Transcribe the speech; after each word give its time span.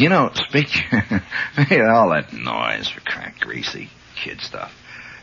You 0.00 0.08
know, 0.08 0.30
speak 0.32 0.68
all 0.92 2.08
that 2.08 2.32
noise 2.32 2.88
for 2.88 3.02
crack 3.02 3.38
greasy 3.38 3.90
kid 4.24 4.40
stuff. 4.40 4.72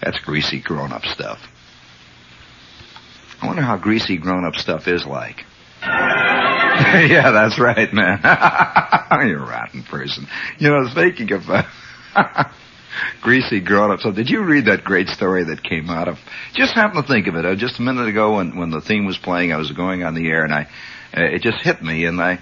That's 0.03 0.19
greasy 0.19 0.61
grown 0.61 0.91
up 0.91 1.01
stuff. 1.03 1.39
I 3.41 3.47
wonder 3.47 3.63
how 3.63 3.77
greasy 3.77 4.17
grown 4.17 4.45
up 4.45 4.53
stuff 4.53 4.87
is 4.87 5.03
like. 5.03 5.45
yeah, 5.81 7.31
that's 7.31 7.57
right, 7.59 7.91
man. 7.91 8.19
You're 9.27 9.41
a 9.41 9.49
rotten 9.49 9.81
person. 9.81 10.27
You 10.59 10.69
know, 10.69 10.87
speaking 10.89 11.31
of 11.31 11.49
uh, 11.49 12.43
greasy 13.23 13.59
grown 13.61 13.89
up 13.89 14.01
stuff, 14.01 14.13
did 14.13 14.29
you 14.29 14.43
read 14.43 14.65
that 14.65 14.83
great 14.83 15.07
story 15.07 15.45
that 15.45 15.63
came 15.63 15.89
out 15.89 16.07
of? 16.07 16.19
Just 16.53 16.75
happened 16.75 17.07
to 17.07 17.11
think 17.11 17.25
of 17.25 17.33
it 17.33 17.47
uh, 17.47 17.55
just 17.55 17.79
a 17.79 17.81
minute 17.81 18.07
ago 18.09 18.35
when 18.35 18.55
when 18.55 18.69
the 18.69 18.81
theme 18.81 19.07
was 19.07 19.17
playing. 19.17 19.51
I 19.51 19.57
was 19.57 19.71
going 19.71 20.03
on 20.03 20.13
the 20.13 20.27
air 20.27 20.43
and 20.43 20.53
I, 20.53 20.67
uh, 21.17 21.23
it 21.23 21.41
just 21.41 21.63
hit 21.63 21.81
me, 21.81 22.05
and 22.05 22.21
I 22.21 22.37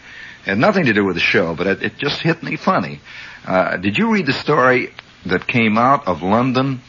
had 0.45 0.57
nothing 0.57 0.85
to 0.85 0.93
do 0.93 1.03
with 1.03 1.15
the 1.15 1.21
show, 1.21 1.55
but 1.55 1.67
it, 1.67 1.83
it 1.83 1.97
just 1.97 2.21
hit 2.21 2.43
me 2.43 2.55
funny. 2.55 3.01
Uh, 3.45 3.77
did 3.77 3.97
you 3.97 4.11
read 4.11 4.25
the 4.25 4.33
story 4.33 4.93
that 5.25 5.47
came 5.47 5.77
out 5.77 6.07
of 6.07 6.21
London 6.21 6.81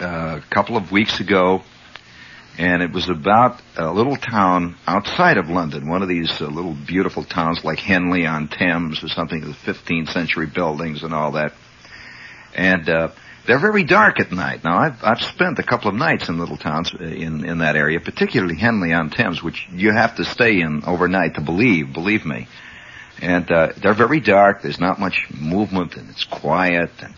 uh, 0.00 0.40
a 0.40 0.54
couple 0.54 0.76
of 0.76 0.92
weeks 0.92 1.20
ago? 1.20 1.62
and 2.58 2.82
it 2.82 2.92
was 2.92 3.08
about 3.08 3.62
a 3.78 3.90
little 3.90 4.16
town 4.16 4.76
outside 4.86 5.38
of 5.38 5.48
London, 5.48 5.88
one 5.88 6.02
of 6.02 6.08
these 6.08 6.30
uh, 6.42 6.46
little 6.46 6.76
beautiful 6.86 7.24
towns 7.24 7.64
like 7.64 7.78
Henley 7.78 8.26
on 8.26 8.48
Thames 8.48 9.02
or 9.02 9.08
something, 9.08 9.40
the 9.40 9.72
15th 9.72 10.12
century 10.12 10.46
buildings 10.46 11.02
and 11.02 11.14
all 11.14 11.32
that. 11.32 11.52
And 12.54 12.86
uh, 12.86 13.08
they're 13.50 13.58
very 13.58 13.82
dark 13.82 14.20
at 14.20 14.30
night. 14.30 14.62
Now, 14.62 14.78
I've, 14.78 15.02
I've 15.02 15.20
spent 15.20 15.58
a 15.58 15.64
couple 15.64 15.88
of 15.88 15.96
nights 15.96 16.28
in 16.28 16.38
little 16.38 16.56
towns 16.56 16.94
uh, 16.94 17.02
in 17.02 17.44
in 17.44 17.58
that 17.58 17.74
area, 17.74 17.98
particularly 17.98 18.54
Henley 18.54 18.92
on 18.92 19.10
Thames, 19.10 19.42
which 19.42 19.66
you 19.72 19.90
have 19.90 20.14
to 20.18 20.24
stay 20.24 20.60
in 20.60 20.84
overnight 20.86 21.34
to 21.34 21.40
believe. 21.40 21.92
Believe 21.92 22.24
me. 22.24 22.46
And 23.20 23.50
uh, 23.50 23.72
they're 23.82 23.92
very 23.92 24.20
dark. 24.20 24.62
There's 24.62 24.78
not 24.78 25.00
much 25.00 25.26
movement, 25.34 25.96
and 25.96 26.08
it's 26.10 26.22
quiet, 26.22 26.90
and 27.00 27.12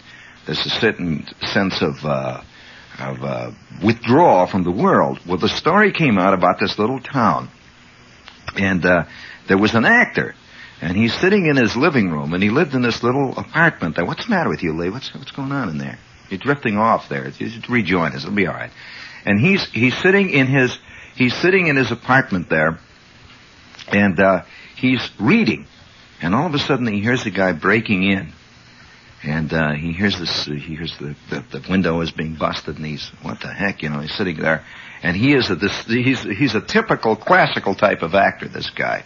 there's 0.47 0.65
a 0.65 0.71
certain 0.71 1.27
sense 1.43 1.83
of 1.83 2.03
uh, 2.03 2.43
of 2.99 3.23
uh, 3.23 3.51
withdrawal 3.85 4.47
from 4.47 4.65
the 4.65 4.73
world. 4.73 5.21
Well, 5.29 5.37
the 5.37 5.51
story 5.51 5.93
came 5.93 6.17
out 6.17 6.33
about 6.33 6.59
this 6.59 6.79
little 6.79 7.01
town, 7.01 7.51
and 8.57 8.83
uh, 8.87 9.05
there 9.49 9.59
was 9.59 9.75
an 9.75 9.85
actor, 9.85 10.35
and 10.81 10.97
he's 10.97 11.13
sitting 11.13 11.45
in 11.45 11.57
his 11.57 11.77
living 11.77 12.11
room, 12.11 12.33
and 12.33 12.43
he 12.43 12.49
lived 12.49 12.73
in 12.73 12.81
this 12.81 13.03
little 13.03 13.37
apartment. 13.37 13.97
There, 13.97 14.07
what's 14.07 14.25
the 14.25 14.31
matter 14.31 14.49
with 14.49 14.63
you, 14.63 14.73
Lee? 14.73 14.89
What's 14.89 15.13
what's 15.15 15.33
going 15.33 15.53
on 15.53 15.69
in 15.69 15.77
there? 15.77 15.99
You're 16.33 16.39
drifting 16.39 16.79
off 16.79 17.09
there. 17.09 17.31
Just 17.31 17.69
rejoin 17.69 18.13
us. 18.13 18.25
It'll 18.25 18.35
be 18.35 18.47
all 18.47 18.55
right. 18.55 18.71
And 19.25 19.39
he's 19.39 19.65
he's 19.71 19.97
sitting 19.99 20.31
in 20.31 20.47
his 20.47 20.79
he's 21.15 21.35
sitting 21.35 21.67
in 21.67 21.77
his 21.77 21.93
apartment 21.93 22.49
there, 22.49 22.79
and 23.89 24.19
uh, 24.19 24.43
he's 24.77 25.11
reading, 25.21 25.67
and 26.21 26.35
all 26.35 26.47
of 26.47 26.55
a 26.55 26.59
sudden 26.59 26.87
he 26.87 27.01
hears 27.01 27.27
a 27.27 27.31
guy 27.31 27.53
breaking 27.53 28.03
in 28.03 28.33
and 29.23 29.53
uh, 29.53 29.73
he 29.73 29.93
hears 29.93 30.19
this. 30.19 30.49
Uh, 30.49 30.53
he 30.53 30.75
hears 30.75 30.97
the, 30.99 31.15
the 31.31 31.61
the 31.61 31.71
window 31.71 32.01
is 32.01 32.11
being 32.11 32.35
busted, 32.35 32.77
and 32.77 32.85
he's 32.85 33.11
what 33.23 33.41
the 33.41 33.53
heck, 33.53 33.83
you 33.83 33.89
know? 33.89 34.01
He's 34.01 34.15
sitting 34.15 34.37
there, 34.37 34.65
and 35.03 35.17
he 35.17 35.35
is 35.35 35.51
a 35.51 35.55
this. 35.55 35.85
He's 35.87 36.23
he's 36.23 36.55
a 36.55 36.61
typical 36.61 37.15
classical 37.17 37.75
type 37.75 38.03
of 38.03 38.15
actor. 38.15 38.49
This 38.49 38.71
guy, 38.71 39.05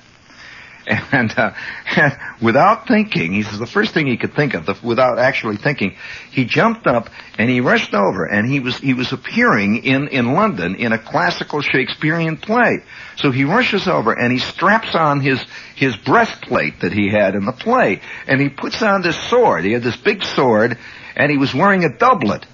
and, 0.86 1.36
uh, 1.36 1.52
without 2.40 2.86
thinking, 2.86 3.32
he 3.32 3.42
says 3.42 3.58
the 3.58 3.66
first 3.66 3.92
thing 3.92 4.06
he 4.06 4.16
could 4.16 4.34
think 4.34 4.54
of, 4.54 4.66
the, 4.66 4.76
without 4.82 5.18
actually 5.18 5.56
thinking, 5.56 5.96
he 6.30 6.44
jumped 6.44 6.86
up 6.86 7.10
and 7.38 7.50
he 7.50 7.60
rushed 7.60 7.92
over, 7.94 8.24
and 8.24 8.48
he 8.48 8.60
was 8.60 8.78
he 8.78 8.94
was 8.94 9.12
appearing 9.12 9.84
in 9.84 10.08
in 10.08 10.34
London 10.34 10.76
in 10.76 10.92
a 10.92 10.98
classical 10.98 11.60
Shakespearean 11.60 12.36
play. 12.36 12.78
So 13.16 13.30
he 13.30 13.44
rushes 13.44 13.88
over 13.88 14.12
and 14.12 14.32
he 14.32 14.38
straps 14.38 14.94
on 14.94 15.20
his 15.20 15.44
his 15.74 15.96
breastplate 15.96 16.80
that 16.80 16.92
he 16.92 17.08
had 17.08 17.34
in 17.34 17.44
the 17.44 17.52
play, 17.52 18.00
and 18.26 18.40
he 18.40 18.48
puts 18.48 18.80
on 18.82 19.02
this 19.02 19.18
sword. 19.28 19.64
He 19.64 19.72
had 19.72 19.82
this 19.82 19.96
big 19.96 20.22
sword, 20.22 20.78
and 21.16 21.30
he 21.30 21.38
was 21.38 21.52
wearing 21.52 21.84
a 21.84 21.96
doublet. 21.96 22.46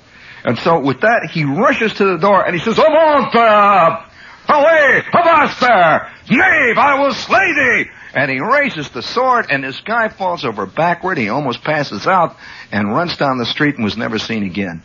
And 0.45 0.59
so 0.59 0.81
with 0.81 1.03
that, 1.03 1.31
he 1.31 1.45
rushes 1.45 1.95
to 1.95 2.05
the 2.05 2.17
door 2.17 2.45
and 2.45 2.55
he 2.55 2.61
says, 2.61 2.77
there! 2.77 4.05
Away! 4.49 5.03
Avast 5.15 5.61
there! 5.61 6.11
Knave, 6.29 6.79
I 6.79 7.01
will 7.01 7.15
slay 7.15 7.53
thee! 7.53 7.91
And 8.15 8.31
he 8.31 8.41
raises 8.41 8.91
the 8.91 9.03
sword, 9.03 9.47
and 9.51 9.65
this 9.65 9.81
guy 9.81 10.09
falls 10.09 10.45
over 10.45 10.67
backward. 10.67 11.17
He 11.17 11.31
almost 11.31 11.63
passes 11.63 12.07
out 12.07 12.37
and 12.71 12.93
runs 12.93 13.17
down 13.17 13.39
the 13.39 13.47
street 13.47 13.77
and 13.77 13.85
was 13.85 13.97
never 13.97 14.19
seen 14.19 14.43
again. 14.45 14.83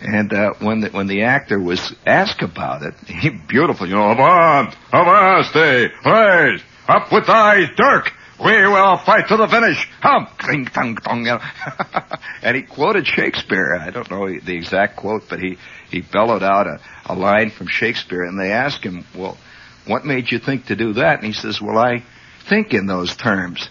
And 0.00 0.32
uh, 0.32 0.54
when 0.58 0.80
the, 0.80 0.88
when 0.88 1.06
the 1.06 1.22
actor 1.22 1.60
was 1.60 1.94
asked 2.04 2.42
about 2.42 2.82
it, 2.82 2.94
he 3.06 3.30
beautiful, 3.30 3.86
you 3.86 3.94
know, 3.94 4.10
avast, 4.10 5.54
rise, 5.54 6.60
up 6.88 7.12
with 7.12 7.26
thy 7.26 7.66
dirk. 7.76 8.12
We 8.42 8.66
will 8.66 8.96
fight 8.96 9.28
to 9.28 9.36
the 9.36 9.46
finish. 9.46 9.88
Hum, 10.00 10.26
cling, 10.38 10.64
tung, 10.64 10.96
tung. 10.96 11.28
and 12.42 12.56
he 12.56 12.62
quoted 12.62 13.06
Shakespeare. 13.06 13.78
I 13.80 13.90
don't 13.90 14.10
know 14.10 14.26
the 14.26 14.56
exact 14.56 14.96
quote, 14.96 15.28
but 15.28 15.38
he, 15.38 15.58
he 15.90 16.00
bellowed 16.00 16.42
out 16.42 16.66
a, 16.66 16.80
a 17.06 17.14
line 17.14 17.50
from 17.50 17.68
Shakespeare. 17.68 18.24
And 18.24 18.40
they 18.40 18.50
asked 18.50 18.82
him, 18.82 19.04
well, 19.14 19.38
what 19.86 20.04
made 20.04 20.30
you 20.30 20.38
think 20.38 20.66
to 20.66 20.76
do 20.76 20.94
that? 20.94 21.18
And 21.18 21.26
he 21.26 21.32
says, 21.32 21.60
well, 21.60 21.78
I 21.78 22.04
think 22.48 22.72
in 22.72 22.86
those 22.86 23.16
terms. 23.16 23.68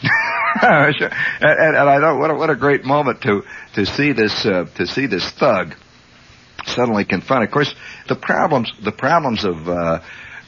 and, 0.62 0.94
and, 1.40 1.76
and, 1.76 1.90
I 1.90 1.98
know 1.98 2.16
what 2.16 2.30
a, 2.30 2.34
what 2.34 2.50
a 2.50 2.56
great 2.56 2.84
moment 2.84 3.20
to 3.22 3.42
to 3.74 3.84
see 3.84 4.12
this 4.12 4.46
uh, 4.46 4.66
to 4.76 4.86
see 4.86 5.06
this 5.06 5.28
thug 5.32 5.74
suddenly 6.66 7.04
confront. 7.04 7.44
Of 7.44 7.50
course, 7.50 7.74
the 8.08 8.14
problems 8.14 8.72
the 8.84 8.92
problems 8.92 9.44
of 9.44 9.68
uh, 9.68 10.00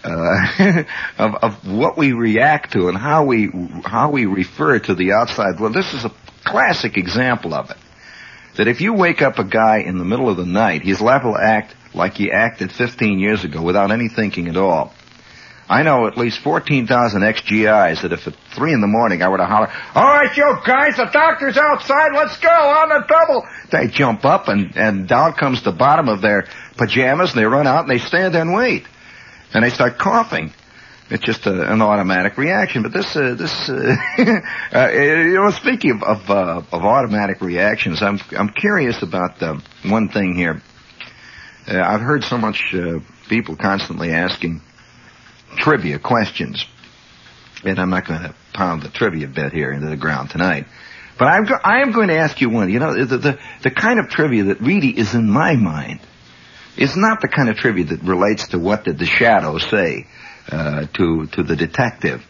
uh, 0.04 0.82
of, 1.18 1.34
of 1.42 1.68
what 1.68 1.98
we 1.98 2.12
react 2.12 2.72
to 2.72 2.88
and 2.88 2.96
how 2.96 3.24
we 3.24 3.50
how 3.84 4.10
we 4.10 4.26
refer 4.26 4.78
to 4.78 4.94
the 4.94 5.12
outside 5.12 5.58
Well, 5.58 5.72
This 5.72 5.92
is 5.92 6.04
a 6.04 6.12
classic 6.44 6.96
example 6.96 7.52
of 7.54 7.70
it. 7.70 7.76
That 8.56 8.68
if 8.68 8.80
you 8.80 8.94
wake 8.94 9.22
up 9.22 9.38
a 9.38 9.44
guy 9.44 9.78
in 9.78 9.98
the 9.98 10.04
middle 10.04 10.28
of 10.28 10.36
the 10.36 10.46
night, 10.46 10.82
he's 10.82 11.00
liable 11.00 11.34
to 11.34 11.42
act 11.42 11.74
like 11.94 12.14
he 12.14 12.30
acted 12.30 12.72
15 12.72 13.18
years 13.18 13.44
ago 13.44 13.62
without 13.62 13.90
any 13.90 14.08
thinking 14.08 14.48
at 14.48 14.56
all. 14.56 14.92
I 15.68 15.84
know 15.84 16.08
at 16.08 16.18
least 16.18 16.40
14,000 16.40 17.22
ex-GIs 17.22 18.02
that 18.02 18.12
if 18.12 18.26
at 18.26 18.34
3 18.56 18.72
in 18.72 18.80
the 18.80 18.88
morning 18.88 19.22
I 19.22 19.28
were 19.28 19.36
to 19.36 19.46
holler, 19.46 19.72
all 19.94 20.02
right, 20.02 20.36
you 20.36 20.58
guys, 20.66 20.96
the 20.96 21.04
doctor's 21.04 21.56
outside, 21.56 22.10
let's 22.12 22.36
go, 22.40 22.48
on 22.50 22.88
the 22.88 23.04
double. 23.06 23.46
They 23.70 23.86
jump 23.86 24.24
up 24.24 24.48
and, 24.48 24.76
and 24.76 25.06
down 25.06 25.34
comes 25.34 25.62
the 25.62 25.70
bottom 25.70 26.08
of 26.08 26.22
their 26.22 26.48
pajamas 26.76 27.30
and 27.30 27.40
they 27.40 27.44
run 27.44 27.68
out 27.68 27.82
and 27.82 27.90
they 27.90 28.04
stand 28.04 28.34
there 28.34 28.42
and 28.42 28.52
wait. 28.52 28.84
And 29.54 29.62
they 29.62 29.70
start 29.70 29.96
coughing. 29.96 30.52
It's 31.10 31.24
just 31.24 31.46
a, 31.46 31.72
an 31.72 31.82
automatic 31.82 32.36
reaction. 32.36 32.82
But 32.82 32.92
this, 32.92 33.16
uh, 33.16 33.34
this, 33.34 33.68
uh, 33.68 33.96
uh, 34.74 34.88
you 34.90 35.34
know, 35.34 35.50
speaking 35.50 35.90
of 35.90 36.02
of, 36.02 36.30
uh, 36.30 36.62
of, 36.72 36.84
automatic 36.84 37.40
reactions, 37.40 38.00
I'm 38.00 38.20
I'm 38.36 38.50
curious 38.50 39.02
about 39.02 39.42
uh, 39.42 39.58
one 39.84 40.08
thing 40.08 40.36
here. 40.36 40.62
Uh, 41.68 41.80
I've 41.80 42.00
heard 42.00 42.24
so 42.24 42.38
much 42.38 42.74
people 43.28 43.56
constantly 43.56 44.12
asking 44.12 44.62
trivia 45.56 45.98
questions, 45.98 46.64
and 47.64 47.78
I'm 47.78 47.90
not 47.90 48.06
going 48.06 48.22
to 48.22 48.34
pound 48.52 48.82
the 48.82 48.88
trivia 48.88 49.28
bit 49.28 49.52
here 49.52 49.72
into 49.72 49.88
the 49.88 49.96
ground 49.96 50.30
tonight. 50.30 50.66
But 51.18 51.26
I'm 51.26 51.44
go- 51.44 51.58
I 51.62 51.82
am 51.82 51.92
going 51.92 52.08
to 52.08 52.16
ask 52.16 52.40
you 52.40 52.48
one. 52.48 52.70
You 52.70 52.78
know, 52.78 53.04
the, 53.04 53.18
the 53.18 53.38
the 53.62 53.70
kind 53.70 54.00
of 54.00 54.08
trivia 54.08 54.44
that 54.44 54.60
really 54.60 54.88
is 54.88 55.14
in 55.14 55.28
my 55.28 55.54
mind 55.54 56.00
is 56.76 56.96
not 56.96 57.20
the 57.20 57.28
kind 57.28 57.48
of 57.50 57.56
trivia 57.56 57.84
that 57.84 58.02
relates 58.02 58.48
to 58.48 58.58
what 58.58 58.84
did 58.84 58.98
the 58.98 59.06
shadow 59.06 59.58
say 59.58 60.06
uh, 60.50 60.86
to 60.94 61.26
to 61.26 61.42
the 61.42 61.56
detective. 61.56 62.22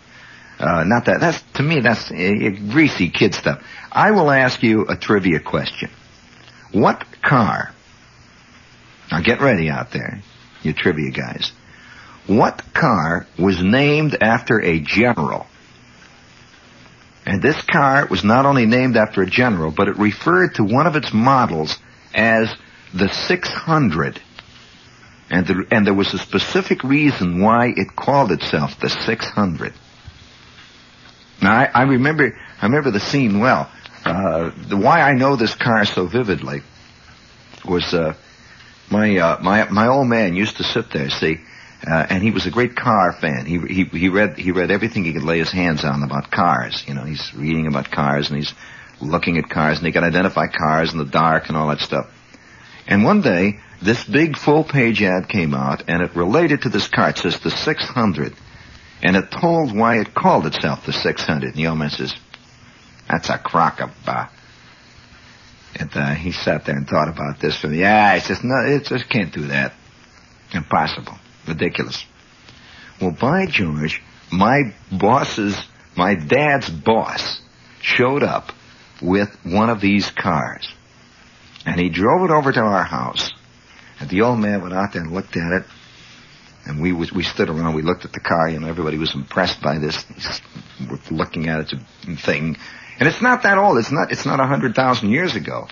Uh, 0.59 0.85
not 0.85 1.07
that. 1.07 1.21
That's 1.21 1.41
to 1.55 1.63
me. 1.63 1.81
That's 1.81 2.11
uh, 2.11 2.51
greasy 2.73 3.11
kid 3.11 3.35
stuff. 3.35 3.63
I 3.93 4.11
will 4.11 4.31
ask 4.31 4.63
you 4.63 4.87
a 4.89 4.97
trivia 4.97 5.41
question. 5.41 5.91
What 6.73 7.05
car? 7.23 7.73
Now 9.11 9.21
get 9.21 9.41
ready 9.41 9.69
out 9.69 9.91
there, 9.91 10.23
you 10.63 10.73
trivia 10.73 11.11
guys. 11.11 11.53
What 12.27 12.63
car 12.75 13.27
was 13.39 13.63
named 13.63 14.17
after 14.21 14.61
a 14.61 14.79
general? 14.81 15.47
And 17.27 17.43
this 17.43 17.61
car 17.63 18.07
was 18.07 18.25
not 18.25 18.47
only 18.47 18.67
named 18.67 18.97
after 18.97 19.23
a 19.23 19.27
general, 19.27 19.71
but 19.71 19.89
it 19.89 19.99
referred 19.99 20.55
to 20.57 20.65
one 20.65 20.87
of 20.87 20.97
its 20.97 21.13
models 21.13 21.79
as 22.15 22.55
the 22.95 23.09
600. 23.09 24.21
And, 25.31 25.47
the, 25.47 25.67
and 25.71 25.87
there 25.87 25.95
was 25.95 26.13
a 26.13 26.19
specific 26.19 26.83
reason 26.83 27.41
why 27.41 27.73
it 27.77 27.95
called 27.95 28.33
itself 28.33 28.81
the 28.81 28.89
600. 28.89 29.73
Now, 31.43 31.53
I, 31.53 31.65
I 31.73 31.83
remember, 31.83 32.37
I 32.61 32.67
remember 32.67 32.91
the 32.91 33.01
scene 33.01 33.39
well. 33.39 33.71
Uh, 34.05 34.51
the, 34.69 34.77
why 34.77 35.01
I 35.01 35.15
know 35.15 35.37
this 35.37 35.55
car 35.55 35.85
so 35.85 36.07
vividly 36.07 36.63
was, 37.65 37.95
uh, 37.95 38.15
my, 38.91 39.17
uh, 39.17 39.39
my, 39.41 39.69
my 39.71 39.87
old 39.89 40.09
man 40.09 40.35
used 40.35 40.57
to 40.59 40.65
sit 40.65 40.91
there, 40.91 41.11
see, 41.11 41.39
uh, 41.87 42.07
and 42.11 42.23
he 42.23 42.31
was 42.31 42.47
a 42.47 42.51
great 42.51 42.77
car 42.77 43.13
fan. 43.13 43.47
He, 43.47 43.59
he, 43.59 43.85
he 43.85 44.09
read, 44.09 44.37
he 44.37 44.53
read 44.53 44.71
everything 44.71 45.05
he 45.05 45.13
could 45.13 45.23
lay 45.23 45.39
his 45.39 45.51
hands 45.51 45.85
on 45.85 46.03
about 46.03 46.31
cars. 46.31 46.85
You 46.87 46.95
know, 46.95 47.05
he's 47.05 47.33
reading 47.35 47.67
about 47.67 47.91
cars 47.91 48.29
and 48.29 48.37
he's 48.37 48.53
looking 49.01 49.39
at 49.39 49.49
cars 49.49 49.79
and 49.79 49.87
he 49.87 49.93
can 49.93 50.05
identify 50.05 50.47
cars 50.47 50.93
in 50.93 50.99
the 50.99 51.07
dark 51.07 51.49
and 51.49 51.57
all 51.57 51.69
that 51.69 51.81
stuff. 51.81 52.11
And 52.87 53.05
one 53.05 53.23
day, 53.23 53.61
this 53.81 54.05
big 54.05 54.37
full 54.37 54.65
page 54.65 55.03
ad 55.03 55.29
came 55.29 55.55
out 55.55 55.85
and 55.89 56.03
it 56.03 56.15
related 56.15 56.63
to 56.63 56.69
this 56.69 56.89
car. 56.89 57.11
It 57.11 57.19
says 57.19 57.39
the 57.41 57.51
600. 57.51 58.35
And 59.03 59.17
it 59.17 59.31
told 59.31 59.75
why 59.75 60.01
it 60.01 60.15
called 60.15 60.47
itself 60.47 60.85
the 60.85 60.93
600. 60.93 61.47
And 61.47 61.55
the 61.55 61.69
old 61.69 61.79
man 61.79 61.91
says, 61.91 62.15
that's 63.09 63.31
a 63.31 63.39
crock 63.39 63.81
of, 63.81 63.91
uh, 64.07 64.27
and 65.77 65.91
uh, 65.95 66.15
he 66.15 66.33
sat 66.33 66.65
there 66.65 66.77
and 66.77 66.89
thought 66.89 67.09
about 67.09 67.41
this 67.41 67.57
for 67.57 67.69
the, 67.69 67.79
yeah, 67.79 68.15
he 68.15 68.21
says, 68.21 68.43
no, 68.43 68.57
it 68.65 68.85
just 68.85 69.09
can't 69.09 69.33
do 69.33 69.47
that. 69.49 69.73
Impossible. 70.53 71.17
Ridiculous. 71.47 72.05
Well, 73.01 73.13
by 73.13 73.47
George, 73.47 74.03
my 74.33 74.75
boss's, 74.91 75.57
my 75.97 76.15
dad's 76.15 76.69
boss 76.69 77.41
showed 77.81 78.23
up 78.23 78.53
with 79.01 79.31
one 79.45 79.71
of 79.71 79.81
these 79.81 80.11
cars. 80.11 80.69
And 81.65 81.79
he 81.81 81.89
drove 81.89 82.29
it 82.29 82.33
over 82.33 82.53
to 82.53 82.61
our 82.61 82.85
house. 82.85 83.33
And 84.01 84.09
the 84.09 84.23
old 84.23 84.39
man 84.39 84.63
went 84.63 84.75
out 84.75 84.93
there 84.93 85.03
and 85.03 85.13
looked 85.13 85.37
at 85.37 85.53
it. 85.53 85.65
And 86.67 86.81
we 86.81 86.93
was, 86.93 87.13
we 87.13 87.23
stood 87.23 87.49
around, 87.49 87.75
we 87.75 87.83
looked 87.83 88.05
at 88.05 88.13
the 88.13 88.21
car, 88.21 88.49
you 88.49 88.61
know, 88.61 88.69
everybody 88.69 88.99
was 88.99 89.15
impressed 89.15 89.63
by 89.63 89.79
this, 89.79 90.05
looking 91.11 91.49
at 91.49 91.73
it, 91.73 91.81
thing. 92.19 92.57
And 93.01 93.09
it's 93.09 93.23
not 93.23 93.43
that 93.43 93.59
old, 93.59 93.79
it's 93.79 93.91
not, 93.91 94.13
it's 94.13 94.27
not 94.27 94.39
a 94.41 94.47
hundred 94.47 94.75
thousand 94.75 95.11
years 95.11 95.35
ago. 95.35 95.69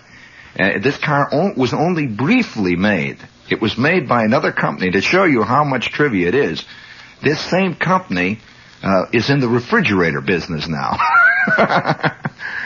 Uh, 0.59 0.79
this 0.81 0.97
car 0.97 1.29
o- 1.31 1.53
was 1.57 1.75
only 1.75 2.07
briefly 2.07 2.75
made. 2.75 3.19
It 3.51 3.61
was 3.61 3.79
made 3.79 4.09
by 4.09 4.25
another 4.25 4.51
company 4.51 4.91
to 4.93 5.03
show 5.03 5.25
you 5.25 5.43
how 5.43 5.63
much 5.63 5.91
trivia 5.91 6.29
it 6.29 6.35
is. 6.35 6.65
This 7.23 7.39
same 7.39 7.75
company, 7.75 8.41
uh, 8.83 9.07
is 9.13 9.31
in 9.31 9.41
the 9.41 9.49
refrigerator 9.49 10.21
business 10.21 10.69
now. 10.69 10.97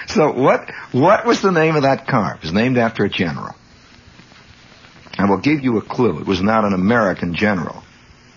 so 0.07 0.33
what, 0.33 0.71
what 0.93 1.27
was 1.27 1.41
the 1.43 1.53
name 1.53 1.77
of 1.77 1.83
that 1.83 2.07
car? 2.07 2.37
It 2.37 2.43
was 2.43 2.53
named 2.53 2.79
after 2.79 3.05
a 3.05 3.09
general. 3.09 3.55
I 5.19 5.29
will 5.29 5.39
give 5.39 5.63
you 5.63 5.79
a 5.79 5.83
clue. 5.83 6.21
It 6.21 6.27
was 6.27 6.43
not 6.43 6.65
an 6.65 6.73
American 6.73 7.35
general. 7.35 7.83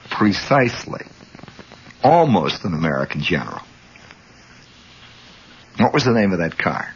Precisely. 0.10 1.02
Almost 2.04 2.64
an 2.64 2.74
American 2.74 3.22
general. 3.22 3.62
What 5.78 5.94
was 5.94 6.06
the 6.06 6.12
name 6.12 6.32
of 6.32 6.40
that 6.40 6.58
car? 6.58 6.94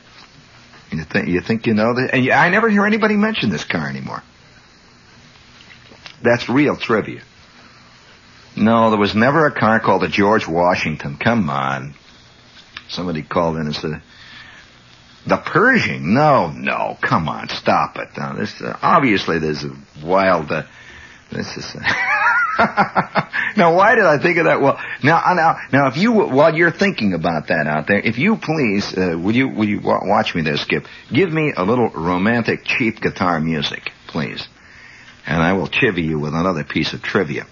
You 0.92 1.04
think 1.04 1.28
you 1.28 1.42
think 1.42 1.68
you 1.68 1.74
know 1.74 1.94
that? 1.94 2.14
And 2.14 2.26
you, 2.26 2.32
I 2.32 2.50
never 2.50 2.70
hear 2.70 2.86
anybody 2.86 3.16
mention 3.16 3.50
this 3.50 3.64
car 3.64 3.88
anymore. 3.88 4.24
That's 6.24 6.50
real 6.50 6.76
trivia. 6.76 7.22
No, 8.56 8.90
there 8.90 9.00
was 9.00 9.16
never 9.16 9.46
a 9.46 9.52
car 9.52 9.80
called 9.80 10.02
the 10.02 10.08
George 10.08 10.48
Washington. 10.48 11.18
Come 11.18 11.50
on. 11.50 11.94
Somebody 12.90 13.22
called 13.22 13.56
in 13.58 13.68
and 13.68 13.76
said, 13.76 14.02
the 15.28 15.38
Pershing? 15.38 16.14
No, 16.14 16.50
no, 16.50 16.98
come 17.02 17.30
on, 17.30 17.50
stop 17.50 17.98
it. 17.98 18.10
Now, 18.18 18.34
this, 18.34 18.62
uh, 18.62 18.78
obviously 18.82 19.40
there's 19.40 19.64
a 19.64 19.72
wild, 20.04 20.52
uh, 20.52 20.64
this 21.32 21.56
is, 21.56 21.66
now 23.58 23.76
why 23.76 23.96
did 23.96 24.06
I 24.06 24.22
think 24.22 24.38
of 24.38 24.46
that? 24.46 24.62
Well, 24.62 24.80
now, 25.04 25.22
now, 25.34 25.58
now 25.72 25.88
if 25.88 25.98
you, 25.98 26.12
while 26.12 26.54
you're 26.54 26.72
thinking 26.72 27.14
about 27.14 27.48
that 27.48 27.68
out 27.68 27.88
there, 27.88 28.00
if 28.00 28.18
you 28.18 28.38
please, 28.38 28.96
uh, 28.98 29.18
would 29.18 29.36
you, 29.36 29.50
would 29.50 29.70
you 29.70 29.80
watch 29.82 30.36
me 30.36 30.42
there, 30.42 30.58
Skip? 30.58 30.86
Give 31.12 31.32
me 31.32 31.54
a 31.56 31.64
little 31.64 31.90
romantic 31.90 32.66
cheap 32.66 33.00
guitar 33.02 33.40
music, 33.40 33.92
please. 34.08 34.48
And 35.26 35.42
I 35.42 35.54
will 35.54 35.68
chivy 35.68 36.04
you 36.04 36.20
with 36.20 36.34
another 36.34 36.64
piece 36.64 36.94
of 36.94 37.02
trivia. 37.02 37.46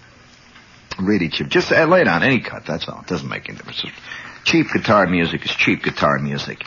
Really 1.00 1.30
cheap. 1.30 1.48
Just 1.50 1.71
uh, 1.71 1.86
lay 1.86 2.01
it 2.01 2.07
on 2.07 2.24
any 2.24 2.42
cut, 2.42 2.63
that's 2.65 2.88
all. 2.89 3.01
It 3.01 3.07
doesn't 3.07 3.30
make 3.30 3.48
any 3.48 3.57
difference. 3.57 3.86
Cheap 4.45 4.68
guitar 4.74 5.07
music 5.07 5.45
is 5.45 5.51
cheap 5.51 5.83
guitar 5.83 6.19
music. 6.19 6.63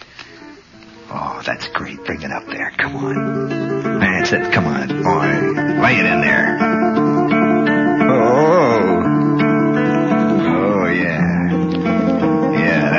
Oh, 1.12 1.42
that's 1.44 1.66
great. 1.68 2.04
Bring 2.04 2.22
it 2.22 2.30
up 2.30 2.46
there. 2.46 2.70
Come 2.78 2.96
on. 2.96 4.00
That's 4.00 4.32
it. 4.32 4.52
Come 4.52 4.66
on. 4.66 5.04
Oh, 5.04 5.82
lay 5.82 5.96
it 5.96 6.06
in 6.06 6.20
there. 6.20 6.79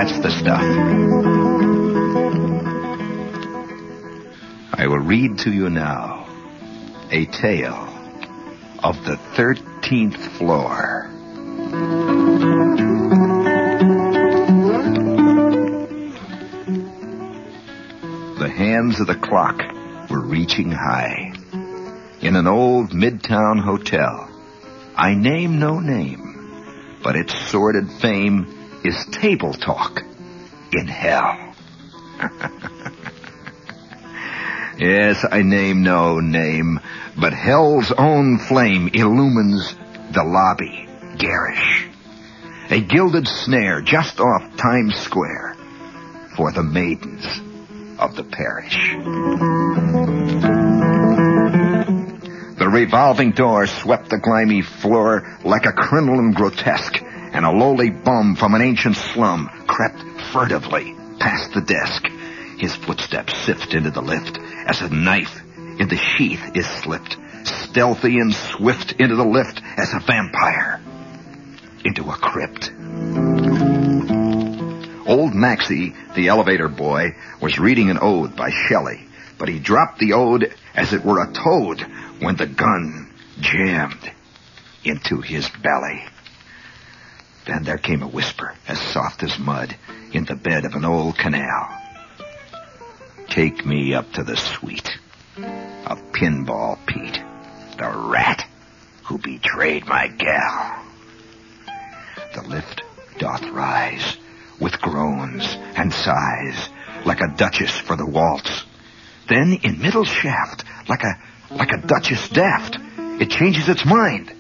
That's 0.02 0.20
the 0.22 0.32
stuff. 0.32 0.64
I 4.74 4.88
will 4.88 4.98
read 4.98 5.38
to 5.40 5.52
you 5.52 5.70
now 5.70 6.26
a 7.12 7.26
tale 7.26 7.88
of 8.84 8.96
the 9.06 9.18
13th 9.36 10.18
floor. 10.40 11.08
The 18.40 18.50
hands 18.50 19.00
of 19.00 19.06
the 19.06 19.14
clock 19.14 19.62
were 20.10 20.22
reaching 20.22 20.72
high. 20.72 21.34
In 22.22 22.36
an 22.36 22.48
old 22.48 22.90
midtown 22.90 23.64
hotel, 23.64 24.28
I 24.96 25.14
name 25.14 25.60
no 25.60 25.80
name, 25.80 26.98
but 27.04 27.16
its 27.16 27.38
sordid 27.52 27.92
fame 28.02 28.61
is 28.84 29.06
table 29.12 29.54
talk 29.54 30.02
in 30.74 30.88
hell. 30.88 31.54
yes, 34.78 35.26
I 35.30 35.42
name 35.42 35.84
no 35.84 36.20
name, 36.20 36.80
but 37.20 37.34
hell's 37.34 37.92
own 37.92 38.40
flame 38.40 38.90
illumines 38.94 39.76
the 40.12 40.24
lobby, 40.24 40.88
garish. 41.18 41.88
A 42.70 42.82
gilded 42.82 43.28
snare 43.28 43.82
just 43.82 44.20
off 44.20 44.58
Times 44.58 44.96
Square 44.96 45.56
for 46.36 46.52
the 46.52 46.64
maidens 46.64 47.26
of 48.00 48.16
the 48.16 48.24
parish. 48.24 48.96
The 52.58 52.70
revolving 52.70 53.32
door 53.32 53.68
swept 53.68 54.10
the 54.10 54.20
grimy 54.20 54.62
floor 54.62 55.38
like 55.44 55.66
a 55.66 55.74
crinoline 55.74 56.32
grotesque, 56.32 57.04
and 57.34 57.46
a 57.46 57.52
lowly 57.52 57.90
bum 57.90 58.36
from 58.36 58.54
an 58.54 58.62
ancient 58.62 58.96
slum 58.96 59.48
crept 59.68 60.04
furtively 60.32 60.96
past 61.20 61.54
the 61.54 61.62
desk. 61.62 62.08
His 62.58 62.76
footsteps 62.76 63.36
sift 63.46 63.74
into 63.74 63.92
the 63.92 64.02
lift 64.02 64.38
as 64.68 64.82
a 64.82 64.90
knife 64.90 65.42
in 65.80 65.88
the 65.88 65.98
sheath 65.98 66.56
is 66.56 66.68
slipped, 66.84 67.18
stealthy 67.44 68.20
and 68.20 68.34
swift 68.34 68.94
into 69.00 69.16
the 69.16 69.26
lift 69.26 69.62
as 69.78 69.94
a 69.94 70.00
vampire 70.00 70.82
into 71.84 72.10
a 72.10 72.16
crypt. 72.16 72.72
Old 75.08 75.34
Maxie, 75.34 75.96
the 76.16 76.28
elevator 76.28 76.68
boy, 76.68 77.16
was 77.42 77.60
reading 77.60 77.90
an 77.90 77.98
ode 78.02 78.36
by 78.36 78.52
Shelley, 78.52 79.08
but 79.38 79.50
he 79.50 79.60
dropped 79.60 80.00
the 80.00 80.14
ode 80.14 80.54
as 80.76 80.94
it 80.94 81.04
were 81.04 81.22
a 81.22 81.34
toad 81.34 81.82
when 82.20 82.36
the 82.36 82.46
gun 82.46 83.12
jammed 83.40 84.12
into 84.84 85.22
his 85.22 85.50
belly. 85.64 86.04
Then 87.46 87.64
there 87.64 87.78
came 87.78 88.04
a 88.04 88.08
whisper 88.08 88.54
as 88.68 88.80
soft 88.80 89.24
as 89.24 89.40
mud 89.40 89.76
in 90.14 90.26
the 90.26 90.36
bed 90.36 90.66
of 90.66 90.76
an 90.76 90.86
old 90.86 91.18
canal. 91.18 91.70
Take 93.30 93.66
me 93.66 93.94
up 93.94 94.12
to 94.14 94.24
the 94.24 94.38
suite 94.38 94.98
of 95.38 96.12
Pinball 96.12 96.78
Pete, 96.86 97.22
the 97.78 98.10
rat 98.10 98.46
who 99.06 99.18
betrayed 99.18 99.88
my 99.88 100.08
gal. 100.08 100.84
The 102.36 102.44
lift 102.44 102.84
doth 103.18 103.44
rise 103.50 104.18
with 104.60 104.80
groans 104.80 105.44
and 105.76 105.92
sighs 105.92 106.70
like 107.06 107.22
a 107.22 107.34
duchess 107.36 107.76
for 107.78 107.96
the 107.96 108.06
waltz. 108.06 108.64
Then 109.28 109.60
in 109.64 109.82
middle 109.82 110.06
shaft, 110.06 110.64
like 110.88 111.04
a, 111.04 111.20
like 111.50 111.72
a 111.72 111.78
duchess 111.86 112.30
daft, 112.30 112.78
it 113.20 113.30
changes 113.30 113.68
its 113.68 113.86
mind 113.86 114.32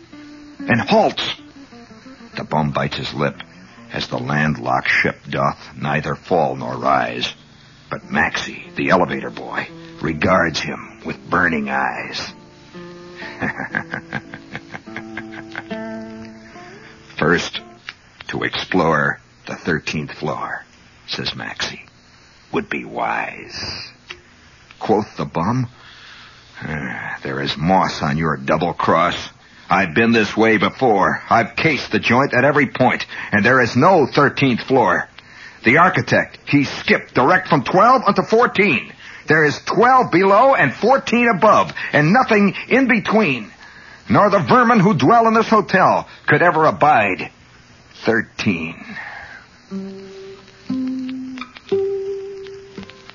and 0.59 0.81
halts. 0.81 1.40
The 2.35 2.43
bum 2.43 2.71
bites 2.71 2.97
his 2.97 3.13
lip 3.13 3.35
as 3.91 4.07
the 4.07 4.17
landlocked 4.17 4.89
ship 4.89 5.17
doth 5.29 5.75
neither 5.75 6.15
fall 6.15 6.55
nor 6.55 6.77
rise. 6.77 7.33
But 7.89 8.09
Maxie, 8.09 8.71
the 8.75 8.89
elevator 8.89 9.29
boy, 9.29 9.67
regards 10.01 10.59
him 10.59 11.01
with 11.05 11.29
burning 11.29 11.69
eyes. 11.69 12.33
First, 17.17 17.61
to 18.29 18.43
explore 18.43 19.19
the 19.45 19.53
13th 19.53 20.13
floor, 20.13 20.63
says 21.07 21.35
Maxie, 21.35 21.85
would 22.53 22.69
be 22.69 22.85
wise. 22.85 23.91
Quoth 24.79 25.17
the 25.17 25.25
bum, 25.25 25.67
"Ah, 26.61 27.19
there 27.23 27.41
is 27.41 27.57
moss 27.57 28.01
on 28.01 28.17
your 28.17 28.37
double 28.37 28.73
cross. 28.73 29.29
I've 29.71 29.93
been 29.93 30.11
this 30.11 30.35
way 30.35 30.57
before. 30.57 31.23
I've 31.29 31.55
cased 31.55 31.93
the 31.93 31.99
joint 31.99 32.33
at 32.33 32.43
every 32.43 32.67
point, 32.67 33.05
and 33.31 33.45
there 33.45 33.61
is 33.61 33.77
no 33.77 34.05
13th 34.05 34.63
floor. 34.63 35.07
The 35.63 35.77
architect, 35.77 36.39
he 36.45 36.65
skipped 36.65 37.13
direct 37.13 37.47
from 37.47 37.63
12 37.63 38.01
unto 38.05 38.21
14. 38.21 38.91
There 39.27 39.45
is 39.45 39.57
12 39.59 40.11
below 40.11 40.55
and 40.55 40.73
14 40.73 41.29
above, 41.29 41.71
and 41.93 42.11
nothing 42.11 42.53
in 42.67 42.89
between. 42.89 43.49
Nor 44.09 44.29
the 44.29 44.39
vermin 44.39 44.81
who 44.81 44.93
dwell 44.93 45.25
in 45.29 45.35
this 45.35 45.47
hotel 45.47 46.05
could 46.27 46.41
ever 46.41 46.65
abide 46.65 47.31
13. 48.03 48.75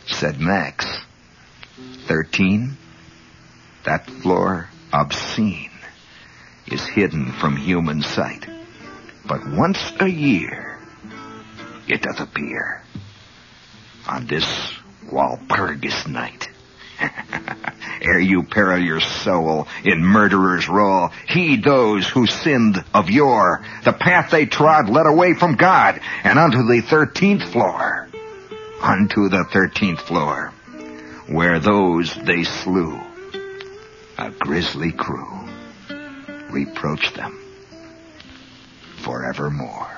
Said 0.07 0.41
Max. 0.41 0.87
13? 2.07 2.79
That 3.85 4.09
floor, 4.09 4.71
obscene, 4.91 5.71
is 6.67 6.87
hidden 6.87 7.33
from 7.33 7.57
human 7.57 8.03
sight. 8.03 8.47
But 9.27 9.47
once 9.49 9.93
a 10.01 10.09
year, 10.09 10.79
it 11.89 12.03
doth 12.03 12.21
appear. 12.21 12.83
On 14.09 14.27
this 14.27 14.47
Walpurgis 15.11 16.07
night. 16.07 16.49
Ere 18.01 18.19
you 18.19 18.43
peril 18.45 18.83
your 18.83 19.01
soul 19.01 19.69
in 19.85 20.05
murderer's 20.05 20.69
roll, 20.69 21.11
heed 21.29 21.65
those 21.65 22.07
who 22.09 22.27
sinned 22.27 22.83
of 22.95 23.11
yore. 23.11 23.65
The 23.85 23.93
path 23.93 24.31
they 24.31 24.47
trod 24.47 24.89
led 24.89 25.07
away 25.07 25.35
from 25.35 25.57
God 25.57 26.01
and 26.25 26.39
unto 26.39 26.65
the 26.67 26.81
thirteenth 26.81 27.43
floor. 27.53 28.09
Unto 28.81 29.29
the 29.29 29.45
thirteenth 29.45 30.01
floor, 30.01 30.53
where 31.27 31.59
those 31.59 32.15
they 32.15 32.45
slew, 32.45 33.01
a 34.19 34.31
grisly 34.31 34.93
crew, 34.93 35.46
reproach 36.51 37.13
them 37.15 37.39
forevermore. 38.99 39.91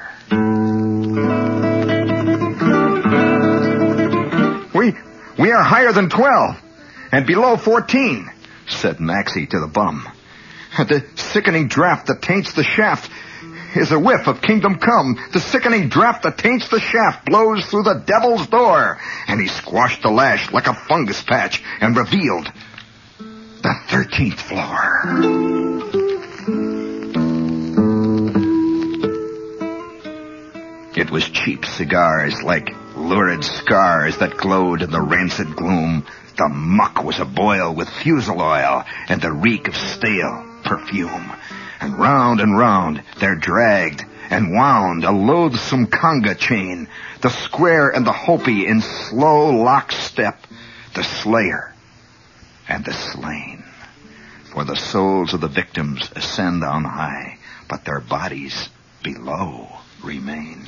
We, 4.75 4.95
we 5.39 5.51
are 5.53 5.63
higher 5.63 5.93
than 5.93 6.11
twelve 6.11 6.61
and 7.11 7.27
below 7.27 7.57
14, 7.57 8.31
said 8.69 9.01
Maxie 9.01 9.47
to 9.47 9.61
the 9.61 9.67
bum. 9.67 10.07
The 10.77 11.05
sickening 11.17 11.69
draft 11.69 12.07
that 12.07 12.23
taints 12.23 12.53
the 12.53 12.63
shaft 12.63 13.11
is 13.75 13.91
a 13.93 13.99
whiff 13.99 14.27
of 14.27 14.43
kingdom 14.43 14.79
come. 14.79 15.19
The 15.33 15.41
sickening 15.41 15.89
draft 15.89 16.23
that 16.23 16.39
taints 16.39 16.69
the 16.69 16.81
shaft 16.81 17.27
blows 17.27 17.67
through 17.67 17.85
the 17.85 18.03
devil's 18.07 18.47
door. 18.47 18.99
And 19.27 19.41
he 19.41 19.49
squashed 19.49 20.03
the 20.03 20.11
lash 20.11 20.53
like 20.53 20.67
a 20.67 20.75
fungus 20.75 21.23
patch 21.23 21.63
and 21.81 21.97
revealed 21.97 22.53
the 23.19 23.75
13th 23.89 24.39
floor. 24.39 25.98
It 30.99 31.13
was 31.13 31.29
cheap 31.29 31.65
cigars 31.65 32.43
like 32.43 32.75
lurid 32.97 33.45
scars 33.45 34.19
that 34.19 34.37
glowed 34.37 34.83
in 34.83 34.91
the 34.91 35.01
rancid 35.01 35.55
gloom. 35.55 36.05
The 36.37 36.49
muck 36.49 37.05
was 37.05 37.21
aboil 37.21 37.73
with 37.73 37.89
fusel 37.89 38.43
oil 38.43 38.85
and 39.09 39.23
the 39.23 39.31
reek 39.31 39.69
of 39.69 39.77
stale 39.77 40.45
perfume. 40.65 41.33
And 41.81 41.97
round 41.97 42.41
and 42.41 42.59
round 42.59 43.05
there 43.21 43.37
dragged 43.37 44.05
and 44.29 44.53
wound 44.53 45.05
a 45.05 45.13
loathsome 45.13 45.87
conga 45.87 46.37
chain, 46.37 46.89
the 47.21 47.31
square 47.31 47.91
and 47.91 48.05
the 48.05 48.13
Hopi 48.13 48.67
in 48.67 48.81
slow 48.81 49.51
lockstep, 49.51 50.49
the 50.97 51.05
slayer 51.05 51.73
and 52.69 52.85
the 52.85 52.93
slain. 52.93 53.63
For 54.53 54.65
the 54.65 54.75
souls 54.75 55.33
of 55.33 55.43
the 55.43 55.47
victims 55.47 56.11
ascend 56.17 56.65
on 56.65 56.83
high, 56.83 57.39
but 57.69 57.85
their 57.85 58.01
bodies 58.01 58.69
below 59.05 59.69
remain. 60.03 60.67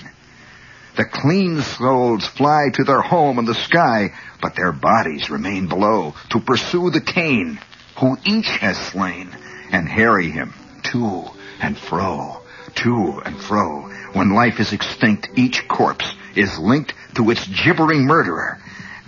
The 1.01 1.07
clean 1.07 1.63
souls 1.63 2.27
fly 2.27 2.69
to 2.75 2.85
their 2.85 3.01
home 3.01 3.39
in 3.39 3.47
the 3.47 3.55
sky, 3.55 4.13
but 4.43 4.55
their 4.55 4.71
bodies 4.71 5.31
remain 5.31 5.67
below 5.67 6.15
to 6.29 6.41
pursue 6.41 6.91
the 6.91 7.01
Cain, 7.01 7.59
who 7.97 8.19
each 8.27 8.51
has 8.59 8.77
slain, 8.77 9.31
and 9.73 9.89
harry 9.89 10.29
him 10.29 10.53
to 10.93 11.25
and 11.59 11.79
fro, 11.79 12.43
to 12.75 13.23
and 13.25 13.41
fro. 13.41 13.89
When 14.13 14.35
life 14.35 14.61
is 14.61 14.75
extinct, 14.75 15.31
each 15.37 15.67
corpse 15.69 16.05
is 16.35 16.59
linked 16.59 16.93
to 17.15 17.31
its 17.31 17.47
gibbering 17.47 18.05
murderer, 18.05 18.59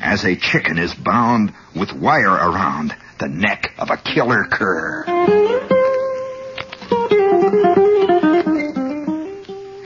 as 0.01 0.25
a 0.25 0.37
chicken 0.37 0.79
is 0.79 0.95
bound 0.95 1.53
with 1.77 1.93
wire 1.93 2.33
around 2.33 2.97
the 3.19 3.29
neck 3.29 3.75
of 3.77 3.91
a 3.91 3.99
killer 3.99 4.45
cur. 4.45 5.05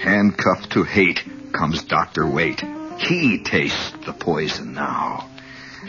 Handcuffed 0.04 0.70
to 0.70 0.84
hate, 0.84 1.24
comes 1.56 1.82
Dr. 1.82 2.26
Waite. 2.26 2.62
He 2.98 3.38
tastes 3.42 3.92
the 4.04 4.12
poison 4.12 4.74
now. 4.74 5.28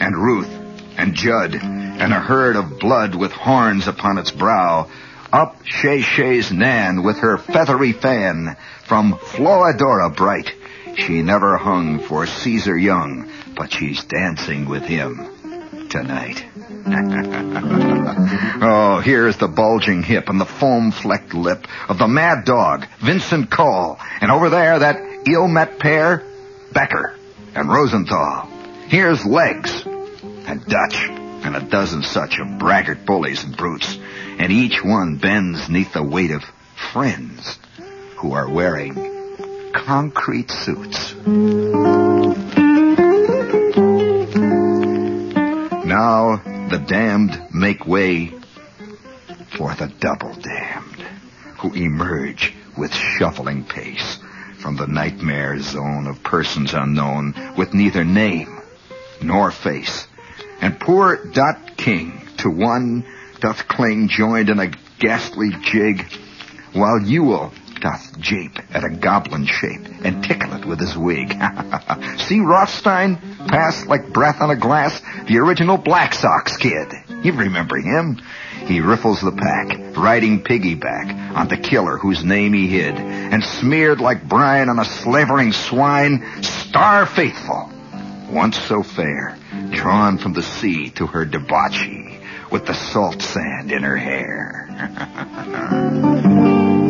And 0.00 0.16
Ruth 0.16 0.48
and 0.96 1.14
Judd 1.14 1.54
and 1.54 2.12
a 2.12 2.20
herd 2.20 2.56
of 2.56 2.78
blood 2.78 3.14
with 3.14 3.32
horns 3.32 3.86
upon 3.86 4.18
its 4.18 4.30
brow. 4.30 4.88
Up 5.32 5.56
Shay 5.64 6.00
Shay's 6.00 6.50
Nan 6.50 7.02
with 7.02 7.18
her 7.18 7.36
feathery 7.36 7.92
fan 7.92 8.56
from 8.84 9.14
Florodora 9.14 10.14
bright. 10.16 10.50
She 10.96 11.22
never 11.22 11.58
hung 11.58 12.00
for 12.00 12.26
Caesar 12.26 12.76
Young, 12.76 13.30
but 13.54 13.72
she's 13.72 14.02
dancing 14.04 14.68
with 14.68 14.84
him 14.84 15.88
tonight. 15.90 16.44
oh, 18.62 19.00
here's 19.04 19.36
the 19.36 19.48
bulging 19.48 20.02
hip 20.02 20.28
and 20.28 20.40
the 20.40 20.46
foam-flecked 20.46 21.34
lip 21.34 21.66
of 21.88 21.98
the 21.98 22.08
mad 22.08 22.44
dog, 22.44 22.86
Vincent 23.00 23.50
Coll. 23.50 23.98
And 24.20 24.30
over 24.30 24.48
there, 24.48 24.78
that 24.78 25.07
ill-met 25.32 25.78
pair, 25.78 26.24
Becker 26.72 27.14
and 27.54 27.68
Rosenthal. 27.68 28.46
Here's 28.88 29.24
Legs 29.24 29.84
and 29.86 30.64
Dutch 30.66 31.08
and 31.44 31.56
a 31.56 31.60
dozen 31.60 32.02
such 32.02 32.38
of 32.38 32.58
braggart 32.58 33.04
bullies 33.06 33.44
and 33.44 33.56
brutes. 33.56 33.98
And 34.38 34.52
each 34.52 34.84
one 34.84 35.16
bends 35.16 35.68
neath 35.68 35.92
the 35.92 36.02
weight 36.02 36.30
of 36.30 36.42
friends 36.92 37.58
who 38.16 38.32
are 38.32 38.48
wearing 38.48 38.94
concrete 39.72 40.50
suits. 40.50 41.14
Now 45.84 46.36
the 46.70 46.84
damned 46.86 47.48
make 47.52 47.86
way 47.86 48.32
for 49.56 49.74
the 49.74 49.92
double 50.00 50.34
damned 50.34 51.04
who 51.58 51.72
emerge 51.74 52.54
with 52.76 52.92
shuffling 52.92 53.64
pace 53.64 54.18
from 54.60 54.76
the 54.76 54.86
nightmare 54.86 55.58
zone 55.60 56.06
of 56.06 56.22
persons 56.22 56.74
unknown 56.74 57.34
with 57.56 57.74
neither 57.74 58.04
name 58.04 58.60
nor 59.22 59.50
face. 59.50 60.06
And 60.60 60.78
poor 60.78 61.16
Dot 61.32 61.76
King 61.76 62.20
to 62.38 62.50
one 62.50 63.04
doth 63.40 63.68
cling 63.68 64.08
joined 64.08 64.50
in 64.50 64.58
a 64.58 64.70
ghastly 64.98 65.50
jig, 65.62 66.04
while 66.72 66.98
Elwell 66.98 67.52
doth 67.80 68.18
jape 68.18 68.58
at 68.74 68.84
a 68.84 68.90
goblin 68.90 69.46
shape 69.46 69.86
and 70.04 70.24
tickle 70.24 70.52
it 70.54 70.64
with 70.64 70.80
his 70.80 70.96
wig. 70.96 71.30
See 72.18 72.40
Rothstein 72.40 73.16
pass 73.48 73.86
like 73.86 74.12
breath 74.12 74.40
on 74.40 74.50
a 74.50 74.56
glass? 74.56 75.00
The 75.28 75.38
original 75.38 75.76
Black 75.76 76.14
Sox 76.14 76.56
kid. 76.56 76.92
You 77.22 77.32
remember 77.32 77.76
him? 77.76 78.20
He 78.66 78.80
riffles 78.80 79.20
the 79.20 79.32
pack, 79.32 79.96
riding 79.96 80.42
piggyback 80.42 81.36
on 81.36 81.48
the 81.48 81.56
killer 81.56 81.96
whose 81.96 82.24
name 82.24 82.52
he 82.52 82.66
hid, 82.66 82.94
and 82.94 83.42
smeared 83.42 84.00
like 84.00 84.28
brine 84.28 84.68
on 84.68 84.78
a 84.78 84.84
slavering 84.84 85.52
swine, 85.52 86.42
Starr 86.42 87.06
Faithfull, 87.06 87.70
once 88.30 88.58
so 88.58 88.82
fair, 88.82 89.38
drawn 89.70 90.18
from 90.18 90.34
the 90.34 90.42
sea 90.42 90.90
to 90.90 91.06
her 91.06 91.24
debauchee, 91.24 92.20
with 92.50 92.66
the 92.66 92.74
salt 92.74 93.22
sand 93.22 93.72
in 93.72 93.82
her 93.82 93.96
hair. 93.96 94.66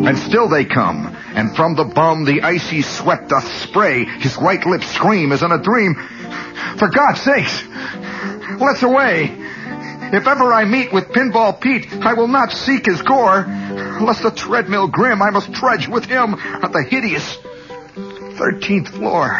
and 0.09 0.17
still 0.17 0.49
they 0.49 0.65
come, 0.65 1.15
and 1.33 1.55
from 1.55 1.75
the 1.75 1.85
bum 1.85 2.25
the 2.25 2.41
icy 2.41 2.81
sweat 2.81 3.29
doth 3.29 3.47
spray, 3.61 4.05
his 4.05 4.35
white 4.37 4.65
lips 4.65 4.87
scream 4.87 5.31
as 5.31 5.43
in 5.43 5.51
a 5.51 5.61
dream, 5.61 5.95
For 6.77 6.89
God's 6.89 7.21
sakes, 7.21 7.63
let's 8.59 8.83
away! 8.83 9.48
If 10.11 10.25
ever 10.25 10.51
I 10.51 10.65
meet 10.65 10.91
with 10.91 11.09
Pinball 11.09 11.61
Pete, 11.61 11.93
I 12.01 12.13
will 12.13 12.27
not 12.27 12.51
seek 12.51 12.87
his 12.87 13.01
gore. 13.03 13.45
Lest 14.01 14.23
the 14.23 14.31
treadmill 14.31 14.87
grim, 14.87 15.21
I 15.21 15.29
must 15.29 15.53
trudge 15.53 15.87
with 15.87 16.05
him 16.05 16.33
at 16.33 16.73
the 16.73 16.81
hideous 16.81 17.37
thirteenth 18.37 18.89
floor. 18.89 19.37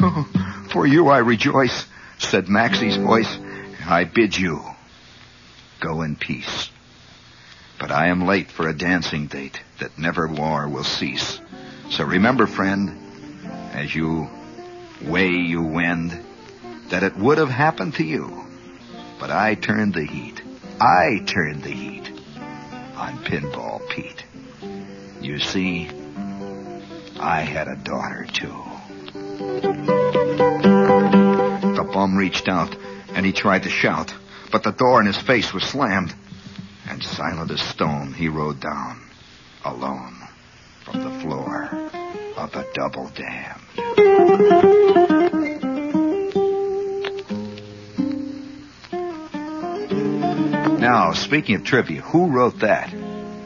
Oh, 0.00 0.68
for 0.72 0.86
you 0.86 1.08
I 1.08 1.18
rejoice, 1.18 1.86
said 2.16 2.48
Maxie's 2.48 2.96
voice. 2.96 3.38
I 3.84 4.04
bid 4.04 4.38
you 4.38 4.62
go 5.80 6.00
in 6.00 6.16
peace. 6.16 6.70
But 7.78 7.90
I 7.90 8.06
am 8.06 8.26
late 8.26 8.50
for 8.50 8.68
a 8.68 8.76
dancing 8.76 9.26
date 9.26 9.60
that 9.80 9.98
never 9.98 10.28
more 10.28 10.66
will 10.66 10.84
cease. 10.84 11.40
So 11.90 12.04
remember, 12.04 12.46
friend, 12.46 12.98
as 13.72 13.94
you 13.94 14.28
way 15.02 15.28
you 15.28 15.62
wend, 15.62 16.18
that 16.90 17.02
it 17.02 17.16
would 17.16 17.38
have 17.38 17.50
happened 17.50 17.94
to 17.94 18.04
you. 18.04 18.44
But 19.18 19.30
I 19.30 19.54
turned 19.54 19.94
the 19.94 20.04
heat. 20.04 20.40
I 20.80 21.22
turned 21.26 21.62
the 21.62 21.70
heat 21.70 22.10
on 22.96 23.18
Pinball 23.24 23.88
Pete. 23.88 24.24
You 25.20 25.38
see, 25.38 25.88
I 27.18 27.40
had 27.40 27.68
a 27.68 27.76
daughter 27.76 28.26
too. 28.32 28.64
The 31.74 31.88
bum 31.92 32.16
reached 32.16 32.48
out 32.48 32.76
and 33.14 33.26
he 33.26 33.32
tried 33.32 33.64
to 33.64 33.70
shout, 33.70 34.14
but 34.52 34.62
the 34.62 34.72
door 34.72 35.00
in 35.00 35.06
his 35.06 35.20
face 35.20 35.52
was 35.52 35.64
slammed. 35.64 36.14
And 36.88 37.02
silent 37.02 37.50
as 37.50 37.60
stone, 37.60 38.14
he 38.14 38.28
rode 38.28 38.60
down, 38.60 39.02
alone, 39.64 40.16
from 40.84 41.02
the 41.02 41.10
floor 41.20 41.68
of 42.36 42.52
the 42.52 42.66
double 42.72 43.10
damned. 43.14 44.67
Now, 50.78 51.12
speaking 51.12 51.56
of 51.56 51.64
trivia, 51.64 52.00
who 52.02 52.30
wrote 52.30 52.60
that? 52.60 52.92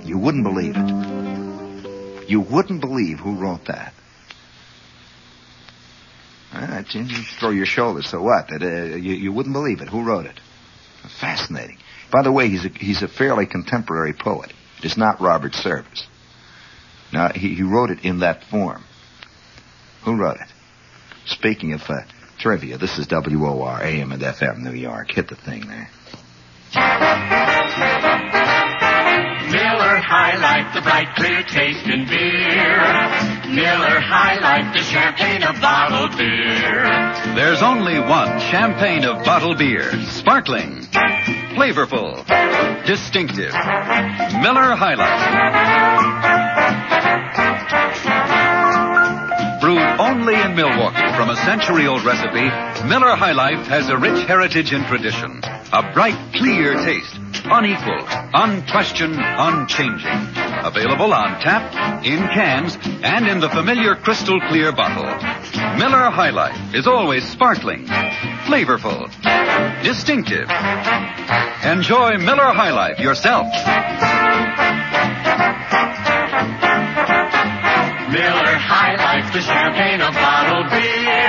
You 0.05 0.19
wouldn't 0.19 0.45
believe 0.45 0.75
it. 0.77 2.29
You 2.29 2.41
wouldn't 2.41 2.83
believe 2.83 3.21
who 3.21 3.37
wrote 3.37 3.65
that. 3.67 3.95
Uh, 6.53 6.83
you 6.93 7.23
throw 7.41 7.49
your 7.49 7.65
shoulders. 7.65 8.11
So 8.11 8.23
what? 8.23 8.49
That, 8.49 8.62
uh, 8.62 8.97
you, 8.97 9.15
you 9.15 9.33
wouldn't 9.33 9.55
believe 9.55 9.81
it. 9.81 9.89
Who 9.89 10.05
wrote 10.05 10.27
it? 10.27 10.39
Fascinating. 11.21 11.79
By 12.12 12.23
the 12.23 12.31
way, 12.31 12.49
he's 12.49 12.67
a, 12.67 12.69
he's 12.69 13.03
a 13.03 13.09
fairly 13.09 13.47
contemporary 13.47 14.12
poet. 14.12 14.53
It's 14.83 14.99
not 14.99 15.21
Robert 15.21 15.55
Service. 15.55 16.07
Now, 17.12 17.31
he, 17.33 17.55
he 17.55 17.62
wrote 17.62 17.91
it 17.91 18.05
in 18.05 18.21
that 18.21 18.45
form. 18.45 18.85
Who 20.05 20.17
wrote 20.17 20.37
it? 20.37 20.49
Speaking 21.27 21.73
of 21.73 21.81
uh, 21.89 22.03
trivia, 22.39 22.77
this 22.77 22.99
is 22.99 23.07
WOR 23.11 23.81
AM 23.83 24.12
and 24.12 24.21
FM 24.21 24.59
New 24.59 24.75
York. 24.75 25.11
Hit 25.12 25.29
the 25.29 25.37
thing 25.37 25.67
there. 25.67 25.89
Miller 26.75 26.81
High 30.00 30.37
Life, 30.41 30.73
the 30.75 30.81
bright, 30.81 31.14
clear 31.17 31.43
taste 31.43 31.87
in 31.87 32.07
beer. 32.07 32.81
Miller 33.52 34.00
High 34.00 34.38
Life, 34.41 34.73
the 34.73 34.83
champagne 34.83 35.43
of 35.43 35.61
bottled 35.61 36.17
beer. 36.17 36.85
There's 37.35 37.61
only 37.62 38.00
one 38.00 38.41
champagne 38.41 39.05
of 39.05 39.23
bottled 39.25 39.59
beer. 39.59 39.93
Sparkling. 40.07 40.87
Flavorful. 41.52 42.25
Distinctive. 42.87 43.52
Miller 43.52 44.75
High 44.75 44.95
Life. 44.95 45.21
Brewed 49.61 50.00
only 50.00 50.41
in 50.41 50.57
Milwaukee 50.57 51.12
from 51.14 51.29
a 51.31 51.37
century-old 51.37 52.02
recipe, 52.05 52.50
Miller 52.88 53.14
High 53.14 53.33
Life 53.33 53.67
has 53.69 53.91
a 53.91 53.99
rich 53.99 54.26
heritage 54.26 54.73
and 54.73 54.87
tradition. 54.87 55.43
A 55.75 55.91
bright, 55.95 56.35
clear 56.35 56.75
taste. 56.75 57.19
Unequaled, 57.45 58.07
unquestioned, 58.35 59.17
unchanging. 59.19 60.37
Available 60.62 61.14
on 61.14 61.41
tap, 61.41 62.05
in 62.05 62.19
cans, 62.29 62.76
and 63.02 63.26
in 63.26 63.41
the 63.41 63.49
familiar 63.49 63.95
crystal 63.95 64.38
clear 64.49 64.71
bottle. 64.73 65.05
Miller 65.79 66.11
High 66.11 66.29
Life 66.29 66.75
is 66.75 66.87
always 66.87 67.26
sparkling, 67.26 67.87
flavorful, 68.45 69.09
distinctive. 69.83 70.47
Enjoy 71.64 72.19
Miller 72.19 72.52
High 72.52 72.73
Life 72.73 72.99
yourself. 72.99 73.47
Miller 78.12 78.57
High 78.61 78.97
Life, 78.97 79.33
the 79.33 79.41
champagne 79.41 80.02
of 80.02 80.12
bottled 80.12 80.69
beer. 80.69 81.22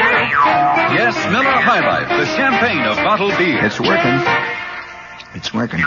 Yes, 1.13 1.32
Miller 1.32 1.46
High 1.46 1.79
Life, 1.79 2.10
the 2.10 2.25
champagne 2.25 2.82
of 2.82 2.96
bottled 2.98 3.38
beer. 3.38 3.64
It's 3.64 3.79
working. 3.79 5.35
It's 5.35 5.53
working. 5.53 5.79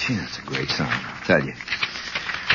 Gee, 0.00 0.14
that's 0.14 0.38
a 0.38 0.42
great 0.42 0.70
song, 0.70 0.88
I'll 0.88 1.24
tell 1.26 1.44
you. 1.44 1.52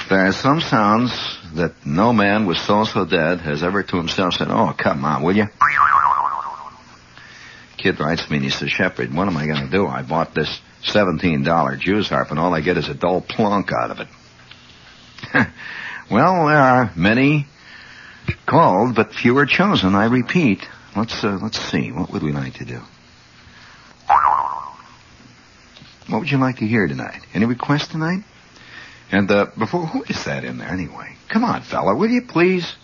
There 0.09 0.25
are 0.25 0.31
some 0.31 0.61
sounds 0.61 1.11
that 1.53 1.85
no 1.85 2.11
man 2.11 2.47
with 2.47 2.57
soul 2.57 2.85
so 2.85 3.05
dead 3.05 3.41
has 3.41 3.61
ever 3.61 3.83
to 3.83 3.97
himself 3.97 4.33
said, 4.33 4.47
oh, 4.49 4.73
come 4.75 5.05
on, 5.05 5.21
will 5.21 5.35
you? 5.35 5.45
Kid 7.77 7.99
writes 7.99 8.27
me 8.29 8.37
and 8.37 8.45
he 8.45 8.49
says, 8.49 8.71
Shepherd, 8.71 9.13
what 9.13 9.27
am 9.27 9.37
I 9.37 9.45
going 9.45 9.63
to 9.63 9.71
do? 9.71 9.85
I 9.85 10.01
bought 10.01 10.33
this 10.33 10.59
$17 10.85 11.79
Jew's 11.79 12.09
harp 12.09 12.31
and 12.31 12.39
all 12.39 12.53
I 12.53 12.61
get 12.61 12.77
is 12.77 12.89
a 12.89 12.95
dull 12.95 13.21
plunk 13.21 13.71
out 13.71 13.91
of 13.91 13.99
it. 13.99 14.07
well, 16.09 16.47
there 16.47 16.57
are 16.57 16.91
many 16.95 17.45
called, 18.47 18.95
but 18.95 19.13
fewer 19.13 19.45
chosen, 19.45 19.93
I 19.93 20.05
repeat. 20.05 20.67
Let's, 20.95 21.23
uh, 21.23 21.39
let's 21.41 21.59
see. 21.59 21.91
What 21.91 22.11
would 22.11 22.23
we 22.23 22.31
like 22.31 22.55
to 22.55 22.65
do? 22.65 22.81
What 26.07 26.19
would 26.19 26.31
you 26.31 26.39
like 26.39 26.57
to 26.57 26.67
hear 26.67 26.87
tonight? 26.87 27.21
Any 27.33 27.45
requests 27.45 27.87
tonight? 27.87 28.23
And 29.11 29.31
uh, 29.31 29.47
before, 29.57 29.85
who 29.85 30.03
is 30.03 30.25
that 30.25 30.43
in 30.43 30.57
there 30.57 30.67
anyway? 30.67 31.15
Come 31.29 31.45
on, 31.45 31.61
fella, 31.61 31.95
will 31.95 32.09
you 32.09 32.23
please? 32.23 32.75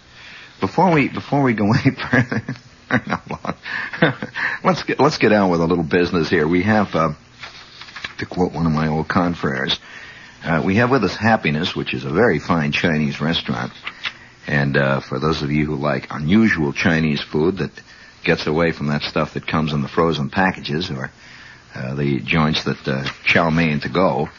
Before 0.61 0.93
we 0.93 1.09
before 1.09 1.43
we 1.43 1.53
go 1.53 1.65
any 1.85 1.95
further, 1.95 2.41
let's 4.63 4.83
get 4.83 4.99
let's 4.99 5.17
get 5.17 5.33
on 5.33 5.49
with 5.49 5.61
a 5.61 5.65
little 5.65 5.83
business 5.83 6.29
here. 6.29 6.47
We 6.47 6.63
have, 6.63 6.95
uh, 6.95 7.13
to 8.19 8.25
quote 8.25 8.53
one 8.53 8.65
of 8.65 8.71
my 8.71 8.87
old 8.87 9.07
confreres, 9.07 9.77
uh, 10.43 10.61
we 10.65 10.75
have 10.75 10.89
with 10.89 11.03
us 11.03 11.15
Happiness, 11.15 11.75
which 11.75 11.93
is 11.93 12.05
a 12.05 12.09
very 12.09 12.39
fine 12.39 12.71
Chinese 12.71 13.19
restaurant. 13.19 13.73
And 14.47 14.77
uh, 14.77 15.01
for 15.01 15.19
those 15.19 15.41
of 15.41 15.51
you 15.51 15.65
who 15.65 15.75
like 15.75 16.07
unusual 16.09 16.71
Chinese 16.71 17.21
food 17.21 17.57
that 17.57 17.71
gets 18.23 18.47
away 18.47 18.71
from 18.71 18.87
that 18.87 19.01
stuff 19.03 19.33
that 19.33 19.47
comes 19.47 19.73
in 19.73 19.81
the 19.81 19.87
frozen 19.87 20.29
packages 20.29 20.89
or 20.89 21.11
uh, 21.75 21.95
the 21.95 22.19
joints 22.21 22.63
that 22.65 22.87
uh, 22.87 23.03
chow 23.25 23.49
mein 23.49 23.79
to 23.81 23.89
go. 23.89 24.29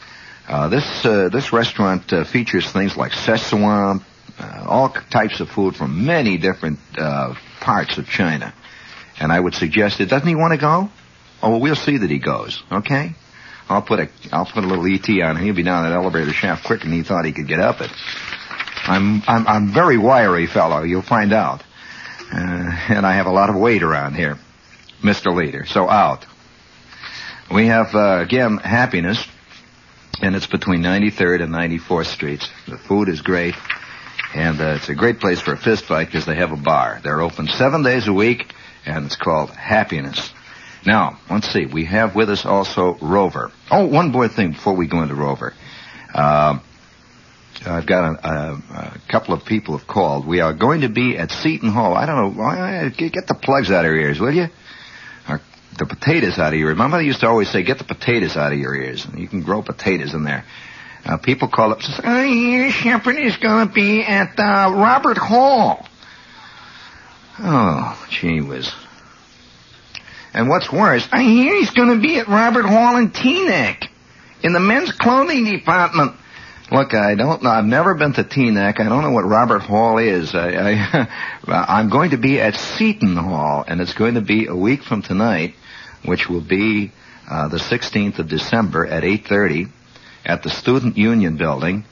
Uh, 0.47 0.67
this 0.67 1.05
uh, 1.05 1.29
this 1.29 1.53
restaurant 1.53 2.11
uh, 2.11 2.23
features 2.23 2.69
things 2.71 2.97
like 2.97 3.11
Szechuan, 3.11 4.03
uh, 4.39 4.65
all 4.67 4.89
types 4.89 5.39
of 5.39 5.49
food 5.49 5.75
from 5.75 6.05
many 6.05 6.37
different 6.37 6.79
uh, 6.97 7.33
parts 7.61 7.97
of 7.97 8.07
China. 8.07 8.53
And 9.19 9.31
I 9.31 9.39
would 9.39 9.53
suggest 9.53 9.99
it. 9.99 10.05
Doesn't 10.07 10.27
he 10.27 10.35
want 10.35 10.53
to 10.53 10.59
go? 10.59 10.89
Oh, 11.41 11.51
well, 11.51 11.59
we'll 11.59 11.75
see 11.75 11.97
that 11.97 12.09
he 12.09 12.19
goes. 12.19 12.61
Okay. 12.71 13.13
I'll 13.69 13.83
put 13.83 13.99
a 13.99 14.09
I'll 14.31 14.45
put 14.45 14.63
a 14.63 14.67
little 14.67 14.85
ET 14.87 15.07
on. 15.23 15.37
him. 15.37 15.43
He'll 15.43 15.55
be 15.55 15.63
down 15.63 15.83
that 15.83 15.93
elevator 15.95 16.33
shaft 16.33 16.65
quicker 16.65 16.85
than 16.85 16.93
he 16.93 17.03
thought 17.03 17.25
he 17.25 17.31
could 17.31 17.47
get 17.47 17.59
up 17.59 17.81
it. 17.81 17.91
I'm 18.83 19.21
I'm 19.27 19.47
I'm 19.47 19.73
very 19.73 19.97
wiry 19.97 20.47
fellow. 20.47 20.81
You'll 20.81 21.03
find 21.03 21.31
out. 21.31 21.63
Uh, 22.31 22.35
and 22.89 23.05
I 23.05 23.13
have 23.13 23.25
a 23.25 23.31
lot 23.31 23.49
of 23.49 23.55
weight 23.55 23.83
around 23.83 24.15
here, 24.15 24.37
Mr. 25.01 25.35
Leader. 25.35 25.65
So 25.65 25.89
out. 25.89 26.25
We 27.51 27.67
have, 27.67 27.95
uh, 27.95 28.19
again, 28.21 28.57
happiness, 28.57 29.25
and 30.21 30.35
it's 30.35 30.45
between 30.45 30.81
93rd 30.81 31.41
and 31.41 31.53
94th 31.53 32.05
Streets. 32.05 32.47
The 32.67 32.77
food 32.77 33.09
is 33.09 33.21
great, 33.21 33.55
and 34.35 34.61
uh, 34.61 34.75
it's 34.77 34.89
a 34.89 34.95
great 34.95 35.19
place 35.19 35.41
for 35.41 35.53
a 35.53 35.57
fist 35.57 35.85
fight 35.85 36.05
because 36.05 36.27
they 36.27 36.35
have 36.35 36.51
a 36.51 36.57
bar. 36.57 36.99
They're 37.03 37.21
open 37.21 37.47
seven 37.47 37.81
days 37.81 38.07
a 38.07 38.13
week, 38.13 38.53
and 38.85 39.05
it's 39.07 39.15
called 39.15 39.49
Happiness. 39.49 40.31
Now, 40.85 41.19
let's 41.29 41.51
see. 41.51 41.65
We 41.65 41.85
have 41.85 42.15
with 42.15 42.29
us 42.29 42.45
also 42.45 42.97
Rover. 43.01 43.51
Oh, 43.71 43.87
one 43.87 44.11
more 44.11 44.27
thing 44.27 44.51
before 44.51 44.75
we 44.75 44.87
go 44.87 45.01
into 45.01 45.15
Rover. 45.15 45.53
Uh, 46.13 46.59
I've 47.65 47.85
got 47.85 48.23
a, 48.23 48.29
a, 48.29 49.01
couple 49.09 49.33
of 49.33 49.43
people 49.43 49.77
have 49.77 49.85
called. 49.85 50.25
We 50.25 50.39
are 50.39 50.53
going 50.53 50.81
to 50.81 50.89
be 50.89 51.17
at 51.17 51.29
Seton 51.31 51.69
Hall. 51.69 51.93
I 51.93 52.05
don't 52.05 52.37
know. 52.37 52.89
Get 52.89 53.27
the 53.27 53.35
plugs 53.35 53.69
out 53.69 53.85
of 53.85 53.91
your 53.91 53.99
ears, 53.99 54.19
will 54.19 54.33
you? 54.33 54.47
the 55.79 55.85
potatoes 55.85 56.37
out 56.37 56.53
of 56.53 56.59
your 56.59 56.69
ears. 56.69 56.77
My 56.77 56.87
mother 56.87 57.03
used 57.03 57.21
to 57.21 57.27
always 57.27 57.49
say, 57.49 57.63
get 57.63 57.77
the 57.77 57.85
potatoes 57.85 58.35
out 58.35 58.51
of 58.51 58.59
your 58.59 58.75
ears. 58.75 59.07
You 59.15 59.27
can 59.27 59.41
grow 59.41 59.63
potatoes 59.63 60.13
in 60.13 60.23
there. 60.23 60.45
Uh, 61.05 61.17
people 61.17 61.47
call 61.47 61.71
up 61.71 61.79
and 61.79 61.87
say, 61.87 62.03
oh, 62.03 62.23
your 62.23 62.69
shepherd 62.71 63.15
is 63.17 63.37
going 63.37 63.67
to 63.67 63.73
be 63.73 64.03
at 64.03 64.37
uh, 64.37 64.73
Robert 64.75 65.17
Hall. 65.17 65.87
Oh, 67.39 68.07
gee 68.09 68.41
whiz. 68.41 68.69
And 70.33 70.49
what's 70.49 70.71
worse, 70.71 71.07
I 71.11 71.23
hear 71.23 71.55
he's 71.55 71.71
going 71.71 71.95
to 71.95 72.01
be 72.01 72.19
at 72.19 72.27
Robert 72.27 72.65
Hall 72.65 72.97
in 72.97 73.11
Teaneck, 73.11 73.87
in 74.43 74.53
the 74.53 74.59
men's 74.59 74.91
clothing 74.91 75.45
department. 75.45 76.15
Look, 76.71 76.93
I 76.93 77.15
don't 77.15 77.41
know. 77.41 77.49
I've 77.49 77.65
never 77.65 77.95
been 77.95 78.13
to 78.13 78.23
Teaneck. 78.23 78.79
I 78.79 78.89
don't 78.89 79.01
know 79.01 79.11
what 79.11 79.25
Robert 79.25 79.63
Hall 79.63 79.97
is. 79.97 80.35
I, 80.35 80.49
I, 80.49 81.07
I'm 81.47 81.89
going 81.89 82.11
to 82.11 82.17
be 82.17 82.39
at 82.39 82.55
Seton 82.55 83.17
Hall, 83.17 83.63
and 83.67 83.81
it's 83.81 83.93
going 83.93 84.13
to 84.13 84.21
be 84.21 84.45
a 84.45 84.55
week 84.55 84.83
from 84.83 85.01
tonight 85.01 85.55
which 86.05 86.29
will 86.29 86.41
be 86.41 86.91
uh, 87.29 87.47
the 87.47 87.57
16th 87.57 88.19
of 88.19 88.27
December 88.27 88.85
at 88.85 89.03
8:30 89.03 89.69
at 90.25 90.43
the 90.43 90.49
Student 90.49 90.97
Union 90.97 91.37
Building. 91.37 91.85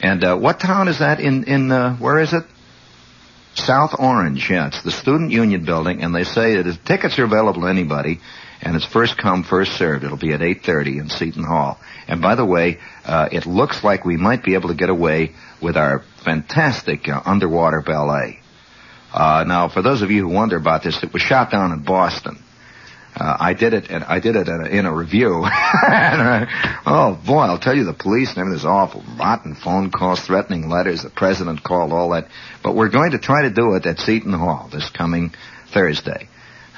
And 0.00 0.24
uh, 0.24 0.36
what 0.36 0.60
town 0.60 0.88
is 0.88 0.98
that 0.98 1.20
in 1.20 1.44
in 1.44 1.70
uh, 1.70 1.96
where 1.96 2.18
is 2.18 2.32
it? 2.32 2.44
South 3.54 3.94
Orange. 3.98 4.48
Yeah, 4.50 4.68
it's 4.68 4.82
the 4.82 4.90
Student 4.90 5.30
Union 5.30 5.64
Building, 5.64 6.02
and 6.02 6.14
they 6.14 6.24
say 6.24 6.60
that 6.60 6.84
tickets 6.84 7.18
are 7.18 7.24
available 7.24 7.62
to 7.62 7.68
anybody, 7.68 8.20
and 8.62 8.76
it's 8.76 8.86
first 8.86 9.18
come 9.18 9.42
first 9.42 9.72
served. 9.72 10.04
It'll 10.04 10.16
be 10.16 10.32
at 10.32 10.40
8:30 10.40 10.98
in 11.00 11.08
Seton 11.08 11.44
Hall. 11.44 11.78
And 12.06 12.22
by 12.22 12.36
the 12.36 12.44
way, 12.44 12.78
uh, 13.04 13.28
it 13.32 13.44
looks 13.44 13.82
like 13.82 14.04
we 14.04 14.16
might 14.16 14.44
be 14.44 14.54
able 14.54 14.68
to 14.68 14.74
get 14.74 14.88
away 14.88 15.32
with 15.60 15.76
our 15.76 16.02
fantastic 16.24 17.08
uh, 17.08 17.20
underwater 17.24 17.82
ballet. 17.82 18.38
Uh, 19.12 19.44
now, 19.46 19.68
for 19.68 19.82
those 19.82 20.00
of 20.00 20.10
you 20.10 20.22
who 20.22 20.34
wonder 20.34 20.56
about 20.56 20.82
this, 20.82 21.02
it 21.02 21.12
was 21.12 21.20
shot 21.20 21.50
down 21.50 21.72
in 21.72 21.80
Boston. 21.84 22.38
Uh, 23.14 23.36
I 23.38 23.52
did 23.52 23.74
it, 23.74 23.90
and 23.90 24.02
I 24.04 24.20
did 24.20 24.36
it 24.36 24.48
in 24.48 24.64
a, 24.64 24.68
in 24.68 24.86
a 24.86 24.94
review. 24.94 25.44
and, 25.86 26.22
uh, 26.22 26.46
oh 26.86 27.20
boy, 27.26 27.40
I'll 27.42 27.58
tell 27.58 27.76
you, 27.76 27.84
the 27.84 27.92
police 27.92 28.30
and 28.30 28.38
everything 28.38 28.60
is 28.60 28.64
awful. 28.64 29.04
Rotten 29.18 29.54
phone 29.54 29.90
calls, 29.90 30.20
threatening 30.20 30.70
letters. 30.70 31.02
The 31.02 31.10
president 31.10 31.62
called, 31.62 31.92
all 31.92 32.10
that. 32.10 32.28
But 32.62 32.74
we're 32.74 32.88
going 32.88 33.10
to 33.10 33.18
try 33.18 33.42
to 33.42 33.50
do 33.50 33.74
it 33.74 33.84
at 33.84 33.98
Seton 33.98 34.32
Hall 34.32 34.70
this 34.72 34.88
coming 34.88 35.34
Thursday. 35.74 36.28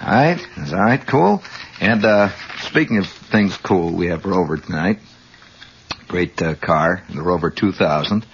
All 0.01 0.09
right, 0.09 0.41
all 0.59 0.75
right, 0.75 1.07
cool. 1.07 1.43
And 1.81 2.05
uh, 2.05 2.31
speaking 2.63 2.99
of 2.99 3.07
things 3.07 3.57
cool, 3.57 3.97
we 3.97 4.09
have 4.09 4.25
Rover 4.25 4.57
tonight. 4.57 4.99
Great 6.09 6.43
uh, 6.43 6.57
car, 6.57 7.05
the 7.15 7.23
Rover 7.23 7.51
2000, 7.51 8.27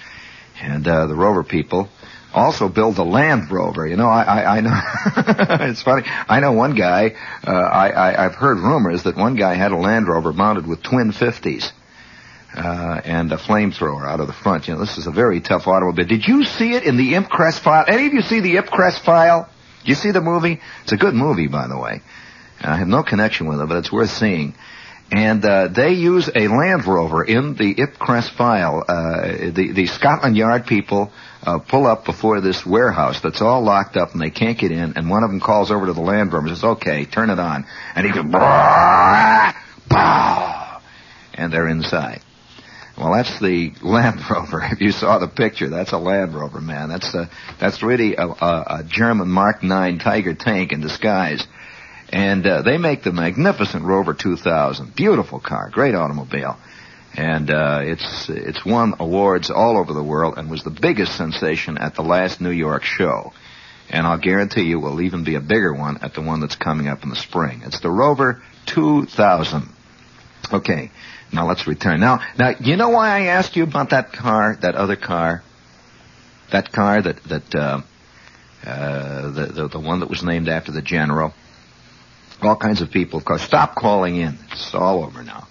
and 0.62 0.88
uh, 0.88 1.06
the 1.06 1.14
Rover 1.14 1.44
people 1.44 1.90
also 2.32 2.70
build 2.70 2.96
a 2.96 3.02
Land 3.02 3.52
Rover. 3.52 3.86
You 3.86 3.96
know, 3.96 4.08
I, 4.08 4.22
I, 4.22 4.56
I 4.56 4.60
know, 4.62 4.80
it's 5.68 5.82
funny. 5.82 6.04
I 6.06 6.40
know 6.40 6.52
one 6.52 6.74
guy, 6.74 7.12
uh, 7.46 7.50
I, 7.50 7.90
I, 7.90 8.24
I've 8.24 8.34
heard 8.34 8.56
rumors 8.56 9.02
that 9.02 9.16
one 9.16 9.36
guy 9.36 9.54
had 9.54 9.72
a 9.72 9.76
Land 9.76 10.08
Rover 10.08 10.32
mounted 10.32 10.66
with 10.66 10.82
twin 10.82 11.12
50s. 11.12 11.72
Uh, 12.52 13.00
and 13.04 13.30
a 13.30 13.36
flamethrower 13.36 14.04
out 14.08 14.18
of 14.18 14.26
the 14.26 14.32
front. 14.32 14.66
You 14.66 14.74
know, 14.74 14.80
this 14.80 14.98
is 14.98 15.06
a 15.06 15.12
very 15.12 15.40
tough 15.40 15.68
automobile. 15.68 16.04
Did 16.04 16.26
you 16.26 16.42
see 16.44 16.72
it 16.72 16.82
in 16.82 16.96
the 16.96 17.12
Ipcress 17.12 17.60
file? 17.60 17.84
Any 17.86 18.06
of 18.08 18.12
you 18.12 18.22
see 18.22 18.40
the 18.40 18.56
Ipcress 18.56 18.98
file? 19.04 19.48
Did 19.80 19.88
you 19.88 19.94
see 19.94 20.10
the 20.10 20.20
movie? 20.20 20.60
It's 20.82 20.92
a 20.92 20.96
good 20.96 21.14
movie, 21.14 21.48
by 21.48 21.66
the 21.68 21.78
way. 21.78 22.02
I 22.60 22.76
have 22.76 22.88
no 22.88 23.02
connection 23.02 23.46
with 23.46 23.60
it, 23.60 23.68
but 23.68 23.78
it's 23.78 23.90
worth 23.92 24.10
seeing. 24.10 24.54
And 25.12 25.44
uh, 25.44 25.68
they 25.68 25.94
use 25.94 26.28
a 26.28 26.46
Land 26.46 26.86
Rover 26.86 27.24
in 27.24 27.54
the 27.54 27.74
Ipcress 27.74 28.30
file. 28.30 28.84
Uh, 28.86 29.50
the 29.50 29.72
the 29.72 29.86
Scotland 29.86 30.36
Yard 30.36 30.66
people 30.66 31.10
uh, 31.42 31.58
pull 31.58 31.86
up 31.86 32.04
before 32.04 32.40
this 32.40 32.64
warehouse 32.64 33.20
that's 33.20 33.42
all 33.42 33.62
locked 33.62 33.96
up 33.96 34.12
and 34.12 34.20
they 34.20 34.30
can't 34.30 34.56
get 34.56 34.70
in. 34.70 34.96
And 34.96 35.10
one 35.10 35.24
of 35.24 35.30
them 35.30 35.40
calls 35.40 35.72
over 35.72 35.86
to 35.86 35.92
the 35.94 36.00
Land 36.00 36.32
Rover 36.32 36.46
and 36.46 36.56
says, 36.56 36.64
"Okay, 36.64 37.06
turn 37.06 37.30
it 37.30 37.40
on." 37.40 37.66
And 37.96 38.06
he 38.06 38.12
goes, 38.12 38.26
"Bah!" 38.30 39.52
and 41.34 41.52
they're 41.52 41.68
inside. 41.68 42.20
Well, 43.00 43.14
that's 43.14 43.40
the 43.40 43.72
Land 43.82 44.20
Rover. 44.30 44.60
If 44.62 44.82
you 44.82 44.92
saw 44.92 45.18
the 45.18 45.28
picture, 45.28 45.70
that's 45.70 45.92
a 45.92 45.98
Land 45.98 46.34
Rover, 46.34 46.60
man. 46.60 46.90
That's 46.90 47.14
a, 47.14 47.30
that's 47.58 47.82
really 47.82 48.14
a, 48.16 48.26
a, 48.26 48.64
a 48.80 48.84
German 48.86 49.28
Mark 49.28 49.62
9 49.62 49.98
Tiger 49.98 50.34
tank 50.34 50.72
in 50.72 50.82
disguise. 50.82 51.46
And 52.10 52.46
uh, 52.46 52.62
they 52.62 52.76
make 52.76 53.02
the 53.02 53.12
magnificent 53.12 53.84
Rover 53.84 54.12
2000. 54.12 54.94
Beautiful 54.94 55.40
car, 55.40 55.70
great 55.72 55.94
automobile. 55.94 56.58
And 57.16 57.50
uh, 57.50 57.80
it's 57.82 58.28
it's 58.28 58.64
won 58.64 58.94
awards 59.00 59.50
all 59.50 59.78
over 59.78 59.92
the 59.92 60.02
world 60.02 60.34
and 60.36 60.50
was 60.50 60.62
the 60.62 60.70
biggest 60.70 61.16
sensation 61.16 61.76
at 61.78 61.94
the 61.94 62.02
last 62.02 62.40
New 62.40 62.50
York 62.50 62.84
show. 62.84 63.32
And 63.88 64.06
I'll 64.06 64.18
guarantee 64.18 64.62
you 64.62 64.78
will 64.78 65.00
even 65.00 65.24
be 65.24 65.34
a 65.34 65.40
bigger 65.40 65.72
one 65.72 65.98
at 66.02 66.14
the 66.14 66.20
one 66.20 66.40
that's 66.40 66.54
coming 66.54 66.86
up 66.86 67.02
in 67.02 67.08
the 67.08 67.16
spring. 67.16 67.62
It's 67.64 67.80
the 67.80 67.90
Rover 67.90 68.42
2000. 68.66 69.68
Okay, 70.52 70.90
now 71.32 71.46
let's 71.46 71.66
return. 71.66 72.00
Now, 72.00 72.20
now 72.38 72.54
you 72.60 72.76
know 72.76 72.90
why 72.90 73.10
I 73.10 73.20
asked 73.26 73.56
you 73.56 73.64
about 73.64 73.90
that 73.90 74.12
car, 74.12 74.56
that 74.62 74.74
other 74.74 74.96
car, 74.96 75.42
that 76.50 76.72
car 76.72 77.02
that 77.02 77.22
that 77.24 77.54
uh, 77.54 77.80
uh, 78.66 79.30
the, 79.30 79.46
the 79.46 79.68
the 79.68 79.80
one 79.80 80.00
that 80.00 80.10
was 80.10 80.22
named 80.22 80.48
after 80.48 80.72
the 80.72 80.82
general 80.82 81.32
all 82.42 82.56
kinds 82.56 82.80
of 82.80 82.90
people, 82.90 83.18
of 83.18 83.24
course, 83.24 83.42
stop 83.42 83.74
calling 83.74 84.16
in. 84.16 84.38
It's 84.52 84.74
all 84.74 85.04
over 85.04 85.22
now. 85.22 85.46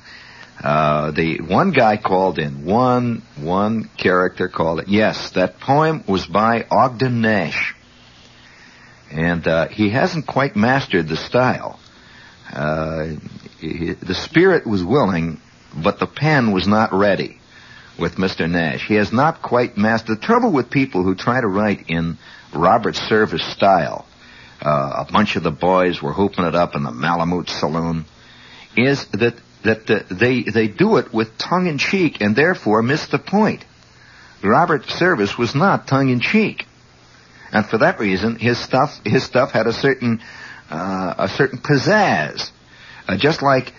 Uh, 0.62 1.12
the 1.12 1.40
one 1.42 1.72
guy 1.72 1.98
called 1.98 2.38
in. 2.38 2.66
One 2.66 3.22
one 3.38 3.90
character 3.98 4.50
called 4.50 4.82
it. 4.82 4.88
Yes, 4.90 5.32
that 5.32 5.60
poem 5.60 6.04
was 6.08 6.26
by 6.26 6.66
Ogden 6.70 7.22
Nash, 7.22 7.76
and 9.10 9.48
uh, 9.48 9.68
he 9.70 9.90
hasn't 9.90 10.28
quite 10.28 10.56
mastered 10.56 11.08
the 11.08 11.16
style. 11.16 11.80
Uh, 12.52 13.08
he, 13.60 13.94
the 13.94 14.16
spirit 14.16 14.68
was 14.68 14.84
willing, 14.84 15.40
but 15.76 16.00
the 16.00 16.08
pen 16.08 16.52
was 16.52 16.68
not 16.68 16.94
ready 16.94 17.40
with 17.98 18.16
Mr. 18.16 18.50
Nash. 18.50 18.88
He 18.88 18.96
has 18.96 19.12
not 19.12 19.42
quite 19.42 19.78
mastered. 19.78 20.18
The 20.18 20.26
trouble 20.26 20.52
with 20.52 20.70
people 20.70 21.04
who 21.04 21.16
try 21.16 21.42
to 21.42 21.48
write 21.48 21.90
in 21.90 22.18
Robert 22.54 22.96
Service 22.96 23.46
style 23.54 24.06
uh, 24.62 25.06
a 25.08 25.12
bunch 25.12 25.36
of 25.36 25.44
the 25.44 25.52
boys 25.52 26.02
were 26.02 26.14
hooping 26.14 26.46
it 26.46 26.56
up 26.56 26.76
in 26.76 26.84
the 26.84 26.92
Malamute 26.92 27.50
Saloon, 27.50 28.06
is 28.76 29.06
that 29.08 29.36
that 29.64 29.90
uh, 29.90 30.04
they 30.12 30.44
they 30.44 30.68
do 30.68 30.98
it 30.98 31.14
with 31.14 31.38
tongue 31.38 31.68
in 31.68 31.78
cheek 31.78 32.22
and 32.22 32.36
therefore 32.36 32.82
miss 32.82 33.08
the 33.08 33.20
point. 33.20 33.64
Robert 34.44 34.86
Service 34.86 35.38
was 35.38 35.56
not 35.56 35.88
tongue 35.88 36.10
in 36.10 36.20
cheek, 36.20 36.66
and 37.52 37.66
for 37.66 37.80
that 37.80 38.00
reason, 38.00 38.36
his 38.36 38.58
stuff 38.58 39.00
his 39.06 39.24
stuff 39.24 39.52
had 39.52 39.68
a 39.68 39.74
certain 39.74 40.22
uh, 40.70 41.16
a 41.18 41.30
certain 41.30 41.60
pizzazz, 41.60 42.52
uh, 43.08 43.18
just 43.18 43.42
like. 43.42 43.74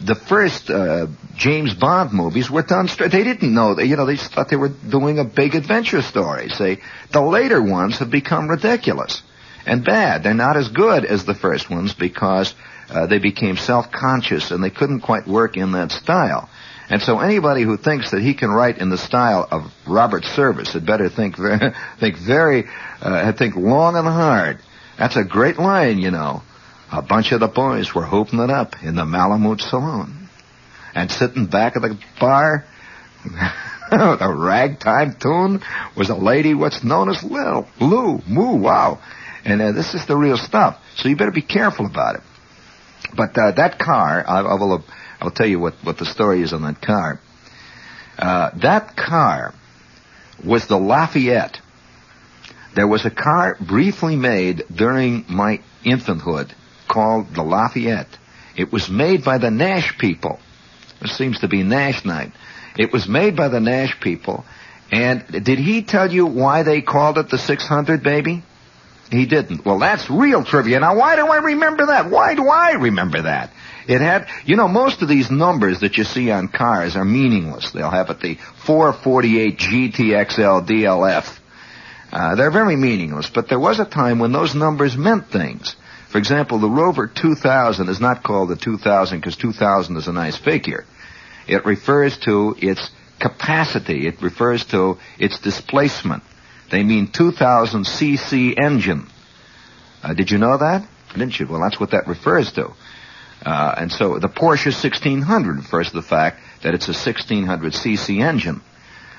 The 0.00 0.14
first 0.14 0.68
uh, 0.68 1.06
James 1.36 1.74
Bond 1.74 2.12
movies 2.12 2.50
were 2.50 2.62
done 2.62 2.88
straight. 2.88 3.12
They 3.12 3.24
didn't 3.24 3.54
know 3.54 3.74
that, 3.74 3.86
you 3.86 3.96
know, 3.96 4.04
they 4.04 4.16
thought 4.16 4.50
they 4.50 4.56
were 4.56 4.68
doing 4.68 5.18
a 5.18 5.24
big 5.24 5.54
adventure 5.54 6.02
story. 6.02 6.50
Say, 6.50 6.80
the 7.12 7.22
later 7.22 7.62
ones 7.62 7.98
have 7.98 8.10
become 8.10 8.48
ridiculous 8.48 9.22
and 9.64 9.84
bad. 9.84 10.22
They're 10.22 10.34
not 10.34 10.56
as 10.56 10.68
good 10.68 11.04
as 11.04 11.24
the 11.24 11.34
first 11.34 11.70
ones 11.70 11.94
because 11.94 12.54
uh, 12.90 13.06
they 13.06 13.18
became 13.18 13.56
self-conscious 13.56 14.50
and 14.50 14.62
they 14.62 14.70
couldn't 14.70 15.00
quite 15.00 15.26
work 15.26 15.56
in 15.56 15.72
that 15.72 15.90
style. 15.92 16.48
And 16.88 17.02
so 17.02 17.18
anybody 17.18 17.62
who 17.62 17.76
thinks 17.76 18.12
that 18.12 18.22
he 18.22 18.34
can 18.34 18.50
write 18.50 18.78
in 18.78 18.90
the 18.90 18.98
style 18.98 19.46
of 19.50 19.72
Robert 19.88 20.24
Service 20.24 20.72
had 20.72 20.86
better 20.86 21.08
think 21.08 21.36
very, 21.36 21.72
think 22.00 22.16
very, 22.16 22.64
uh, 23.00 23.32
think 23.32 23.56
long 23.56 23.96
and 23.96 24.06
hard. 24.06 24.58
That's 24.98 25.16
a 25.16 25.24
great 25.24 25.58
line, 25.58 25.98
you 25.98 26.10
know. 26.10 26.42
A 26.92 27.02
bunch 27.02 27.32
of 27.32 27.40
the 27.40 27.48
boys 27.48 27.94
were 27.94 28.04
hooping 28.04 28.38
it 28.38 28.50
up 28.50 28.74
in 28.82 28.94
the 28.94 29.04
Malamute 29.04 29.60
Saloon. 29.60 30.28
And 30.94 31.10
sitting 31.10 31.46
back 31.46 31.76
at 31.76 31.82
the 31.82 31.98
bar, 32.20 32.64
the 33.90 34.34
ragtime 34.36 35.16
tune 35.20 35.62
was 35.96 36.10
a 36.10 36.14
lady 36.14 36.54
what's 36.54 36.84
known 36.84 37.08
as 37.10 37.22
Lil, 37.24 37.68
Lou, 37.80 38.20
Moo, 38.26 38.56
wow. 38.56 39.00
And 39.44 39.60
uh, 39.60 39.72
this 39.72 39.94
is 39.94 40.06
the 40.06 40.16
real 40.16 40.36
stuff. 40.36 40.80
So 40.96 41.08
you 41.08 41.16
better 41.16 41.32
be 41.32 41.42
careful 41.42 41.86
about 41.86 42.16
it. 42.16 42.22
But 43.16 43.36
uh, 43.36 43.52
that 43.52 43.78
car, 43.78 44.24
I, 44.26 44.40
I 44.40 44.54
will, 44.54 44.84
I'll 45.20 45.30
tell 45.30 45.46
you 45.46 45.58
what, 45.58 45.74
what 45.82 45.98
the 45.98 46.06
story 46.06 46.42
is 46.42 46.52
on 46.52 46.62
that 46.62 46.80
car. 46.80 47.20
Uh, 48.16 48.50
that 48.62 48.96
car 48.96 49.54
was 50.44 50.66
the 50.68 50.78
Lafayette. 50.78 51.58
There 52.74 52.86
was 52.86 53.04
a 53.04 53.10
car 53.10 53.56
briefly 53.60 54.16
made 54.16 54.64
during 54.74 55.24
my 55.28 55.60
infanthood 55.84 56.52
called 56.96 57.34
the 57.34 57.42
Lafayette. 57.42 58.08
It 58.56 58.72
was 58.72 58.88
made 58.88 59.22
by 59.22 59.36
the 59.36 59.50
Nash 59.50 59.98
people. 59.98 60.38
It 61.02 61.10
seems 61.10 61.40
to 61.40 61.48
be 61.48 61.62
Nash 61.62 62.06
night. 62.06 62.32
It 62.78 62.90
was 62.90 63.06
made 63.06 63.36
by 63.36 63.48
the 63.48 63.60
Nash 63.60 64.00
people. 64.00 64.46
And 64.90 65.26
did 65.44 65.58
he 65.58 65.82
tell 65.82 66.10
you 66.10 66.24
why 66.24 66.62
they 66.62 66.80
called 66.80 67.18
it 67.18 67.28
the 67.28 67.36
600, 67.36 68.02
baby? 68.02 68.42
He 69.10 69.26
didn't. 69.26 69.66
Well, 69.66 69.78
that's 69.78 70.08
real 70.08 70.42
trivia. 70.42 70.80
Now, 70.80 70.96
why 70.96 71.16
do 71.16 71.26
I 71.26 71.36
remember 71.36 71.84
that? 71.86 72.10
Why 72.10 72.34
do 72.34 72.48
I 72.48 72.72
remember 72.72 73.20
that? 73.22 73.50
It 73.86 74.00
had, 74.00 74.26
you 74.46 74.56
know, 74.56 74.66
most 74.66 75.02
of 75.02 75.08
these 75.08 75.30
numbers 75.30 75.80
that 75.80 75.98
you 75.98 76.04
see 76.04 76.30
on 76.30 76.48
cars 76.48 76.96
are 76.96 77.04
meaningless. 77.04 77.72
They'll 77.72 77.90
have 77.90 78.08
it 78.08 78.20
the 78.20 78.38
448 78.64 79.58
GTXL 79.58 80.66
DLF. 80.66 81.38
Uh, 82.10 82.36
they're 82.36 82.50
very 82.50 82.76
meaningless, 82.76 83.28
but 83.28 83.50
there 83.50 83.60
was 83.60 83.80
a 83.80 83.84
time 83.84 84.18
when 84.18 84.32
those 84.32 84.54
numbers 84.54 84.96
meant 84.96 85.28
things. 85.28 85.76
For 86.10 86.18
example, 86.18 86.58
the 86.58 86.70
Rover 86.70 87.06
2000 87.08 87.88
is 87.88 88.00
not 88.00 88.22
called 88.22 88.48
the 88.48 88.56
2000 88.56 89.18
because 89.18 89.36
2000 89.36 89.96
is 89.96 90.08
a 90.08 90.12
nice 90.12 90.36
figure. 90.36 90.84
It 91.48 91.64
refers 91.64 92.16
to 92.18 92.54
its 92.58 92.90
capacity. 93.20 94.06
It 94.06 94.22
refers 94.22 94.64
to 94.66 94.98
its 95.18 95.38
displacement. 95.40 96.22
They 96.70 96.82
mean 96.82 97.10
2000 97.12 97.84
cc 97.84 98.58
engine. 98.58 99.08
Uh, 100.02 100.14
did 100.14 100.30
you 100.30 100.38
know 100.38 100.58
that? 100.58 100.86
Didn't 101.12 101.38
you? 101.38 101.46
Well, 101.46 101.60
that's 101.60 101.80
what 101.80 101.92
that 101.92 102.06
refers 102.06 102.52
to. 102.52 102.72
Uh, 103.44 103.74
and 103.78 103.92
so 103.92 104.18
the 104.18 104.28
Porsche 104.28 104.72
1600 104.72 105.56
refers 105.56 105.88
to 105.90 105.94
the 105.94 106.02
fact 106.02 106.40
that 106.62 106.74
it's 106.74 106.88
a 106.88 106.92
1600 106.92 107.72
cc 107.72 108.20
engine. 108.20 108.60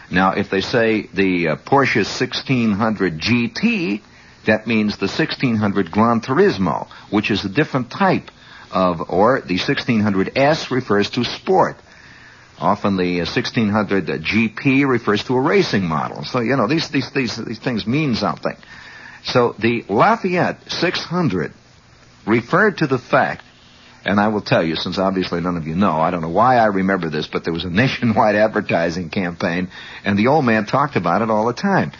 Now, 0.09 0.31
if 0.33 0.49
they 0.49 0.61
say 0.61 1.07
the 1.13 1.49
uh, 1.49 1.55
Porsche 1.57 2.05
1600 2.05 3.19
GT, 3.19 4.01
that 4.47 4.65
means 4.65 4.97
the 4.97 5.07
1600 5.07 5.91
Gran 5.91 6.21
Turismo, 6.21 6.87
which 7.11 7.29
is 7.31 7.45
a 7.45 7.49
different 7.49 7.91
type 7.91 8.31
of, 8.71 9.01
or 9.09 9.41
the 9.41 9.57
1600S 9.59 10.71
refers 10.71 11.09
to 11.11 11.23
sport. 11.23 11.77
Often 12.59 12.97
the 12.97 13.19
1600 13.19 14.07
GP 14.07 14.87
refers 14.87 15.23
to 15.25 15.35
a 15.35 15.41
racing 15.41 15.83
model. 15.83 16.23
So, 16.23 16.39
you 16.39 16.55
know, 16.55 16.67
these, 16.67 16.89
these, 16.89 17.11
these, 17.11 17.37
these 17.37 17.59
things 17.59 17.85
mean 17.85 18.15
something. 18.15 18.55
So 19.25 19.53
the 19.59 19.83
Lafayette 19.89 20.71
600 20.71 21.53
referred 22.25 22.79
to 22.79 22.87
the 22.87 22.97
fact, 22.97 23.43
and 24.05 24.19
I 24.19 24.29
will 24.29 24.41
tell 24.41 24.63
you, 24.63 24.75
since 24.75 24.97
obviously 24.97 25.41
none 25.41 25.57
of 25.57 25.67
you 25.67 25.75
know, 25.75 25.91
I 25.91 26.09
don't 26.09 26.21
know 26.21 26.29
why 26.29 26.57
I 26.57 26.65
remember 26.65 27.09
this, 27.09 27.27
but 27.27 27.43
there 27.43 27.53
was 27.53 27.65
a 27.65 27.69
nationwide 27.69 28.35
advertising 28.47 29.09
campaign, 29.09 29.69
and 30.03 30.17
the 30.17 30.27
old 30.27 30.45
man 30.45 30.65
talked 30.65 30.95
about 30.95 31.21
it 31.21 31.29
all 31.29 31.45
the 31.45 31.53
time. 31.53 31.91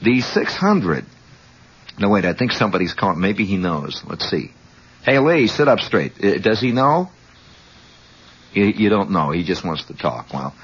The 0.00 0.20
600, 0.20 1.04
no 1.98 2.08
wait, 2.08 2.24
I 2.24 2.32
think 2.32 2.52
somebody's 2.52 2.94
calling, 2.94 3.20
maybe 3.20 3.44
he 3.44 3.56
knows. 3.56 4.02
Let's 4.06 4.28
see. 4.28 4.52
Hey 5.04 5.18
Lee, 5.18 5.46
sit 5.46 5.68
up 5.68 5.80
straight. 5.80 6.12
Uh, 6.22 6.38
does 6.38 6.60
he 6.60 6.72
know? 6.72 7.10
You, 8.52 8.64
you 8.64 8.88
don't 8.88 9.10
know. 9.10 9.30
He 9.30 9.44
just 9.44 9.64
wants 9.64 9.84
to 9.84 9.94
talk. 9.94 10.32
Well, 10.32 10.54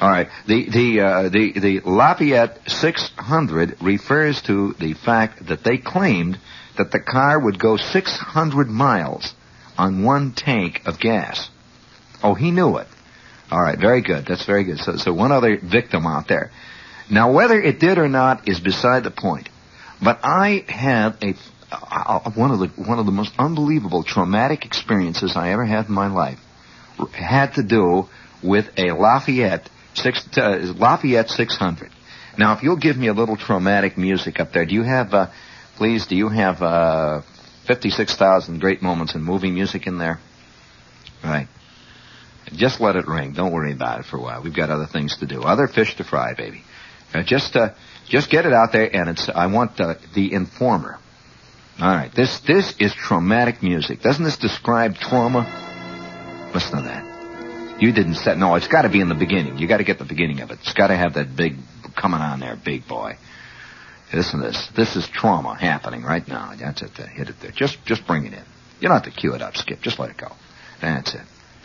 all 0.00 0.08
right. 0.08 0.28
The 0.46 0.68
the 0.68 1.00
uh, 1.00 1.22
the 1.28 1.52
the 1.58 1.80
Lafayette 1.80 2.58
600 2.66 3.76
refers 3.80 4.42
to 4.42 4.74
the 4.78 4.94
fact 4.94 5.46
that 5.46 5.64
they 5.64 5.78
claimed 5.78 6.38
that 6.76 6.90
the 6.90 7.00
car 7.00 7.38
would 7.38 7.58
go 7.58 7.76
600 7.76 8.68
miles 8.68 9.34
on 9.78 10.04
one 10.04 10.32
tank 10.32 10.82
of 10.86 10.98
gas. 10.98 11.50
Oh, 12.22 12.34
he 12.34 12.50
knew 12.50 12.78
it. 12.78 12.86
All 13.50 13.60
right, 13.60 13.78
very 13.78 14.00
good. 14.00 14.24
That's 14.26 14.46
very 14.46 14.64
good. 14.64 14.78
So, 14.78 14.96
so 14.96 15.12
one 15.12 15.32
other 15.32 15.58
victim 15.58 16.06
out 16.06 16.28
there. 16.28 16.50
Now, 17.10 17.32
whether 17.32 17.60
it 17.60 17.78
did 17.78 17.98
or 17.98 18.08
not 18.08 18.48
is 18.48 18.60
beside 18.60 19.04
the 19.04 19.10
point. 19.10 19.48
But 20.02 20.20
I 20.22 20.64
had 20.68 21.22
a 21.22 21.34
uh, 21.70 22.30
one 22.32 22.50
of 22.50 22.58
the 22.58 22.68
one 22.82 22.98
of 22.98 23.06
the 23.06 23.12
most 23.12 23.32
unbelievable 23.38 24.02
traumatic 24.02 24.66
experiences 24.66 25.36
I 25.36 25.52
ever 25.52 25.64
had 25.64 25.86
in 25.86 25.94
my 25.94 26.08
life 26.08 26.38
had 27.12 27.54
to 27.54 27.62
do 27.62 28.08
with 28.42 28.66
a 28.76 28.92
Lafayette 28.92 29.68
six 29.94 30.26
uh, 30.36 30.74
Lafayette 30.76 31.30
600. 31.30 31.90
Now, 32.38 32.56
if 32.56 32.62
you'll 32.62 32.78
give 32.78 32.96
me 32.96 33.08
a 33.08 33.12
little 33.12 33.36
traumatic 33.36 33.98
music 33.98 34.40
up 34.40 34.52
there, 34.52 34.64
do 34.64 34.74
you 34.74 34.82
have, 34.82 35.12
uh, 35.12 35.26
please, 35.76 36.06
do 36.06 36.16
you 36.16 36.30
have 36.30 36.62
uh, 36.62 37.20
56,000 37.66 38.58
great 38.58 38.82
moments 38.82 39.14
in 39.14 39.22
movie 39.22 39.50
music 39.50 39.86
in 39.86 39.98
there? 39.98 40.18
Right. 41.22 41.46
Just 42.54 42.80
let 42.80 42.96
it 42.96 43.06
ring. 43.06 43.34
Don't 43.34 43.52
worry 43.52 43.72
about 43.72 44.00
it 44.00 44.06
for 44.06 44.16
a 44.16 44.20
while. 44.20 44.42
We've 44.42 44.56
got 44.56 44.70
other 44.70 44.86
things 44.86 45.18
to 45.18 45.26
do. 45.26 45.42
Other 45.42 45.68
fish 45.68 45.96
to 45.96 46.04
fry, 46.04 46.34
baby. 46.34 46.62
Uh, 47.14 47.22
just, 47.22 47.54
uh, 47.56 47.70
just 48.08 48.30
get 48.30 48.46
it 48.46 48.52
out 48.52 48.72
there, 48.72 48.94
and 48.94 49.08
it's. 49.10 49.28
I 49.28 49.46
want 49.46 49.80
uh, 49.80 49.94
the 50.14 50.32
informer. 50.32 50.98
All 51.80 51.88
right. 51.88 52.12
This, 52.14 52.40
this 52.40 52.74
is 52.78 52.94
traumatic 52.94 53.62
music. 53.62 54.02
Doesn't 54.02 54.24
this 54.24 54.36
describe 54.36 54.96
trauma? 54.96 56.50
Listen 56.54 56.78
to 56.78 56.84
that. 56.84 57.80
You 57.80 57.92
didn't 57.92 58.14
set. 58.14 58.38
No, 58.38 58.54
it's 58.54 58.68
got 58.68 58.82
to 58.82 58.88
be 58.88 59.00
in 59.00 59.08
the 59.08 59.14
beginning. 59.14 59.58
You 59.58 59.66
got 59.66 59.78
to 59.78 59.84
get 59.84 59.98
the 59.98 60.04
beginning 60.04 60.40
of 60.40 60.50
it. 60.50 60.58
It's 60.60 60.74
got 60.74 60.88
to 60.88 60.96
have 60.96 61.14
that 61.14 61.34
big 61.34 61.56
coming 61.96 62.20
on 62.20 62.40
there, 62.40 62.56
big 62.62 62.86
boy. 62.86 63.16
Listen 64.12 64.40
to 64.40 64.46
this. 64.46 64.68
This 64.76 64.94
is 64.94 65.08
trauma 65.08 65.56
happening 65.58 66.02
right 66.02 66.26
now. 66.28 66.54
That's 66.54 66.82
it. 66.82 66.90
Hit 66.96 67.28
it 67.28 67.36
there. 67.40 67.50
Just, 67.50 67.84
just 67.84 68.06
bring 68.06 68.26
it 68.26 68.34
in. 68.34 68.44
You 68.80 68.88
don't 68.88 69.02
have 69.02 69.04
to 69.04 69.10
cue 69.10 69.34
it 69.34 69.42
up, 69.42 69.56
Skip. 69.56 69.80
Just 69.80 69.98
let 69.98 70.10
it 70.10 70.18
go. 70.18 70.32
That's 70.80 71.14
it. 71.14 71.22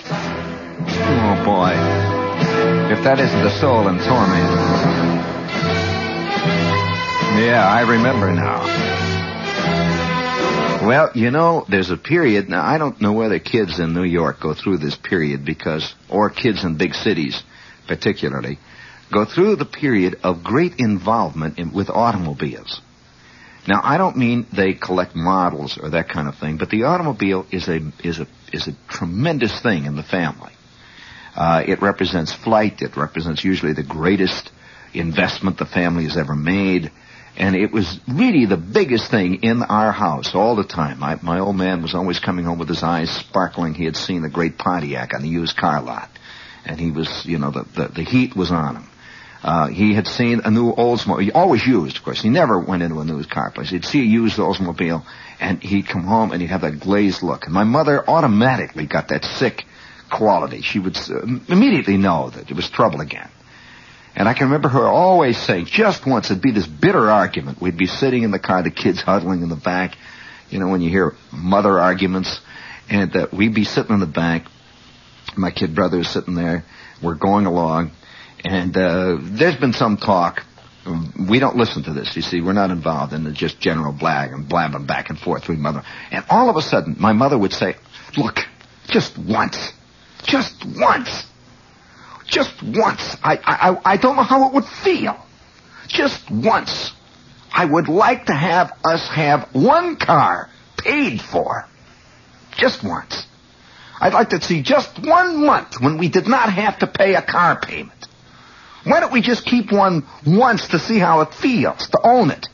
Oh 0.10 1.42
boy. 1.44 1.74
If 2.94 3.04
that 3.04 3.20
isn't 3.20 3.44
the 3.44 3.60
soul 3.60 3.88
in 3.90 3.98
torment. 3.98 5.07
Yeah, 7.38 7.64
I 7.64 7.82
remember 7.82 8.32
now. 8.34 8.66
Well, 10.88 11.12
you 11.14 11.30
know, 11.30 11.66
there's 11.70 11.92
a 11.92 11.98
period, 11.98 12.50
now 12.50 12.66
I 12.66 12.80
don't 12.80 13.00
know 13.00 13.14
whether 13.14 13.38
kids 13.38 13.80
in 13.80 13.94
New 13.94 14.06
York 14.06 14.40
go 14.42 14.56
through 14.56 14.80
this 14.80 14.96
period 14.96 15.46
because, 15.46 15.94
or 16.10 16.32
kids 16.32 16.64
in 16.64 16.78
big 16.78 16.96
cities 16.96 17.44
particularly, 17.88 18.58
go 19.14 19.24
through 19.24 19.58
the 19.58 19.66
period 19.66 20.18
of 20.24 20.44
great 20.44 20.80
involvement 20.80 21.60
in, 21.60 21.74
with 21.74 21.90
automobiles. 21.92 22.82
Now, 23.68 23.82
I 23.84 23.98
don't 23.98 24.18
mean 24.18 24.48
they 24.52 24.74
collect 24.74 25.16
models 25.16 25.78
or 25.82 25.92
that 25.92 26.10
kind 26.10 26.28
of 26.28 26.38
thing, 26.40 26.58
but 26.58 26.70
the 26.70 26.84
automobile 26.84 27.46
is 27.52 27.68
a 27.68 27.80
is 28.04 28.20
a 28.20 28.28
is 28.52 28.68
a 28.68 28.72
tremendous 28.90 29.62
thing 29.62 29.86
in 29.86 29.96
the 29.96 30.04
family. 30.04 30.54
Uh, 31.36 31.64
it 31.68 31.82
represents 31.84 32.34
flight. 32.34 32.82
It 32.82 32.98
represents 32.98 33.44
usually 33.44 33.74
the 33.74 33.84
greatest 33.84 34.50
investment 34.94 35.58
the 35.58 35.66
family 35.66 36.06
has 36.06 36.18
ever 36.18 36.34
made. 36.34 36.92
And 37.38 37.56
it 37.56 37.72
was 37.72 38.00
really 38.08 38.48
the 38.48 38.58
biggest 38.58 39.12
thing 39.12 39.44
in 39.44 39.62
our 39.62 39.92
house 39.92 40.34
all 40.34 40.56
the 40.56 40.64
time. 40.64 40.98
My, 40.98 41.20
my 41.22 41.40
old 41.40 41.56
man 41.56 41.84
was 41.84 41.94
always 41.94 42.20
coming 42.20 42.46
home 42.46 42.58
with 42.58 42.68
his 42.68 42.82
eyes 42.82 43.12
sparkling. 43.12 43.76
He 43.76 43.86
had 43.86 43.96
seen 43.96 44.24
the 44.24 44.30
great 44.30 44.58
Pontiac 44.58 45.14
on 45.14 45.22
the 45.22 45.28
used 45.28 45.56
car 45.56 45.82
lot. 45.82 46.10
And 46.66 46.80
he 46.80 46.90
was, 46.90 47.26
you 47.26 47.38
know, 47.38 47.52
the, 47.52 47.64
the, 47.76 47.88
the 47.90 48.04
heat 48.04 48.36
was 48.36 48.52
on 48.52 48.78
him. 48.78 48.90
Uh, 49.44 49.68
he 49.68 49.94
had 49.94 50.08
seen 50.08 50.42
a 50.46 50.50
new 50.50 50.74
Oldsmobile. 50.74 51.22
He 51.22 51.32
always 51.32 51.66
used, 51.66 51.98
of 51.98 52.04
course. 52.04 52.20
He 52.20 52.30
never 52.30 52.60
went 52.60 52.82
into 52.82 53.00
a 53.00 53.06
new 53.06 53.24
car 53.24 53.52
place. 53.52 53.70
He'd 53.70 53.86
see 53.86 54.02
a 54.02 54.04
used 54.04 54.38
Oldsmobile, 54.38 55.06
and 55.40 55.62
he'd 55.62 55.88
come 55.88 56.06
home 56.06 56.32
and 56.32 56.42
he'd 56.42 56.50
have 56.50 56.62
that 56.62 56.80
glazed 56.80 57.22
look. 57.22 57.46
And 57.46 57.54
my 57.54 57.64
mother 57.64 58.04
automatically 58.10 58.88
got 58.88 59.10
that 59.10 59.24
sick 59.24 59.66
quality. 60.12 60.62
She 60.62 60.80
would 60.80 60.98
uh, 60.98 61.22
immediately 61.48 61.98
know 61.98 62.32
that 62.32 62.50
it 62.50 62.56
was 62.56 62.68
trouble 62.68 63.00
again. 63.00 63.30
And 64.18 64.28
I 64.28 64.34
can 64.34 64.48
remember 64.48 64.68
her 64.68 64.86
always 64.86 65.38
saying, 65.38 65.68
just 65.68 66.06
once, 66.06 66.30
it'd 66.30 66.44
be 66.44 66.52
this 66.52 66.68
bitter 66.68 67.10
argument. 67.10 67.62
We'd 67.62 67.78
be 67.78 67.86
sitting 67.86 68.24
in 68.24 68.32
the 68.32 68.40
car, 68.40 68.64
the 68.64 68.72
kids 68.72 69.02
huddling 69.02 69.44
in 69.44 69.50
the 69.50 69.56
back. 69.56 69.96
You 70.50 70.60
know, 70.60 70.68
when 70.68 70.82
you 70.82 70.90
hear 70.90 71.16
mother 71.32 71.80
arguments, 71.80 72.42
and 72.90 73.14
that 73.14 73.34
we'd 73.34 73.54
be 73.54 73.64
sitting 73.64 73.94
in 73.94 74.00
the 74.02 74.06
back. 74.06 74.48
My 75.38 75.52
kid 75.52 75.76
brother 75.76 76.00
is 76.00 76.10
sitting 76.10 76.36
there. 76.36 76.66
We're 77.02 77.16
going 77.16 77.46
along 77.46 77.92
and 78.46 78.76
uh, 78.78 79.18
there's 79.20 79.56
been 79.56 79.74
some 79.74 79.98
talk. 79.98 80.44
We 81.30 81.40
don't 81.40 81.58
listen 81.58 81.84
to 81.84 81.94
this. 81.94 82.16
You 82.16 82.22
see, 82.22 82.40
we're 82.40 82.54
not 82.54 82.72
involved 82.72 83.14
in 83.14 83.24
the 83.24 83.32
just 83.32 83.60
general 83.60 83.94
blag 83.94 84.34
and 84.34 84.48
blabbing 84.48 84.86
back 84.86 85.10
and 85.10 85.20
forth 85.20 85.50
with 85.50 85.58
mother. 85.58 85.84
And 86.12 86.24
all 86.30 86.50
of 86.50 86.56
a 86.56 86.62
sudden, 86.62 86.96
my 86.98 87.12
mother 87.12 87.38
would 87.38 87.52
say, 87.52 87.76
"Look, 88.16 88.40
just 88.88 89.18
once, 89.18 89.74
just 90.24 90.66
once, 90.66 91.26
just 92.28 92.62
once. 92.62 93.18
I 93.24 93.40
I 93.44 93.94
I 93.94 93.98
don't 93.98 94.16
know 94.16 94.24
how 94.24 94.48
it 94.48 94.54
would 94.54 94.66
feel. 94.66 95.18
Just 95.88 96.30
once, 96.30 96.94
I 97.54 97.66
would 97.66 97.88
like 97.88 98.26
to 98.26 98.34
have 98.34 98.74
us 98.84 99.08
have 99.10 99.50
one 99.54 99.96
car 99.96 100.50
paid 100.78 101.22
for, 101.22 101.68
just 102.58 102.84
once." 102.84 103.26
I'd 104.00 104.14
like 104.14 104.30
to 104.30 104.42
see 104.42 104.62
just 104.62 105.00
one 105.00 105.46
month 105.46 105.82
when 105.82 105.98
we 105.98 106.08
did 106.08 106.28
not 106.28 106.54
have 106.54 106.78
to 106.80 106.88
pay 106.88 107.16
a 107.16 107.22
car 107.22 107.60
payment. 107.60 108.08
Why 108.84 109.00
don't 109.00 109.12
we 109.12 109.22
just 109.22 109.44
keep 109.44 109.72
one 109.72 110.06
once 110.26 110.68
to 110.70 110.80
see 110.80 111.00
how 111.00 111.22
it 111.22 111.34
feels, 111.34 111.88
to 111.90 112.00
own 112.04 112.30
it? 112.30 112.48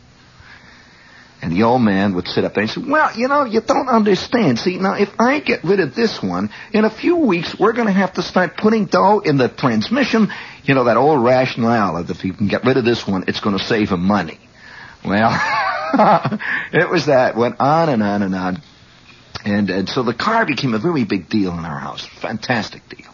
And 1.44 1.52
the 1.52 1.64
old 1.64 1.82
man 1.82 2.16
would 2.16 2.26
sit 2.30 2.46
up 2.46 2.54
there 2.54 2.64
and 2.64 2.72
say, 2.72 2.82
well, 2.88 3.14
you 3.18 3.28
know, 3.28 3.44
you 3.44 3.60
don't 3.60 3.90
understand. 3.90 4.58
See, 4.60 4.78
now 4.78 4.94
if 4.94 5.10
I 5.20 5.42
get 5.42 5.66
rid 5.66 5.82
of 5.82 5.94
this 5.94 6.24
one, 6.24 6.50
in 6.72 6.86
a 6.86 6.90
few 6.90 7.18
weeks 7.18 7.54
we're 7.60 7.74
going 7.74 7.88
to 7.88 7.94
have 7.94 8.14
to 8.14 8.22
start 8.22 8.56
putting 8.56 8.86
dough 8.86 9.20
in 9.20 9.38
the 9.38 9.50
transmission. 9.50 10.30
You 10.64 10.74
know, 10.74 10.86
that 10.86 10.96
old 10.96 11.22
rationale 11.22 11.98
of 11.98 12.10
if 12.10 12.24
you 12.24 12.32
can 12.32 12.48
get 12.48 12.64
rid 12.64 12.78
of 12.78 12.86
this 12.86 13.06
one, 13.06 13.26
it's 13.28 13.42
going 13.42 13.58
to 13.58 13.64
save 13.64 13.90
him 13.90 14.08
money. 14.08 14.40
Well, 15.04 15.32
it 16.72 16.90
was 16.90 17.08
that. 17.08 17.36
Went 17.36 17.60
on 17.60 17.90
and 17.90 18.02
on 18.02 18.22
and 18.22 18.34
on. 18.34 18.62
And, 19.44 19.70
and 19.70 19.90
so 19.90 20.02
the 20.04 20.14
car 20.14 20.46
became 20.46 20.74
a 20.74 20.80
very 20.80 21.04
big 21.04 21.28
deal 21.28 21.52
in 21.52 21.66
our 21.66 21.80
house. 21.80 22.08
Fantastic 22.22 22.88
deal 22.88 23.12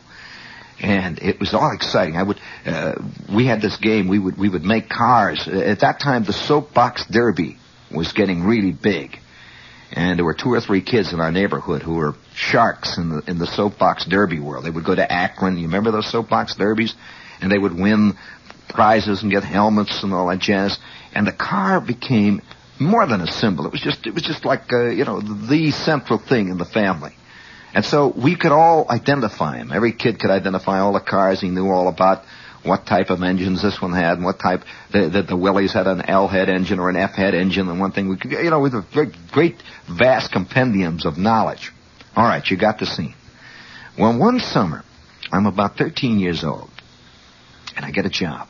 and 0.81 1.19
it 1.19 1.39
was 1.41 1.53
all 1.53 1.73
exciting. 1.73 2.15
I 2.15 2.23
would, 2.23 2.39
uh, 2.65 2.93
we 3.35 3.47
had 3.47 3.59
this 3.59 3.75
game. 3.77 4.07
We 4.07 4.17
would 4.17 4.37
we 4.37 4.47
would 4.47 4.63
make 4.63 4.87
cars. 4.87 5.45
At 5.45 5.81
that 5.81 5.99
time, 5.99 6.23
the 6.23 6.31
soapbox 6.31 7.05
derby 7.07 7.57
was 7.91 8.13
getting 8.13 8.43
really 8.43 8.71
big, 8.71 9.17
and 9.91 10.17
there 10.17 10.25
were 10.25 10.33
two 10.33 10.51
or 10.53 10.61
three 10.61 10.81
kids 10.81 11.13
in 11.13 11.19
our 11.19 11.31
neighborhood 11.31 11.81
who 11.81 11.95
were 11.95 12.15
sharks 12.33 12.97
in 12.97 13.09
the 13.09 13.23
in 13.27 13.39
the 13.39 13.47
soapbox 13.47 14.05
derby 14.05 14.39
world. 14.39 14.65
They 14.65 14.69
would 14.69 14.85
go 14.85 14.95
to 14.95 15.11
Akron. 15.11 15.57
You 15.57 15.65
remember 15.65 15.91
those 15.91 16.09
soapbox 16.11 16.55
derbies? 16.55 16.95
And 17.41 17.51
they 17.51 17.57
would 17.57 17.73
win 17.73 18.17
prizes 18.67 19.23
and 19.23 19.31
get 19.31 19.43
helmets 19.43 20.03
and 20.03 20.13
all 20.13 20.27
that 20.27 20.39
jazz. 20.39 20.77
And 21.13 21.25
the 21.25 21.31
car 21.31 21.81
became 21.81 22.41
more 22.79 23.05
than 23.07 23.21
a 23.21 23.27
symbol. 23.27 23.65
It 23.65 23.71
was 23.71 23.81
just 23.81 24.05
it 24.05 24.13
was 24.13 24.23
just 24.23 24.45
like 24.45 24.71
uh, 24.71 24.89
you 24.89 25.05
know 25.05 25.21
the 25.21 25.71
central 25.71 26.19
thing 26.19 26.49
in 26.49 26.57
the 26.57 26.65
family. 26.65 27.15
And 27.73 27.85
so 27.85 28.07
we 28.07 28.35
could 28.35 28.51
all 28.51 28.87
identify 28.89 29.57
him. 29.57 29.71
Every 29.71 29.93
kid 29.93 30.19
could 30.19 30.31
identify 30.31 30.79
all 30.79 30.93
the 30.93 30.99
cars. 30.99 31.39
He 31.39 31.49
knew 31.49 31.69
all 31.69 31.87
about 31.87 32.23
what 32.63 32.85
type 32.85 33.09
of 33.09 33.23
engines 33.23 33.61
this 33.61 33.81
one 33.81 33.93
had 33.93 34.17
and 34.17 34.25
what 34.25 34.39
type 34.39 34.63
that 34.91 35.11
the, 35.11 35.23
the 35.23 35.37
Willys 35.37 35.73
had 35.73 35.87
an 35.87 36.09
L 36.09 36.27
head 36.27 36.49
engine 36.49 36.79
or 36.79 36.89
an 36.89 36.97
F 36.97 37.11
head 37.11 37.33
engine 37.33 37.69
and 37.69 37.79
one 37.79 37.91
thing 37.91 38.09
we 38.09 38.17
could 38.17 38.31
you 38.31 38.49
know 38.49 38.59
with 38.59 38.73
a 38.73 39.11
great, 39.31 39.55
vast 39.87 40.31
compendiums 40.31 41.05
of 41.05 41.17
knowledge. 41.17 41.71
All 42.15 42.25
right, 42.25 42.45
you 42.49 42.57
got 42.57 42.79
the 42.79 42.85
scene. 42.85 43.15
Well, 43.97 44.17
one 44.17 44.39
summer, 44.39 44.83
I'm 45.31 45.45
about 45.45 45.77
13 45.77 46.19
years 46.19 46.43
old, 46.43 46.69
and 47.75 47.85
I 47.85 47.91
get 47.91 48.05
a 48.05 48.09
job. 48.09 48.47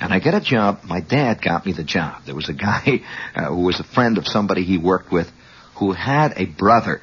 And 0.00 0.12
I 0.12 0.18
get 0.18 0.34
a 0.34 0.40
job. 0.40 0.80
My 0.82 1.00
dad 1.00 1.40
got 1.40 1.64
me 1.64 1.72
the 1.72 1.84
job. 1.84 2.24
There 2.24 2.34
was 2.34 2.48
a 2.48 2.52
guy 2.52 3.02
uh, 3.36 3.46
who 3.46 3.62
was 3.62 3.78
a 3.78 3.84
friend 3.84 4.18
of 4.18 4.26
somebody 4.26 4.64
he 4.64 4.78
worked 4.78 5.12
with 5.12 5.30
who 5.76 5.92
had 5.92 6.34
a 6.36 6.46
brother 6.46 7.00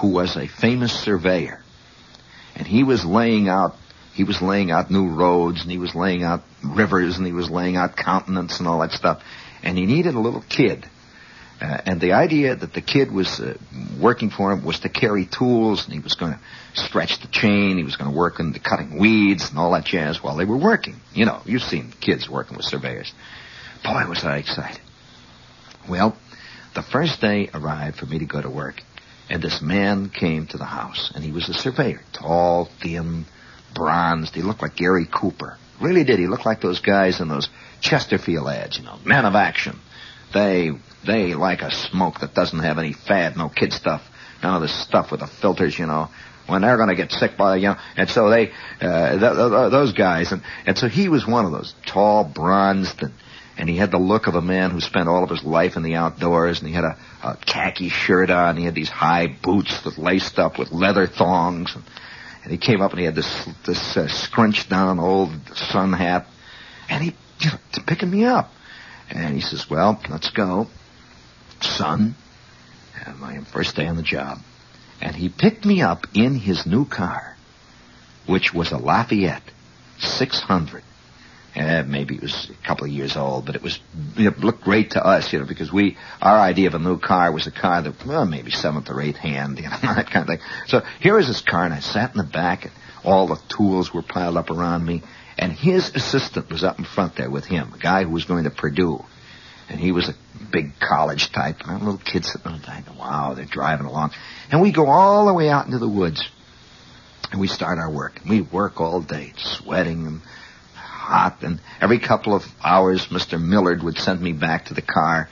who 0.00 0.08
was 0.08 0.36
a 0.36 0.48
famous 0.48 0.92
surveyor. 0.92 1.62
And 2.56 2.66
he 2.66 2.82
was 2.82 3.04
laying 3.04 3.48
out, 3.48 3.76
he 4.12 4.24
was 4.24 4.40
laying 4.42 4.70
out 4.70 4.90
new 4.90 5.08
roads 5.08 5.62
and 5.62 5.70
he 5.70 5.78
was 5.78 5.94
laying 5.94 6.22
out 6.22 6.42
rivers 6.64 7.16
and 7.16 7.26
he 7.26 7.32
was 7.32 7.50
laying 7.50 7.76
out 7.76 7.96
continents 7.96 8.58
and 8.58 8.68
all 8.68 8.80
that 8.80 8.92
stuff. 8.92 9.22
And 9.62 9.76
he 9.76 9.86
needed 9.86 10.14
a 10.14 10.20
little 10.20 10.44
kid. 10.48 10.86
Uh, 11.60 11.78
and 11.84 12.00
the 12.00 12.12
idea 12.12 12.56
that 12.56 12.72
the 12.72 12.80
kid 12.80 13.12
was 13.12 13.38
uh, 13.38 13.56
working 14.00 14.30
for 14.30 14.50
him 14.50 14.64
was 14.64 14.80
to 14.80 14.88
carry 14.88 15.26
tools 15.26 15.84
and 15.84 15.92
he 15.92 16.00
was 16.00 16.14
going 16.14 16.32
to 16.32 16.40
stretch 16.74 17.20
the 17.20 17.28
chain, 17.28 17.76
he 17.76 17.84
was 17.84 17.96
going 17.96 18.10
to 18.10 18.16
work 18.16 18.40
in 18.40 18.52
the 18.52 18.58
cutting 18.58 18.98
weeds 18.98 19.50
and 19.50 19.58
all 19.58 19.72
that 19.72 19.84
jazz 19.84 20.22
while 20.22 20.36
they 20.36 20.46
were 20.46 20.56
working. 20.56 20.96
You 21.12 21.26
know, 21.26 21.42
you've 21.44 21.62
seen 21.62 21.92
kids 22.00 22.28
working 22.28 22.56
with 22.56 22.64
surveyors. 22.64 23.12
Boy, 23.84 24.06
was 24.08 24.24
I 24.24 24.38
excited. 24.38 24.80
Well, 25.88 26.16
the 26.74 26.82
first 26.82 27.20
day 27.20 27.50
arrived 27.52 27.98
for 27.98 28.06
me 28.06 28.20
to 28.20 28.26
go 28.26 28.40
to 28.40 28.48
work 28.48 28.82
and 29.30 29.40
this 29.40 29.62
man 29.62 30.10
came 30.10 30.48
to 30.48 30.58
the 30.58 30.64
house, 30.64 31.12
and 31.14 31.22
he 31.22 31.30
was 31.30 31.48
a 31.48 31.54
surveyor. 31.54 32.00
Tall, 32.12 32.68
thin, 32.82 33.24
bronzed. 33.74 34.34
He 34.34 34.42
looked 34.42 34.62
like 34.62 34.76
Gary 34.76 35.06
Cooper. 35.10 35.56
Really 35.80 36.04
did. 36.04 36.18
He 36.18 36.26
looked 36.26 36.46
like 36.46 36.60
those 36.60 36.80
guys 36.80 37.20
in 37.20 37.28
those 37.28 37.48
Chesterfield 37.80 38.48
ads, 38.48 38.78
you 38.78 38.84
know, 38.84 38.98
men 39.04 39.24
of 39.24 39.34
action. 39.34 39.78
They, 40.34 40.72
they 41.06 41.34
like 41.34 41.62
a 41.62 41.70
smoke 41.70 42.20
that 42.20 42.34
doesn't 42.34 42.58
have 42.58 42.78
any 42.78 42.92
fad, 42.92 43.36
no 43.36 43.48
kid 43.48 43.72
stuff. 43.72 44.02
None 44.42 44.54
of 44.54 44.62
this 44.62 44.74
stuff 44.84 45.10
with 45.10 45.20
the 45.20 45.26
filters, 45.26 45.78
you 45.78 45.86
know. 45.86 46.08
when 46.50 46.62
they're 46.62 46.76
going 46.76 46.88
to 46.88 46.96
get 46.96 47.12
sick 47.12 47.36
by, 47.36 47.56
you 47.56 47.68
know, 47.68 47.76
and 47.96 48.10
so 48.10 48.28
they, 48.28 48.50
uh, 48.80 49.10
th- 49.18 49.20
th- 49.20 49.70
those 49.70 49.92
guys, 49.92 50.32
and, 50.32 50.42
and 50.66 50.76
so 50.76 50.88
he 50.88 51.08
was 51.08 51.26
one 51.26 51.44
of 51.44 51.52
those 51.52 51.74
tall, 51.86 52.24
bronzed, 52.24 53.02
and, 53.02 53.12
and 53.56 53.68
he 53.68 53.76
had 53.76 53.90
the 53.90 53.98
look 53.98 54.26
of 54.26 54.34
a 54.34 54.42
man 54.42 54.70
who 54.70 54.80
spent 54.80 55.08
all 55.08 55.22
of 55.22 55.30
his 55.30 55.44
life 55.44 55.76
in 55.76 55.82
the 55.82 55.94
outdoors, 55.94 56.58
and 56.58 56.68
he 56.68 56.74
had 56.74 56.84
a, 56.84 56.98
a 57.22 57.36
khaki 57.36 57.88
shirt 57.88 58.30
on, 58.30 58.56
he 58.56 58.64
had 58.64 58.74
these 58.74 58.88
high 58.88 59.26
boots 59.42 59.82
that 59.84 59.96
laced 59.96 60.38
up 60.38 60.58
with 60.58 60.72
leather 60.72 61.06
thongs, 61.06 61.74
and, 61.74 61.84
and 62.42 62.52
he 62.52 62.58
came 62.58 62.80
up 62.80 62.90
and 62.92 63.00
he 63.00 63.04
had 63.06 63.14
this, 63.14 63.48
this 63.66 63.96
uh, 63.96 64.08
scrunched 64.08 64.70
down 64.70 64.98
old 64.98 65.30
sun 65.54 65.92
hat, 65.92 66.26
and 66.88 67.02
he, 67.02 67.14
you 67.40 67.50
know, 67.50 67.58
picking 67.86 68.10
me 68.10 68.24
up. 68.24 68.50
And 69.10 69.34
he 69.34 69.40
says, 69.40 69.68
well, 69.68 70.00
let's 70.08 70.30
go. 70.30 70.68
Son, 71.60 72.14
uh, 73.04 73.12
my 73.14 73.40
first 73.52 73.76
day 73.76 73.86
on 73.86 73.96
the 73.96 74.02
job. 74.02 74.38
And 75.00 75.16
he 75.16 75.28
picked 75.28 75.64
me 75.64 75.82
up 75.82 76.06
in 76.14 76.34
his 76.34 76.66
new 76.66 76.84
car, 76.84 77.36
which 78.26 78.54
was 78.54 78.72
a 78.72 78.78
Lafayette 78.78 79.42
600. 79.98 80.82
Uh, 81.56 81.82
maybe 81.84 82.14
it 82.14 82.22
was 82.22 82.48
a 82.50 82.66
couple 82.66 82.84
of 82.84 82.92
years 82.92 83.16
old, 83.16 83.44
but 83.44 83.56
it 83.56 83.62
was 83.62 83.80
it 84.16 84.38
looked 84.38 84.62
great 84.62 84.92
to 84.92 85.04
us, 85.04 85.32
you 85.32 85.40
know, 85.40 85.46
because 85.46 85.72
we 85.72 85.96
our 86.22 86.38
idea 86.38 86.68
of 86.68 86.74
a 86.74 86.78
new 86.78 86.98
car 86.98 87.32
was 87.32 87.48
a 87.48 87.50
car 87.50 87.82
that 87.82 88.06
well 88.06 88.24
maybe 88.24 88.52
seventh 88.52 88.88
or 88.88 89.00
eighth 89.00 89.16
hand, 89.16 89.58
you 89.62 89.64
know, 89.64 89.76
that 89.82 90.10
kind 90.10 90.22
of 90.22 90.26
thing. 90.28 90.46
So 90.68 90.82
here 91.00 91.16
was 91.16 91.26
this 91.26 91.40
car, 91.40 91.64
and 91.64 91.74
I 91.74 91.80
sat 91.80 92.12
in 92.12 92.18
the 92.18 92.24
back, 92.24 92.64
and 92.64 92.72
all 93.04 93.26
the 93.26 93.40
tools 93.48 93.92
were 93.92 94.02
piled 94.02 94.36
up 94.36 94.50
around 94.50 94.84
me, 94.84 95.02
and 95.38 95.52
his 95.52 95.90
assistant 95.94 96.50
was 96.50 96.62
up 96.62 96.78
in 96.78 96.84
front 96.84 97.16
there 97.16 97.30
with 97.30 97.46
him, 97.46 97.72
a 97.74 97.78
guy 97.78 98.04
who 98.04 98.10
was 98.10 98.26
going 98.26 98.44
to 98.44 98.50
Purdue. 98.50 99.04
And 99.70 99.78
he 99.78 99.92
was 99.92 100.08
a 100.08 100.14
big 100.50 100.72
college 100.80 101.30
type. 101.30 101.60
And 101.60 101.70
a 101.70 101.84
little 101.84 101.96
kid 101.96 102.24
sitting 102.24 102.46
on 102.46 102.60
the 102.60 102.66
back. 102.66 102.84
Wow, 102.98 103.34
they're 103.34 103.44
driving 103.44 103.86
along. 103.86 104.10
And 104.50 104.60
we 104.60 104.72
go 104.72 104.86
all 104.86 105.26
the 105.26 105.32
way 105.32 105.48
out 105.48 105.64
into 105.64 105.78
the 105.78 105.88
woods. 105.88 106.28
And 107.30 107.40
we 107.40 107.46
start 107.46 107.78
our 107.78 107.90
work. 107.90 108.20
and 108.20 108.28
We 108.28 108.40
work 108.40 108.80
all 108.80 109.00
day, 109.00 109.32
sweating 109.36 110.06
and 110.08 110.20
hot. 111.10 111.42
And 111.42 111.60
every 111.80 111.98
couple 111.98 112.34
of 112.34 112.44
hours, 112.62 113.08
Mr. 113.08 113.40
Millard 113.40 113.82
would 113.82 113.98
send 113.98 114.20
me 114.20 114.32
back 114.32 114.66
to 114.66 114.74
the 114.74 114.82
car, 114.82 115.28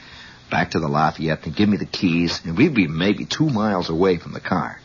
back 0.51 0.73
to 0.73 0.81
the 0.81 0.88
Lafayette, 0.88 1.47
and 1.47 1.55
give 1.57 1.69
me 1.69 1.77
the 1.77 1.87
keys. 1.87 2.41
And 2.45 2.57
we'd 2.57 2.75
be 2.75 2.87
maybe 2.87 3.25
two 3.25 3.49
miles 3.49 3.88
away 3.88 4.19
from 4.19 4.33
the 4.33 4.41
car. 4.41 4.81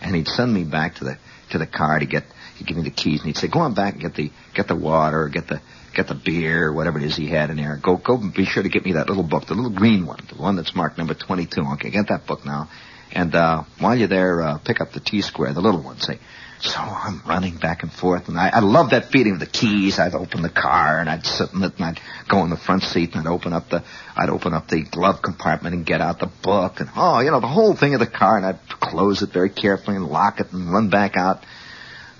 And 0.00 0.14
he'd 0.14 0.28
send 0.28 0.52
me 0.52 0.64
back 0.64 0.96
to 0.96 1.04
the 1.04 1.18
to 1.50 1.58
the 1.58 1.66
car 1.66 1.98
to 1.98 2.06
get 2.06 2.24
he'd 2.56 2.66
give 2.66 2.76
me 2.76 2.82
the 2.82 2.90
keys 2.90 3.20
and 3.20 3.28
he'd 3.28 3.36
say, 3.36 3.48
Go 3.48 3.60
on 3.60 3.74
back 3.74 3.94
and 3.94 4.02
get 4.02 4.14
the 4.14 4.30
get 4.54 4.68
the 4.68 4.76
water, 4.76 5.28
get 5.28 5.48
the 5.48 5.60
get 5.94 6.08
the 6.08 6.14
beer, 6.14 6.72
whatever 6.72 6.98
it 6.98 7.04
is 7.04 7.16
he 7.16 7.28
had 7.28 7.50
in 7.50 7.56
there. 7.56 7.78
Go 7.82 7.96
go 7.96 8.18
be 8.18 8.44
sure 8.44 8.62
to 8.62 8.68
get 8.68 8.84
me 8.84 8.92
that 8.92 9.08
little 9.08 9.22
book, 9.22 9.46
the 9.46 9.54
little 9.54 9.70
green 9.70 10.06
one, 10.06 10.20
the 10.28 10.40
one 10.40 10.56
that's 10.56 10.74
marked 10.74 10.98
number 10.98 11.14
twenty 11.14 11.46
two. 11.46 11.64
Okay, 11.74 11.90
get 11.90 12.08
that 12.08 12.26
book 12.26 12.44
now. 12.44 12.68
And 13.12 13.34
uh 13.34 13.64
while 13.78 13.96
you're 13.96 14.08
there, 14.08 14.42
uh 14.42 14.58
pick 14.58 14.80
up 14.80 14.92
the 14.92 15.00
T 15.00 15.22
square, 15.22 15.54
the 15.54 15.62
little 15.62 15.82
one, 15.82 15.98
say. 15.98 16.18
So 16.60 16.78
I'm 16.78 17.22
running 17.26 17.56
back 17.56 17.82
and 17.82 17.92
forth, 17.92 18.28
and 18.28 18.38
I, 18.38 18.48
I 18.48 18.60
love 18.60 18.90
that 18.90 19.10
feeling 19.10 19.34
of 19.34 19.40
the 19.40 19.46
keys. 19.46 19.98
I'd 19.98 20.14
open 20.14 20.42
the 20.42 20.48
car, 20.48 21.00
and 21.00 21.08
I'd 21.08 21.26
sit 21.26 21.52
in 21.52 21.62
it, 21.62 21.74
and 21.76 21.84
I'd 21.84 22.00
go 22.28 22.42
in 22.44 22.50
the 22.50 22.56
front 22.56 22.82
seat, 22.82 23.14
and 23.14 23.26
I'd 23.26 23.30
open 23.30 23.52
up 23.52 23.68
the, 23.68 23.84
I'd 24.16 24.30
open 24.30 24.54
up 24.54 24.68
the 24.68 24.82
glove 24.82 25.20
compartment 25.20 25.74
and 25.74 25.84
get 25.84 26.00
out 26.00 26.18
the 26.18 26.30
book, 26.42 26.80
and 26.80 26.88
oh, 26.96 27.20
you 27.20 27.30
know, 27.30 27.40
the 27.40 27.46
whole 27.46 27.74
thing 27.74 27.94
of 27.94 28.00
the 28.00 28.06
car, 28.06 28.38
and 28.38 28.46
I'd 28.46 28.68
close 28.68 29.22
it 29.22 29.30
very 29.30 29.50
carefully 29.50 29.96
and 29.96 30.06
lock 30.06 30.40
it 30.40 30.52
and 30.52 30.72
run 30.72 30.88
back 30.88 31.16
out. 31.16 31.44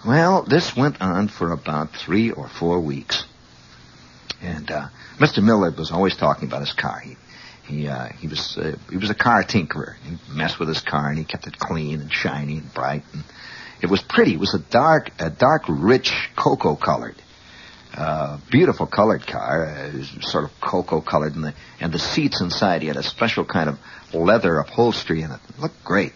Well, 0.07 0.43
this 0.43 0.77
went 0.77 1.01
on 1.01 1.29
for 1.29 1.53
about 1.53 1.97
three 1.97 2.31
or 2.31 2.49
four 2.49 2.81
weeks. 2.81 3.25
And 4.43 4.71
uh, 4.71 4.89
Mr. 5.19 5.43
Millard 5.43 5.79
was 5.79 5.91
always 5.91 6.15
talking 6.15 6.47
about 6.47 6.61
his 6.61 6.73
car. 6.73 7.01
He 7.01 7.17
he 7.67 7.89
uh, 7.89 8.09
he 8.19 8.29
was 8.29 8.57
uh, 8.57 8.77
he 8.91 8.97
was 8.97 9.11
a 9.11 9.15
car 9.15 9.43
tinkerer. 9.43 9.97
He 10.05 10.17
messed 10.33 10.61
with 10.61 10.69
his 10.69 10.81
car 10.81 11.09
and 11.09 11.19
he 11.19 11.25
kept 11.25 11.47
it 11.47 11.59
clean 11.59 12.01
and 12.01 12.13
shiny 12.13 12.59
and 12.59 12.73
bright 12.73 13.03
and 13.13 13.25
it 13.83 13.91
was 13.91 14.03
pretty. 14.03 14.35
It 14.35 14.41
was 14.41 14.55
a 14.55 14.59
dark 14.59 15.11
a 15.19 15.31
dark 15.31 15.65
rich 15.69 16.13
cocoa 16.37 16.77
colored. 16.77 17.17
Uh, 17.95 18.39
beautiful 18.51 18.87
colored 18.87 19.27
car, 19.27 19.65
uh, 19.65 20.03
sort 20.21 20.45
of 20.45 20.51
cocoa 20.61 21.01
colored, 21.01 21.35
and 21.35 21.45
the 21.45 21.55
and 21.81 21.93
the 21.93 21.99
seats 21.99 22.41
inside 22.41 22.83
he 22.83 22.89
had 22.89 22.97
a 22.97 23.03
special 23.03 23.45
kind 23.45 23.71
of 23.71 23.79
leather 24.15 24.59
upholstery 24.59 25.23
in 25.23 25.31
it. 25.31 25.41
It 25.49 25.61
looked 25.61 25.83
great. 25.85 26.13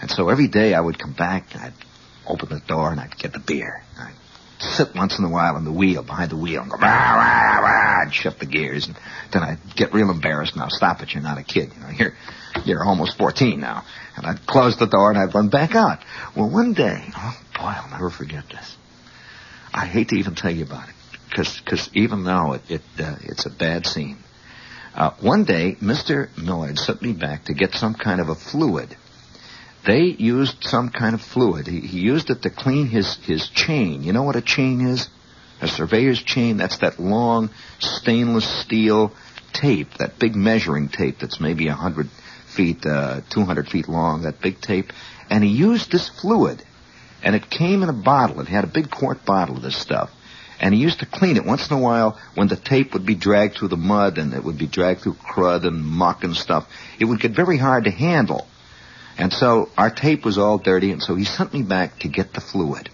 And 0.00 0.10
so 0.10 0.28
every 0.28 0.48
day 0.48 0.74
I 0.74 0.80
would 0.80 0.98
come 0.98 1.12
back 1.12 1.54
and 1.54 1.62
I'd 1.62 1.72
open 2.26 2.48
the 2.48 2.60
door 2.60 2.90
and 2.90 3.00
I'd 3.00 3.16
get 3.16 3.32
the 3.32 3.40
beer. 3.40 3.82
I'd 3.98 4.14
sit 4.62 4.94
once 4.94 5.18
in 5.18 5.24
a 5.24 5.28
while 5.28 5.56
on 5.56 5.64
the 5.64 5.72
wheel, 5.72 6.02
behind 6.02 6.30
the 6.30 6.36
wheel, 6.36 6.62
and 6.62 6.70
go, 6.70 6.76
rah, 6.76 7.14
rah, 7.14 7.58
rah, 7.58 8.02
and 8.02 8.14
shift 8.14 8.40
the 8.40 8.46
gears. 8.46 8.86
And 8.86 8.96
then 9.32 9.42
I'd 9.42 9.58
get 9.76 9.92
real 9.92 10.10
embarrassed. 10.10 10.56
Now, 10.56 10.68
stop 10.68 11.02
it. 11.02 11.12
You're 11.12 11.22
not 11.22 11.38
a 11.38 11.42
kid. 11.42 11.72
You 11.74 11.80
know, 11.80 11.90
you're, 11.90 12.12
you're 12.64 12.84
almost 12.84 13.18
14 13.18 13.60
now. 13.60 13.84
And 14.16 14.26
I'd 14.26 14.46
close 14.46 14.76
the 14.78 14.86
door 14.86 15.10
and 15.10 15.18
I'd 15.18 15.34
run 15.34 15.48
back 15.48 15.74
out. 15.74 15.98
Well, 16.36 16.50
one 16.50 16.74
day, 16.74 17.02
oh 17.16 17.40
boy, 17.54 17.64
I'll 17.64 17.90
never 17.90 18.10
forget 18.10 18.44
this. 18.50 18.76
I 19.72 19.86
hate 19.86 20.08
to 20.08 20.16
even 20.16 20.34
tell 20.34 20.52
you 20.52 20.64
about 20.64 20.88
it. 20.88 20.94
Cause, 21.34 21.62
cause 21.64 21.88
even 21.94 22.24
though 22.24 22.52
it, 22.52 22.62
it, 22.68 22.82
uh, 22.98 23.16
it's 23.22 23.46
a 23.46 23.50
bad 23.50 23.86
scene. 23.86 24.18
Uh, 24.94 25.12
one 25.20 25.44
day, 25.44 25.76
Mr. 25.80 26.28
Millard 26.36 26.78
sent 26.78 27.00
me 27.00 27.14
back 27.14 27.46
to 27.46 27.54
get 27.54 27.72
some 27.72 27.94
kind 27.94 28.20
of 28.20 28.28
a 28.28 28.34
fluid 28.34 28.94
they 29.86 30.02
used 30.02 30.64
some 30.64 30.90
kind 30.90 31.14
of 31.14 31.20
fluid. 31.20 31.66
He, 31.66 31.80
he 31.80 32.00
used 32.00 32.30
it 32.30 32.42
to 32.42 32.50
clean 32.50 32.86
his, 32.86 33.16
his 33.16 33.48
chain. 33.48 34.02
You 34.02 34.12
know 34.12 34.22
what 34.22 34.36
a 34.36 34.40
chain 34.40 34.80
is? 34.80 35.08
A 35.60 35.68
surveyor's 35.68 36.22
chain, 36.22 36.56
that's 36.56 36.78
that 36.78 36.98
long 36.98 37.50
stainless 37.78 38.46
steel 38.46 39.12
tape, 39.52 39.94
that 39.98 40.18
big 40.18 40.34
measuring 40.34 40.88
tape 40.88 41.18
that's 41.20 41.40
maybe 41.40 41.68
100 41.68 42.08
feet, 42.46 42.84
uh, 42.84 43.20
200 43.30 43.68
feet 43.68 43.88
long, 43.88 44.22
that 44.22 44.40
big 44.40 44.60
tape. 44.60 44.92
And 45.30 45.44
he 45.44 45.50
used 45.50 45.90
this 45.90 46.08
fluid. 46.08 46.62
And 47.22 47.36
it 47.36 47.48
came 47.48 47.82
in 47.82 47.88
a 47.88 47.92
bottle. 47.92 48.40
It 48.40 48.48
had 48.48 48.64
a 48.64 48.68
big 48.68 48.90
quart 48.90 49.24
bottle 49.24 49.56
of 49.56 49.62
this 49.62 49.76
stuff. 49.76 50.10
And 50.60 50.74
he 50.74 50.80
used 50.80 51.00
to 51.00 51.06
clean 51.06 51.36
it 51.36 51.44
once 51.44 51.70
in 51.70 51.76
a 51.76 51.80
while 51.80 52.18
when 52.34 52.48
the 52.48 52.56
tape 52.56 52.92
would 52.92 53.06
be 53.06 53.14
dragged 53.14 53.56
through 53.56 53.68
the 53.68 53.76
mud 53.76 54.18
and 54.18 54.32
it 54.32 54.44
would 54.44 54.58
be 54.58 54.66
dragged 54.66 55.00
through 55.00 55.14
crud 55.14 55.64
and 55.66 55.84
muck 55.84 56.24
and 56.24 56.36
stuff. 56.36 56.68
It 57.00 57.04
would 57.04 57.20
get 57.20 57.32
very 57.32 57.58
hard 57.58 57.84
to 57.84 57.90
handle. 57.90 58.46
And 59.18 59.32
so 59.32 59.68
our 59.76 59.90
tape 59.90 60.24
was 60.24 60.38
all 60.38 60.58
dirty, 60.58 60.90
and 60.90 61.02
so 61.02 61.14
he 61.14 61.24
sent 61.24 61.52
me 61.52 61.62
back 61.62 62.00
to 62.00 62.08
get 62.08 62.32
the 62.32 62.40
fluid. 62.40 62.88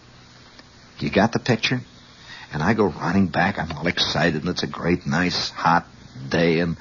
You 0.98 1.10
got 1.10 1.32
the 1.32 1.38
picture? 1.38 1.80
And 2.52 2.62
I 2.62 2.74
go 2.74 2.86
running 2.86 3.28
back. 3.28 3.58
I'm 3.58 3.70
all 3.72 3.86
excited, 3.86 4.42
and 4.42 4.48
it's 4.48 4.62
a 4.62 4.66
great, 4.66 5.06
nice, 5.06 5.50
hot 5.50 5.86
day, 6.28 6.60
and 6.60 6.76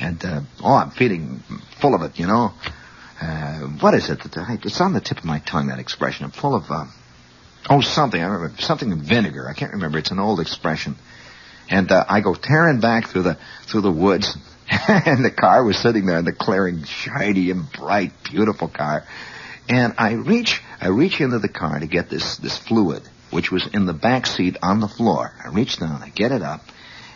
and 0.00 0.24
uh, 0.24 0.40
oh, 0.62 0.74
I'm 0.74 0.90
feeling 0.90 1.42
full 1.80 1.94
of 1.94 2.02
it, 2.02 2.18
you 2.18 2.26
know. 2.26 2.52
Uh, 3.20 3.60
what 3.80 3.94
is 3.94 4.10
it? 4.10 4.20
That 4.22 4.36
I, 4.36 4.58
It's 4.62 4.80
on 4.80 4.92
the 4.92 5.00
tip 5.00 5.18
of 5.18 5.24
my 5.24 5.38
tongue. 5.38 5.68
That 5.68 5.78
expression. 5.78 6.24
I'm 6.24 6.32
full 6.32 6.56
of 6.56 6.64
uh, 6.70 6.86
oh 7.70 7.80
something. 7.80 8.20
I 8.20 8.26
remember 8.26 8.60
something 8.60 8.90
in 8.90 9.00
vinegar. 9.00 9.48
I 9.48 9.54
can't 9.54 9.72
remember. 9.72 9.98
It's 9.98 10.10
an 10.10 10.18
old 10.18 10.40
expression. 10.40 10.96
And 11.70 11.90
uh, 11.92 12.04
I 12.08 12.20
go 12.20 12.34
tearing 12.34 12.80
back 12.80 13.08
through 13.08 13.22
the 13.22 13.38
through 13.70 13.82
the 13.82 13.92
woods 13.92 14.36
and 14.88 15.24
the 15.24 15.30
car 15.30 15.64
was 15.64 15.76
sitting 15.76 16.06
there 16.06 16.18
in 16.18 16.24
the 16.24 16.32
clearing, 16.32 16.84
shiny 16.84 17.50
and 17.50 17.70
bright, 17.72 18.12
beautiful 18.24 18.68
car. 18.68 19.04
And 19.68 19.94
I 19.98 20.12
reach, 20.12 20.62
I 20.80 20.88
reach 20.88 21.20
into 21.20 21.38
the 21.38 21.48
car 21.48 21.78
to 21.78 21.86
get 21.86 22.08
this, 22.08 22.38
this 22.38 22.56
fluid, 22.56 23.02
which 23.30 23.52
was 23.52 23.66
in 23.66 23.84
the 23.84 23.92
back 23.92 24.26
seat 24.26 24.56
on 24.62 24.80
the 24.80 24.88
floor. 24.88 25.32
I 25.44 25.48
reach 25.48 25.78
down, 25.78 26.02
I 26.02 26.08
get 26.08 26.32
it 26.32 26.42
up, 26.42 26.62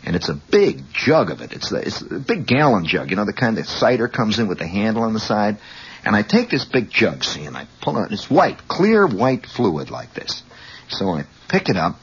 and 0.05 0.15
it's 0.15 0.29
a 0.29 0.35
big 0.35 0.93
jug 0.93 1.31
of 1.31 1.41
it. 1.41 1.53
It's, 1.53 1.71
the, 1.71 1.79
it's 1.79 2.03
a 2.03 2.19
big 2.19 2.47
gallon 2.47 2.85
jug, 2.85 3.11
you 3.11 3.17
know, 3.17 3.25
the 3.25 3.33
kind 3.33 3.57
that 3.57 3.67
cider 3.67 4.09
comes 4.09 4.39
in 4.39 4.49
with 4.49 4.59
the 4.59 4.67
handle 4.67 5.03
on 5.03 5.15
the 5.15 5.21
side. 5.21 5.57
And 6.05 6.15
I 6.15 6.23
take 6.23 6.51
this 6.51 6.65
big 6.65 6.91
jug, 6.91 7.25
see, 7.25 7.47
and 7.47 7.57
I 7.57 7.67
pull 7.81 7.99
it. 7.99 8.13
It's 8.13 8.31
white, 8.31 8.69
clear 8.69 9.07
white 9.07 9.47
fluid 9.47 9.91
like 9.91 10.15
this. 10.15 10.43
So 10.89 11.09
I 11.09 11.25
pick 11.49 11.69
it 11.69 11.77
up, 11.77 11.99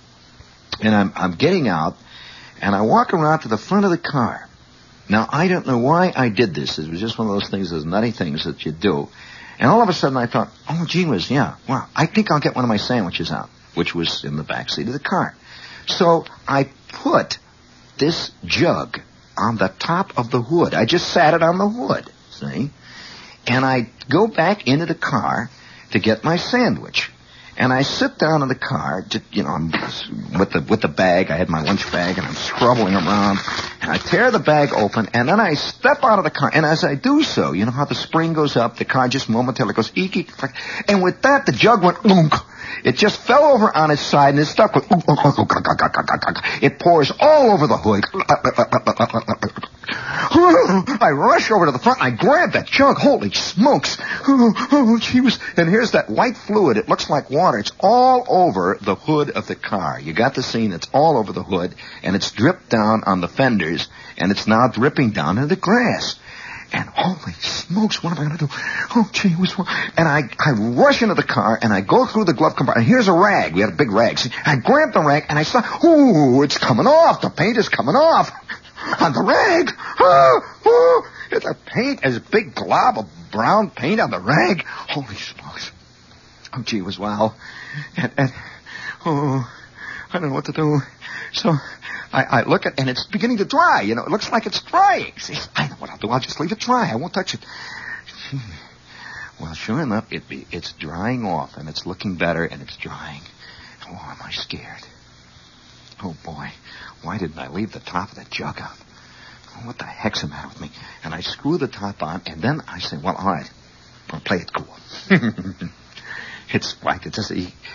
and 0.81 0.93
I'm, 0.93 1.13
I'm 1.15 1.35
getting 1.35 1.67
out, 1.67 1.95
and 2.59 2.75
I 2.75 2.81
walk 2.81 3.13
around 3.13 3.41
to 3.41 3.47
the 3.47 3.57
front 3.57 3.85
of 3.85 3.91
the 3.91 3.97
car. 3.97 4.49
Now, 5.09 5.27
I 5.29 5.47
don't 5.47 5.67
know 5.67 5.79
why 5.79 6.13
I 6.15 6.29
did 6.29 6.55
this. 6.55 6.79
It 6.79 6.89
was 6.89 6.99
just 6.99 7.17
one 7.17 7.27
of 7.27 7.33
those 7.33 7.49
things, 7.49 7.71
those 7.71 7.85
nutty 7.85 8.11
things 8.11 8.45
that 8.45 8.65
you 8.65 8.71
do. 8.71 9.09
And 9.59 9.69
all 9.69 9.81
of 9.81 9.89
a 9.89 9.93
sudden 9.93 10.17
I 10.17 10.27
thought, 10.27 10.49
oh, 10.69 10.85
gee 10.87 11.05
whiz, 11.05 11.29
yeah, 11.29 11.55
well, 11.67 11.87
I 11.95 12.05
think 12.05 12.31
I'll 12.31 12.39
get 12.39 12.55
one 12.55 12.65
of 12.65 12.69
my 12.69 12.77
sandwiches 12.77 13.31
out, 13.31 13.49
which 13.75 13.93
was 13.93 14.23
in 14.23 14.37
the 14.37 14.43
back 14.43 14.69
seat 14.69 14.87
of 14.87 14.93
the 14.93 14.99
car. 14.99 15.35
So 15.85 16.25
I 16.47 16.69
put 16.91 17.37
this 17.97 18.31
jug 18.45 18.99
on 19.37 19.57
the 19.57 19.73
top 19.79 20.17
of 20.17 20.31
the 20.31 20.41
hood. 20.41 20.73
I 20.73 20.85
just 20.85 21.09
sat 21.09 21.33
it 21.33 21.43
on 21.43 21.57
the 21.57 21.67
hood, 21.67 22.09
see? 22.31 22.71
And 23.47 23.65
I 23.65 23.89
go 24.09 24.27
back 24.27 24.67
into 24.67 24.85
the 24.85 24.95
car 24.95 25.49
to 25.91 25.99
get 25.99 26.23
my 26.23 26.37
sandwich. 26.37 27.11
And 27.55 27.71
I 27.71 27.83
sit 27.83 28.17
down 28.17 28.41
in 28.41 28.47
the 28.47 28.55
car, 28.55 29.03
just, 29.07 29.23
you 29.31 29.43
know, 29.43 29.49
I'm 29.49 29.71
with 30.39 30.51
the 30.51 30.65
with 30.67 30.81
the 30.81 30.87
bag. 30.87 31.29
I 31.29 31.37
had 31.37 31.49
my 31.49 31.61
lunch 31.61 31.89
bag, 31.91 32.17
and 32.17 32.25
I'm 32.25 32.33
scrubbing 32.33 32.93
around. 32.93 33.37
And 33.81 33.91
I 33.91 33.97
tear 33.97 34.31
the 34.31 34.39
bag 34.39 34.73
open, 34.73 35.09
and 35.13 35.29
then 35.29 35.39
I 35.39 35.53
step 35.53 36.03
out 36.03 36.17
of 36.17 36.25
the 36.25 36.31
car. 36.31 36.49
And 36.53 36.65
as 36.65 36.83
I 36.83 36.95
do 36.95 37.21
so, 37.21 37.51
you 37.51 37.65
know 37.65 37.71
how 37.71 37.85
the 37.85 37.95
spring 37.95 38.33
goes 38.33 38.57
up, 38.57 38.77
the 38.77 38.85
car 38.85 39.07
just 39.07 39.29
momentarily 39.29 39.75
goes 39.75 39.91
eek 39.95 40.17
eek. 40.17 40.31
And 40.87 41.03
with 41.03 41.21
that, 41.21 41.45
the 41.45 41.51
jug 41.51 41.83
went 41.83 41.97
oonk. 41.97 42.33
It 42.83 42.95
just 42.95 43.19
fell 43.21 43.43
over 43.43 43.75
on 43.75 43.91
its 43.91 44.01
side, 44.01 44.29
and 44.29 44.39
it 44.39 44.45
stuck 44.45 44.75
with. 44.75 44.85
It 46.61 46.79
pours 46.79 47.11
all 47.19 47.51
over 47.51 47.67
the 47.67 47.77
hood. 47.77 48.03
I 50.35 51.11
rush 51.11 51.51
over 51.51 51.65
to 51.65 51.71
the 51.71 51.79
front 51.79 51.99
and 51.99 52.13
I 52.13 52.15
grab 52.15 52.53
that 52.53 52.65
jug. 52.65 52.97
Holy 52.97 53.31
smokes. 53.31 53.97
Oh, 54.27 54.97
gee 54.99 55.21
whiz. 55.21 55.39
And 55.57 55.69
here's 55.69 55.91
that 55.91 56.09
white 56.09 56.37
fluid. 56.37 56.77
It 56.77 56.89
looks 56.89 57.09
like 57.09 57.29
water. 57.29 57.59
It's 57.59 57.71
all 57.79 58.25
over 58.27 58.77
the 58.81 58.95
hood 58.95 59.31
of 59.31 59.47
the 59.47 59.55
car. 59.55 59.99
You 59.99 60.13
got 60.13 60.35
the 60.35 60.43
scene. 60.43 60.71
It's 60.71 60.87
all 60.93 61.17
over 61.17 61.33
the 61.33 61.43
hood 61.43 61.75
and 62.01 62.15
it's 62.15 62.31
dripped 62.31 62.69
down 62.69 63.03
on 63.05 63.21
the 63.21 63.27
fenders 63.27 63.89
and 64.17 64.31
it's 64.31 64.47
now 64.47 64.67
dripping 64.67 65.11
down 65.11 65.37
into 65.37 65.47
the 65.47 65.55
grass. 65.55 66.15
And 66.73 66.89
holy 66.89 67.33
smokes, 67.33 68.03
what 68.03 68.17
am 68.17 68.19
I 68.19 68.25
going 68.25 68.37
to 68.37 68.47
do? 68.47 68.51
Oh, 68.95 69.07
gee 69.13 69.29
whiz. 69.29 69.53
And 69.95 70.07
I, 70.07 70.23
I 70.43 70.51
rush 70.51 71.03
into 71.03 71.13
the 71.13 71.23
car 71.23 71.59
and 71.61 71.71
I 71.71 71.81
go 71.81 72.07
through 72.07 72.25
the 72.25 72.33
glove 72.33 72.55
compartment. 72.55 72.87
And 72.87 72.87
here's 72.87 73.07
a 73.07 73.13
rag. 73.13 73.53
We 73.53 73.61
had 73.61 73.69
a 73.69 73.75
big 73.75 73.91
rag. 73.91 74.17
See, 74.17 74.31
I 74.43 74.55
grab 74.55 74.93
the 74.93 75.01
rag 75.01 75.25
and 75.29 75.37
I 75.37 75.43
saw, 75.43 75.61
ooh, 75.85 76.41
it's 76.41 76.57
coming 76.57 76.87
off. 76.87 77.21
The 77.21 77.29
paint 77.29 77.57
is 77.57 77.69
coming 77.69 77.95
off. 77.95 78.31
On 78.99 79.13
the 79.13 79.21
rag. 79.21 79.71
Oh, 79.99 80.41
oh, 80.65 81.07
a 81.31 81.53
paint, 81.53 82.03
is 82.03 82.17
a 82.17 82.21
big 82.21 82.55
glob 82.55 82.97
of 82.97 83.09
brown 83.31 83.69
paint 83.69 83.99
on 83.99 84.11
the 84.11 84.19
rag. 84.19 84.65
Holy 84.65 85.15
smokes. 85.15 85.71
Oh, 86.53 86.61
gee 86.61 86.81
whiz, 86.81 86.99
wow. 86.99 87.33
And, 87.97 88.11
and, 88.17 88.33
oh, 89.05 89.51
I 90.09 90.19
don't 90.19 90.29
know 90.29 90.35
what 90.35 90.45
to 90.45 90.51
do. 90.51 90.79
So 91.33 91.53
I, 92.13 92.23
I 92.23 92.43
look 92.43 92.67
at, 92.67 92.79
and 92.79 92.89
it's 92.89 93.07
beginning 93.07 93.37
to 93.37 93.45
dry. 93.45 93.81
You 93.81 93.95
know, 93.95 94.03
it 94.03 94.11
looks 94.11 94.31
like 94.31 94.45
it's 94.45 94.61
drying. 94.61 95.13
See, 95.17 95.35
I 95.55 95.67
know 95.67 95.75
what 95.79 95.89
I'll 95.89 95.97
do. 95.97 96.09
I'll 96.09 96.19
just 96.19 96.39
leave 96.39 96.51
it 96.51 96.59
dry. 96.59 96.91
I 96.91 96.95
won't 96.95 97.13
touch 97.13 97.33
it. 97.33 97.43
Hmm. 98.29 98.37
Well, 99.41 99.53
sure 99.55 99.81
enough, 99.81 100.13
it 100.13 100.29
be, 100.29 100.45
it's 100.51 100.73
drying 100.73 101.25
off, 101.25 101.57
and 101.57 101.67
it's 101.67 101.87
looking 101.87 102.15
better, 102.15 102.45
and 102.45 102.61
it's 102.61 102.77
drying. 102.77 103.21
Oh, 103.87 103.93
am 103.93 104.17
I 104.23 104.29
scared? 104.31 104.83
Oh 106.03 106.15
boy, 106.23 106.49
why 107.01 107.17
didn't 107.17 107.39
I 107.39 107.49
leave 107.49 107.71
the 107.71 107.79
top 107.79 108.11
of 108.11 108.15
the 108.15 108.25
jug? 108.29 108.57
Oh, 108.59 109.65
what 109.65 109.79
the 109.79 109.85
heck's 109.85 110.21
the 110.21 110.27
matter 110.27 110.49
with 110.49 110.61
me? 110.61 110.69
And 111.03 111.15
I 111.15 111.21
screw 111.21 111.57
the 111.57 111.67
top 111.67 112.03
on, 112.03 112.21
and 112.27 112.41
then 112.41 112.61
I 112.67 112.79
say, 112.79 112.97
well, 113.03 113.15
all 113.15 113.25
right, 113.25 113.49
I'll 114.11 114.19
play 114.19 114.37
it 114.37 114.51
cool. 114.53 114.75
it's 116.53 116.75
like 116.83 117.07
it's 117.07 117.15
just, 117.15 117.31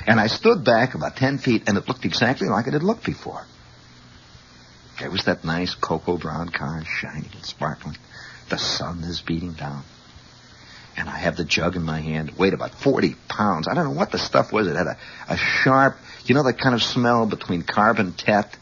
and 0.07 0.21
I 0.21 0.29
stood 0.29 0.65
back 0.65 0.95
about 0.95 1.17
ten 1.17 1.39
feet, 1.39 1.65
and 1.67 1.77
it 1.77 1.89
looked 1.89 2.05
exactly 2.05 2.49
like 2.49 2.69
it 2.69 2.73
had 2.73 2.85
looked 2.85 3.05
before. 3.05 3.45
There 5.01 5.11
was 5.11 5.25
that 5.27 5.45
nice 5.45 5.77
cocoa 5.77 6.17
brown 6.17 6.49
car, 6.49 6.85
shining 6.85 7.31
and 7.33 7.45
sparkling. 7.45 7.97
The 8.49 8.59
sun 8.59 9.05
is 9.05 9.21
beating 9.21 9.53
down. 9.53 9.85
And 10.97 11.09
I 11.09 11.17
have 11.19 11.37
the 11.37 11.45
jug 11.45 11.77
in 11.77 11.83
my 11.85 12.01
hand. 12.01 12.31
It 12.31 12.39
weighed 12.39 12.55
about 12.55 12.75
40 12.75 13.15
pounds. 13.29 13.69
I 13.69 13.75
don't 13.75 13.85
know 13.85 13.93
what 13.93 14.11
the 14.11 14.19
stuff 14.19 14.53
was. 14.53 14.67
It 14.67 14.75
had 14.75 14.89
a, 14.89 14.97
a 15.29 15.37
sharp, 15.37 15.97
you 16.25 16.35
know, 16.35 16.43
that 16.43 16.59
kind 16.59 16.75
of 16.75 16.83
smell 16.83 17.27
between 17.27 17.63
carbon 17.63 18.13
tet. 18.13 18.57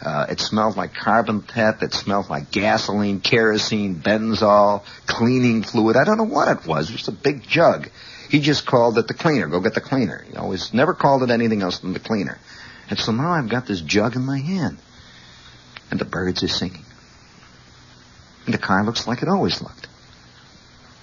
Uh, 0.00 0.26
it 0.30 0.38
smelled 0.38 0.76
like 0.76 0.94
carbon 0.94 1.42
tet. 1.42 1.82
It 1.82 1.92
smelled 1.92 2.30
like 2.30 2.52
gasoline, 2.52 3.20
kerosene, 3.20 3.96
benzol, 3.96 4.84
cleaning 5.06 5.64
fluid. 5.64 5.96
I 5.96 6.04
don't 6.04 6.18
know 6.18 6.24
what 6.24 6.48
it 6.56 6.66
was. 6.66 6.90
It 6.90 6.92
was 6.92 7.08
a 7.08 7.12
big 7.12 7.42
jug. 7.42 7.88
He 8.30 8.38
just 8.38 8.64
called 8.64 8.96
it 8.98 9.08
the 9.08 9.14
cleaner. 9.14 9.48
Go 9.48 9.58
get 9.58 9.74
the 9.74 9.80
cleaner. 9.80 10.24
He 10.30 10.36
always 10.36 10.72
never 10.72 10.94
called 10.94 11.24
it 11.24 11.30
anything 11.30 11.62
else 11.62 11.80
than 11.80 11.94
the 11.94 12.00
cleaner. 12.00 12.38
And 12.88 12.98
so 12.98 13.10
now 13.10 13.32
I've 13.32 13.48
got 13.48 13.66
this 13.66 13.80
jug 13.80 14.14
in 14.14 14.24
my 14.24 14.38
hand 14.38 14.78
and 15.90 16.00
the 16.00 16.04
birds 16.04 16.42
are 16.42 16.48
singing. 16.48 16.84
And 18.46 18.54
the 18.54 18.58
car 18.58 18.84
looks 18.84 19.06
like 19.06 19.22
it 19.22 19.28
always 19.28 19.62
looked. 19.62 19.88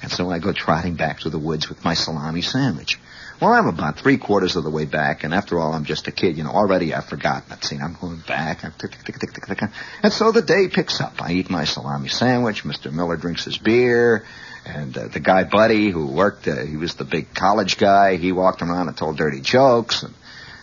And 0.01 0.11
so 0.11 0.31
I 0.31 0.39
go 0.39 0.51
trotting 0.51 0.95
back 0.95 1.19
to 1.21 1.29
the 1.29 1.39
woods 1.39 1.69
with 1.69 1.83
my 1.83 1.93
salami 1.93 2.41
sandwich. 2.41 2.99
Well, 3.39 3.53
I'm 3.53 3.67
about 3.67 3.97
three 3.97 4.17
quarters 4.17 4.55
of 4.55 4.63
the 4.63 4.69
way 4.69 4.85
back, 4.85 5.23
and 5.23 5.33
after 5.33 5.59
all, 5.59 5.73
I'm 5.73 5.85
just 5.85 6.07
a 6.07 6.11
kid. 6.11 6.37
You 6.37 6.43
know, 6.43 6.51
already 6.51 6.93
I've 6.93 7.05
forgotten 7.05 7.51
it. 7.51 7.63
See, 7.63 7.77
I'm 7.77 7.97
going 7.99 8.21
back. 8.27 8.63
And 8.63 10.13
so 10.13 10.31
the 10.31 10.43
day 10.43 10.67
picks 10.67 11.01
up. 11.01 11.21
I 11.21 11.31
eat 11.33 11.49
my 11.49 11.65
salami 11.65 12.07
sandwich. 12.07 12.63
Mr. 12.63 12.91
Miller 12.91 13.17
drinks 13.17 13.45
his 13.45 13.57
beer. 13.57 14.25
And 14.63 14.95
uh, 14.95 15.07
the 15.07 15.19
guy 15.19 15.43
Buddy, 15.43 15.89
who 15.89 16.05
worked, 16.05 16.47
uh, 16.47 16.63
he 16.65 16.77
was 16.77 16.93
the 16.93 17.03
big 17.03 17.33
college 17.33 17.77
guy. 17.77 18.17
He 18.17 18.31
walked 18.31 18.61
around 18.61 18.89
and 18.89 18.97
told 18.97 19.17
dirty 19.17 19.41
jokes. 19.41 20.03
And 20.03 20.13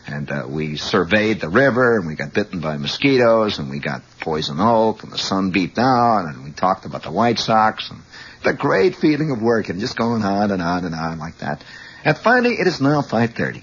and 0.09 0.31
uh, 0.31 0.47
we 0.49 0.77
surveyed 0.77 1.41
the 1.41 1.49
river, 1.49 1.99
and 1.99 2.07
we 2.07 2.15
got 2.15 2.33
bitten 2.33 2.61
by 2.61 2.79
mosquitoes, 2.79 3.59
and 3.59 3.69
we 3.71 3.79
got 3.79 4.03
poison 4.21 4.59
oak, 4.59 5.03
and 5.03 5.13
the 5.13 5.19
sun 5.19 5.51
beat 5.51 5.75
down, 5.75 6.27
and 6.27 6.45
we 6.45 6.51
talked 6.51 6.87
about 6.87 7.03
the 7.03 7.11
White 7.11 7.39
Sox, 7.39 7.91
and 7.91 8.01
the 8.43 8.55
great 8.55 8.97
feeling 8.97 9.31
of 9.31 9.43
work, 9.43 9.69
and 9.69 9.81
just 9.81 9.97
going 9.97 10.23
on 10.23 10.51
and 10.51 10.63
on 10.63 10.85
and 10.85 10.95
on 10.95 11.19
like 11.19 11.39
that. 11.39 11.63
And 12.05 12.17
finally, 12.17 12.55
it 12.55 12.67
is 12.67 12.81
now 12.81 13.03
5.30, 13.03 13.63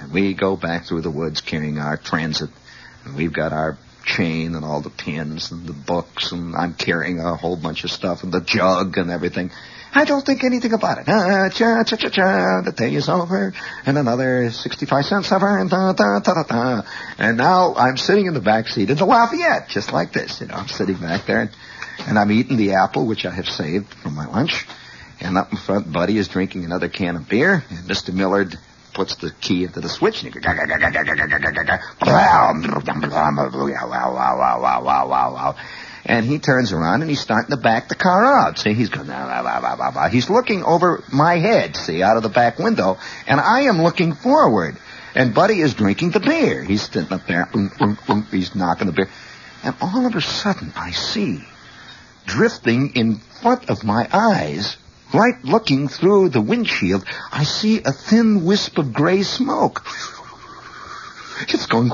and 0.00 0.12
we 0.12 0.34
go 0.34 0.56
back 0.56 0.84
through 0.84 1.00
the 1.00 1.10
woods 1.10 1.40
carrying 1.40 1.78
our 1.78 1.96
transit, 1.96 2.50
and 3.04 3.16
we've 3.16 3.32
got 3.32 3.52
our 3.52 3.76
chain 4.04 4.54
and 4.54 4.64
all 4.64 4.80
the 4.80 4.90
pins 4.90 5.50
and 5.50 5.66
the 5.66 5.72
books, 5.72 6.32
and 6.32 6.54
I'm 6.54 6.74
carrying 6.74 7.18
a 7.18 7.34
whole 7.34 7.56
bunch 7.56 7.82
of 7.82 7.90
stuff, 7.90 8.22
and 8.22 8.32
the 8.32 8.40
jug 8.40 8.98
and 8.98 9.10
everything. 9.10 9.50
I 9.94 10.04
don't 10.06 10.24
think 10.24 10.42
anything 10.42 10.72
about 10.72 10.98
it. 10.98 11.04
Ah, 11.06 11.50
cha, 11.50 11.84
cha, 11.84 11.96
cha, 11.96 12.08
cha, 12.08 12.62
the 12.62 12.72
day 12.72 12.94
is 12.94 13.10
over, 13.10 13.52
and 13.84 13.98
another 13.98 14.50
65 14.50 15.04
cents 15.04 15.30
over, 15.30 15.58
and 15.58 15.68
da, 15.68 15.92
da, 15.92 16.18
da, 16.20 16.42
da. 16.42 16.82
And 17.18 17.36
now 17.36 17.74
I'm 17.74 17.98
sitting 17.98 18.24
in 18.26 18.32
the 18.32 18.40
back 18.40 18.68
seat 18.68 18.88
of 18.90 18.98
the 18.98 19.04
Lafayette, 19.04 19.68
just 19.68 19.92
like 19.92 20.12
this, 20.12 20.40
you 20.40 20.46
know, 20.46 20.54
I'm 20.54 20.68
sitting 20.68 20.96
back 20.96 21.26
there, 21.26 21.42
and, 21.42 21.50
and 22.06 22.18
I'm 22.18 22.32
eating 22.32 22.56
the 22.56 22.72
apple, 22.72 23.06
which 23.06 23.26
I 23.26 23.34
have 23.34 23.46
saved 23.46 23.92
from 23.92 24.14
my 24.14 24.26
lunch, 24.26 24.66
and 25.20 25.36
up 25.36 25.52
in 25.52 25.58
front, 25.58 25.92
Buddy 25.92 26.16
is 26.16 26.26
drinking 26.28 26.64
another 26.64 26.88
can 26.88 27.16
of 27.16 27.28
beer, 27.28 27.62
and 27.68 27.78
Mr. 27.86 28.14
Millard 28.14 28.58
puts 28.94 29.16
the 29.16 29.30
key 29.42 29.64
into 29.64 29.80
the 29.80 29.88
switch, 29.90 30.22
and 30.22 30.32
he 30.32 30.40
goes, 30.40 30.44
and 36.04 36.26
he 36.26 36.38
turns 36.38 36.72
around 36.72 37.02
and 37.02 37.10
he's 37.10 37.20
starting 37.20 37.50
to 37.50 37.56
back 37.56 37.88
the 37.88 37.94
car 37.94 38.24
out. 38.24 38.58
See, 38.58 38.74
he's 38.74 38.88
going, 38.88 39.06
blah, 39.06 39.42
blah, 39.42 39.76
blah, 39.76 39.90
blah, 39.90 40.08
he's 40.08 40.28
looking 40.28 40.64
over 40.64 41.02
my 41.12 41.36
head, 41.36 41.76
see, 41.76 42.02
out 42.02 42.16
of 42.16 42.22
the 42.22 42.28
back 42.28 42.58
window, 42.58 42.98
and 43.26 43.40
I 43.40 43.62
am 43.62 43.82
looking 43.82 44.14
forward. 44.14 44.76
And 45.14 45.34
Buddy 45.34 45.60
is 45.60 45.74
drinking 45.74 46.10
the 46.10 46.20
beer. 46.20 46.64
He's 46.64 46.82
sitting 46.82 47.12
up 47.12 47.26
there, 47.26 47.48
um, 47.52 47.70
um, 47.80 47.98
um, 48.08 48.26
he's 48.30 48.54
knocking 48.54 48.86
the 48.86 48.92
beer. 48.92 49.10
And 49.62 49.74
all 49.80 50.06
of 50.06 50.14
a 50.14 50.20
sudden, 50.20 50.72
I 50.74 50.90
see, 50.92 51.44
drifting 52.26 52.94
in 52.94 53.16
front 53.42 53.68
of 53.68 53.84
my 53.84 54.08
eyes, 54.12 54.78
right 55.12 55.34
looking 55.44 55.88
through 55.88 56.30
the 56.30 56.40
windshield, 56.40 57.04
I 57.30 57.44
see 57.44 57.82
a 57.82 57.92
thin 57.92 58.44
wisp 58.44 58.78
of 58.78 58.92
gray 58.92 59.22
smoke. 59.22 59.84
It's 61.48 61.66
going. 61.66 61.90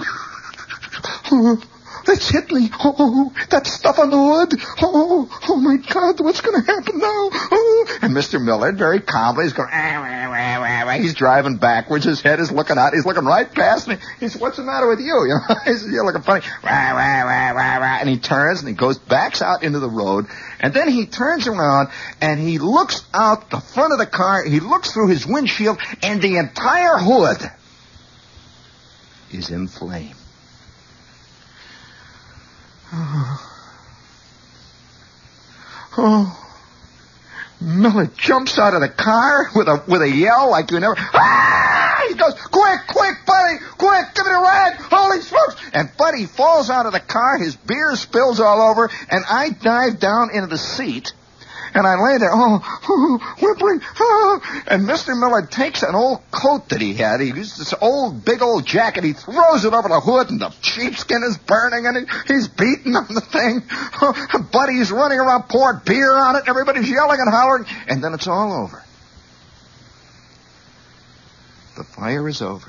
That's 2.08 2.30
hit 2.30 2.50
me. 2.50 2.70
Oh, 2.82 3.34
that 3.50 3.66
stuff 3.66 3.98
on 3.98 4.08
the 4.08 4.16
wood. 4.16 4.54
Oh, 4.80 5.28
oh 5.46 5.56
my 5.56 5.76
God, 5.76 6.18
what's 6.20 6.40
going 6.40 6.58
to 6.58 6.66
happen 6.66 6.98
now? 6.98 7.06
Oh. 7.06 7.98
And 8.00 8.16
Mr. 8.16 8.42
Millard, 8.42 8.78
very 8.78 9.00
calmly, 9.00 9.44
is 9.44 9.52
going, 9.52 9.68
ah, 9.70 10.30
wah, 10.30 10.60
wah, 10.60 10.86
wah, 10.86 10.92
he's 10.92 11.12
driving 11.12 11.58
backwards. 11.58 12.06
His 12.06 12.22
head 12.22 12.40
is 12.40 12.50
looking 12.50 12.78
out. 12.78 12.94
He's 12.94 13.04
looking 13.04 13.26
right 13.26 13.52
past 13.52 13.88
me. 13.88 13.96
He 14.20 14.28
said, 14.28 14.40
what's 14.40 14.56
the 14.56 14.62
matter 14.62 14.88
with 14.88 15.00
you? 15.00 15.16
You 15.28 15.34
know, 15.34 15.54
he's, 15.66 15.86
you're 15.86 16.06
looking 16.06 16.22
funny. 16.22 16.40
Wah, 16.64 16.94
wah, 16.94 17.24
wah, 17.26 17.54
wah, 17.54 17.80
wah. 17.80 17.98
And 18.00 18.08
he 18.08 18.18
turns 18.18 18.60
and 18.60 18.68
he 18.68 18.74
goes, 18.74 18.96
backs 18.96 19.42
out 19.42 19.62
into 19.62 19.78
the 19.78 19.90
road. 19.90 20.24
And 20.60 20.72
then 20.72 20.88
he 20.88 21.04
turns 21.04 21.46
around 21.46 21.90
and 22.22 22.40
he 22.40 22.58
looks 22.58 23.04
out 23.12 23.50
the 23.50 23.60
front 23.60 23.92
of 23.92 23.98
the 23.98 24.06
car. 24.06 24.42
He 24.42 24.60
looks 24.60 24.92
through 24.92 25.08
his 25.08 25.26
windshield 25.26 25.78
and 26.02 26.22
the 26.22 26.38
entire 26.38 26.96
hood 26.96 27.42
is 29.30 29.50
in 29.50 29.68
flames. 29.68 30.27
Oh. 32.92 33.50
oh. 35.98 36.44
Miller 37.60 38.06
jumps 38.16 38.58
out 38.58 38.74
of 38.74 38.80
the 38.80 38.88
car 38.88 39.50
with 39.54 39.68
a 39.68 39.82
with 39.88 40.00
a 40.00 40.08
yell 40.08 40.50
like 40.50 40.70
you 40.70 40.78
never. 40.78 40.94
Ah! 40.96 42.04
He 42.08 42.14
goes, 42.14 42.34
"Quick, 42.34 42.86
quick, 42.86 43.16
Buddy, 43.26 43.58
quick, 43.76 44.14
give 44.14 44.24
me 44.24 44.32
a 44.32 44.38
ride! 44.38 44.76
Holy 44.78 45.20
smokes!" 45.20 45.56
And 45.72 45.90
Buddy 45.96 46.26
falls 46.26 46.70
out 46.70 46.86
of 46.86 46.92
the 46.92 47.00
car. 47.00 47.36
His 47.36 47.56
beer 47.56 47.96
spills 47.96 48.38
all 48.38 48.70
over, 48.70 48.88
and 49.10 49.24
I 49.28 49.50
dive 49.50 49.98
down 49.98 50.30
into 50.32 50.46
the 50.46 50.58
seat 50.58 51.12
and 51.78 51.86
I 51.86 51.94
lay 51.94 52.18
there, 52.18 52.30
oh, 52.32 53.36
whimpering, 53.40 53.80
oh. 54.00 54.64
And 54.66 54.82
Mr. 54.82 55.18
Miller 55.18 55.46
takes 55.46 55.84
an 55.84 55.94
old 55.94 56.28
coat 56.32 56.70
that 56.70 56.80
he 56.80 56.94
had. 56.94 57.20
He 57.20 57.28
used 57.28 57.58
this 57.58 57.72
old, 57.80 58.24
big 58.24 58.42
old 58.42 58.66
jacket. 58.66 59.04
He 59.04 59.12
throws 59.12 59.64
it 59.64 59.72
over 59.72 59.88
the 59.88 60.00
hood, 60.00 60.30
and 60.30 60.40
the 60.40 60.50
sheepskin 60.60 61.22
is 61.22 61.38
burning, 61.38 61.86
and 61.86 62.08
he's 62.26 62.48
beating 62.48 62.96
on 62.96 63.06
the 63.14 63.20
thing. 63.20 63.62
Buddy's 64.52 64.90
running 64.90 65.20
around 65.20 65.44
pouring 65.44 65.80
beer 65.84 66.16
on 66.16 66.34
it, 66.34 66.40
and 66.40 66.48
everybody's 66.48 66.90
yelling 66.90 67.20
and 67.20 67.30
hollering, 67.32 67.66
and 67.86 68.02
then 68.02 68.12
it's 68.12 68.26
all 68.26 68.52
over. 68.52 68.82
The 71.76 71.84
fire 71.84 72.28
is 72.28 72.42
over. 72.42 72.68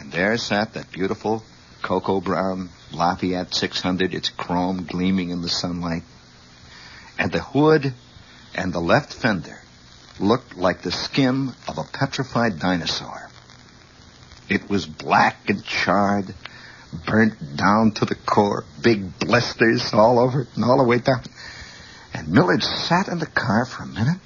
And 0.00 0.10
there 0.10 0.36
sat 0.38 0.74
that 0.74 0.90
beautiful 0.90 1.44
cocoa 1.82 2.20
brown 2.20 2.70
Lafayette 2.92 3.54
600, 3.54 4.12
its 4.12 4.30
chrome 4.30 4.86
gleaming 4.90 5.30
in 5.30 5.40
the 5.40 5.48
sunlight 5.48 6.02
and 7.18 7.32
the 7.32 7.42
hood 7.42 7.92
and 8.54 8.72
the 8.72 8.80
left 8.80 9.12
fender 9.12 9.58
looked 10.20 10.56
like 10.56 10.82
the 10.82 10.92
skin 10.92 11.52
of 11.68 11.78
a 11.78 11.84
petrified 11.84 12.58
dinosaur. 12.58 13.28
It 14.48 14.68
was 14.68 14.86
black 14.86 15.48
and 15.48 15.64
charred, 15.64 16.34
burnt 17.06 17.56
down 17.56 17.92
to 17.92 18.04
the 18.04 18.14
core, 18.14 18.64
big 18.82 19.18
blisters 19.18 19.92
all 19.92 20.18
over 20.18 20.42
it 20.42 20.48
and 20.54 20.64
all 20.64 20.78
the 20.78 20.84
way 20.84 20.98
down. 20.98 21.22
And 22.12 22.28
Millard 22.28 22.62
sat 22.62 23.08
in 23.08 23.18
the 23.18 23.26
car 23.26 23.64
for 23.64 23.82
a 23.82 23.86
minute. 23.86 24.20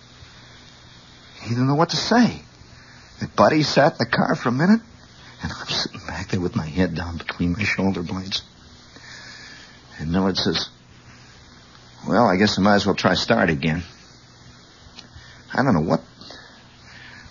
He 1.41 1.51
didn't 1.51 1.69
know 1.69 1.75
what 1.75 1.91
to 1.91 1.97
say. 1.97 2.43
And 3.21 3.35
Buddy 3.35 3.63
sat 3.63 3.93
in 3.93 3.99
the 3.99 4.07
car 4.07 4.35
for 4.35 4.51
a 4.51 4.53
minute, 4.53 4.81
and 5.43 5.53
I'm 5.53 5.69
sitting 5.69 6.01
back 6.07 6.29
there 6.29 6.41
with 6.41 6.55
my 6.55 6.67
head 6.67 6.95
down 6.95 7.17
between 7.17 7.53
my 7.53 7.65
shoulder 7.65 8.03
blades. 8.03 8.43
And 9.99 10.13
Millard 10.13 10.37
says, 10.37 10.69
Well, 12.07 12.27
I 12.27 12.37
guess 12.37 12.59
I 12.59 12.63
might 12.63 12.77
as 12.77 12.87
well 12.87 12.95
try 12.95 13.15
start 13.15 13.51
again. 13.51 13.83
I 15.53 15.63
don't 15.63 15.75
know 15.75 15.81
what. 15.81 16.03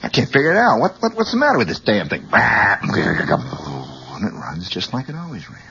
I 0.01 0.09
can't 0.09 0.29
figure 0.29 0.51
it 0.51 0.57
out. 0.57 0.79
What, 0.79 0.97
what 0.99 1.15
what's 1.15 1.31
the 1.31 1.37
matter 1.37 1.57
with 1.57 1.67
this 1.67 1.79
damn 1.79 2.09
thing? 2.09 2.27
And 2.31 4.25
it 4.25 4.33
runs 4.33 4.69
just 4.69 4.93
like 4.93 5.09
it 5.09 5.15
always 5.15 5.49
ran. 5.49 5.61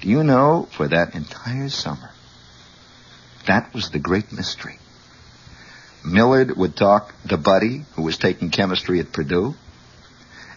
Do 0.00 0.08
you 0.08 0.22
know, 0.22 0.68
for 0.76 0.88
that 0.88 1.14
entire 1.14 1.68
summer, 1.68 2.10
that 3.46 3.74
was 3.74 3.90
the 3.90 3.98
great 3.98 4.32
mystery. 4.32 4.78
Millard 6.04 6.56
would 6.56 6.76
talk 6.76 7.14
to 7.28 7.36
Buddy, 7.36 7.84
who 7.96 8.02
was 8.02 8.16
taking 8.18 8.50
chemistry 8.50 9.00
at 9.00 9.12
Purdue, 9.12 9.54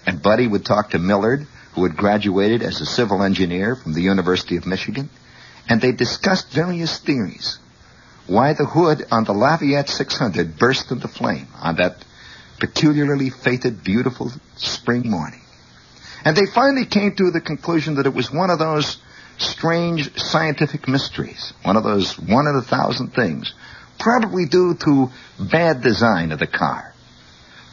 and 0.06 0.22
Buddy 0.22 0.48
would 0.48 0.66
talk 0.66 0.92
to 0.92 1.00
Millard, 1.00 1.48
who 1.74 1.84
had 1.84 1.96
graduated 1.96 2.62
as 2.62 2.82
a 2.82 2.86
civil 2.86 3.24
engineer 3.24 3.76
from 3.76 3.94
the 3.94 4.02
University 4.02 4.58
of 4.58 4.66
Michigan, 4.66 5.10
and 5.70 5.82
they 5.82 5.92
discussed 5.92 6.52
various 6.52 7.00
theories. 7.00 7.60
Why 8.28 8.54
the 8.54 8.66
hood 8.66 9.06
on 9.12 9.24
the 9.24 9.34
Lafayette 9.34 9.90
600 9.90 10.58
burst 10.58 10.92
into 10.92 11.08
flame 11.08 11.48
on 11.62 11.76
that 11.78 12.06
peculiarly 12.60 13.30
fated, 13.30 13.84
beautiful 13.84 14.32
spring 14.56 15.10
morning. 15.10 15.42
And 16.24 16.38
they 16.38 16.46
finally 16.46 16.86
came 16.86 17.16
to 17.16 17.32
the 17.32 17.42
conclusion 17.42 17.96
that 17.96 18.06
it 18.06 18.14
was 18.14 18.32
one 18.32 18.52
of 18.52 18.60
those 18.60 18.98
strange 19.40 20.16
scientific 20.18 20.88
mysteries, 20.88 21.54
one 21.64 21.76
of 21.76 21.84
those 21.84 22.18
one 22.20 22.48
in 22.48 22.56
a 22.56 22.62
thousand 22.62 23.14
things, 23.14 23.54
probably 24.00 24.46
due 24.46 24.76
to 24.76 25.10
bad 25.40 25.82
design 25.82 26.32
of 26.32 26.40
the 26.40 26.48
car. 26.48 26.94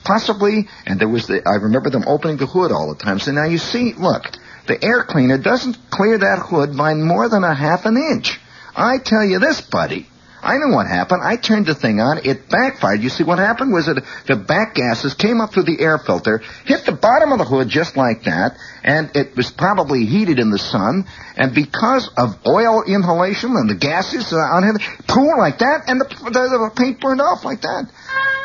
Possibly, 0.04 0.68
and 0.86 0.98
there 0.98 1.08
was 1.08 1.26
the, 1.26 1.42
I 1.46 1.56
remember 1.56 1.90
them 1.90 2.04
opening 2.06 2.38
the 2.38 2.46
hood 2.46 2.72
all 2.72 2.94
the 2.94 3.02
time, 3.02 3.18
saying, 3.18 3.36
now 3.36 3.44
you 3.44 3.58
see, 3.58 3.92
look, 3.92 4.24
the 4.68 4.82
air 4.82 5.02
cleaner 5.04 5.38
doesn't 5.38 5.90
clear 5.90 6.18
that 6.18 6.46
hood 6.48 6.76
by 6.76 6.94
more 6.94 7.28
than 7.28 7.42
a 7.42 7.54
half 7.54 7.84
an 7.86 7.96
inch. 7.96 8.38
I 8.76 8.98
tell 8.98 9.24
you 9.24 9.40
this, 9.40 9.60
buddy, 9.60 10.06
I 10.40 10.58
know 10.58 10.76
what 10.76 10.86
happened. 10.86 11.22
I 11.24 11.36
turned 11.36 11.66
the 11.66 11.74
thing 11.74 12.00
on. 12.00 12.20
It 12.24 12.48
backfired. 12.48 13.02
You 13.02 13.08
see, 13.08 13.24
what 13.24 13.38
happened 13.38 13.72
was 13.72 13.86
that 13.86 14.04
the 14.26 14.36
back 14.36 14.76
gases 14.76 15.14
came 15.14 15.40
up 15.40 15.52
through 15.52 15.64
the 15.64 15.80
air 15.80 15.98
filter, 15.98 16.42
hit 16.64 16.86
the 16.86 16.92
bottom 16.92 17.32
of 17.32 17.38
the 17.38 17.44
hood 17.44 17.68
just 17.68 17.96
like 17.96 18.22
that, 18.24 18.56
and 18.84 19.10
it 19.16 19.36
was 19.36 19.50
probably 19.50 20.06
heated 20.06 20.38
in 20.38 20.50
the 20.50 20.58
sun. 20.58 21.06
And 21.36 21.54
because 21.54 22.08
of 22.16 22.38
oil 22.46 22.84
inhalation 22.86 23.56
and 23.56 23.68
the 23.68 23.74
gases 23.74 24.32
uh, 24.32 24.36
on 24.36 24.62
it, 24.64 24.80
pool 25.08 25.36
like 25.36 25.58
that, 25.58 25.84
and 25.88 26.00
the, 26.00 26.06
the, 26.06 26.30
the 26.30 26.72
paint 26.76 27.00
burned 27.00 27.20
off 27.20 27.44
like 27.44 27.62
that. 27.62 27.90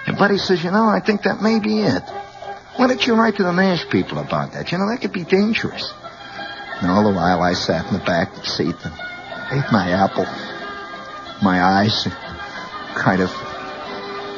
And 0.07 0.17
Buddy 0.17 0.39
says, 0.39 0.63
you 0.63 0.71
know, 0.71 0.88
I 0.88 0.99
think 0.99 1.24
that 1.24 1.43
may 1.43 1.59
be 1.59 1.82
it. 1.82 2.03
Why 2.76 2.88
don't 2.88 3.05
you 3.05 3.13
write 3.13 3.36
to 3.36 3.43
the 3.43 3.51
Nash 3.51 3.88
people 3.91 4.17
about 4.17 4.53
that? 4.53 4.71
You 4.71 4.80
know, 4.80 4.89
that 4.89 4.99
could 5.01 5.13
be 5.13 5.24
dangerous. 5.24 5.93
And 6.82 6.91
all 6.91 7.03
the 7.03 7.13
while 7.13 7.41
I 7.41 7.53
sat 7.53 7.88
in 7.88 7.93
the 7.93 8.05
back 8.05 8.45
seat 8.45 8.76
and 8.84 8.93
ate 9.51 9.71
my 9.71 9.91
apple 9.91 10.26
my 11.43 11.61
eyes 11.61 12.07
kind 12.95 13.21
of 13.21 13.30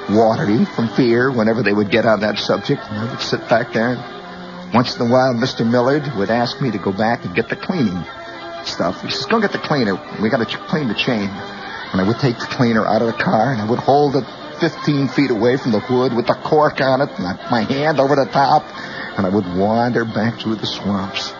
watery 0.09 0.65
from 0.65 0.89
fear 0.89 1.31
whenever 1.31 1.61
they 1.61 1.73
would 1.73 1.91
get 1.91 2.05
on 2.05 2.21
that 2.21 2.38
subject. 2.39 2.81
And 2.89 2.97
I 2.97 3.11
would 3.11 3.21
sit 3.21 3.47
back 3.47 3.73
there. 3.73 3.93
And 3.93 4.73
once 4.73 4.95
in 4.95 5.07
a 5.07 5.09
while, 5.09 5.33
Mr. 5.33 5.69
Millard 5.69 6.03
would 6.15 6.29
ask 6.29 6.59
me 6.61 6.71
to 6.71 6.77
go 6.77 6.91
back 6.91 7.23
and 7.25 7.36
get 7.36 7.47
the 7.47 7.55
cleaning 7.55 8.03
stuff. 8.65 9.01
He 9.01 9.11
says, 9.11 9.25
go 9.27 9.39
get 9.39 9.51
the 9.51 9.59
cleaner. 9.59 9.95
We 10.21 10.29
got 10.29 10.47
to 10.47 10.57
clean 10.67 10.88
the 10.88 10.95
chain. 10.95 11.29
And 11.29 12.01
I 12.01 12.07
would 12.07 12.19
take 12.19 12.39
the 12.39 12.47
cleaner 12.47 12.86
out 12.86 13.01
of 13.01 13.07
the 13.07 13.23
car 13.23 13.53
and 13.53 13.61
I 13.61 13.69
would 13.69 13.79
hold 13.79 14.15
it 14.15 14.25
15 14.59 15.09
feet 15.09 15.31
away 15.31 15.57
from 15.57 15.71
the 15.71 15.79
hood 15.79 16.13
with 16.13 16.27
the 16.27 16.33
cork 16.33 16.81
on 16.81 17.01
it 17.01 17.09
and 17.17 17.39
my 17.51 17.61
hand 17.61 17.99
over 17.99 18.15
the 18.15 18.25
top. 18.25 18.63
And 19.17 19.25
I 19.25 19.29
would 19.29 19.45
wander 19.55 20.03
back 20.03 20.41
through 20.41 20.55
the 20.55 20.65
swamps. 20.65 21.33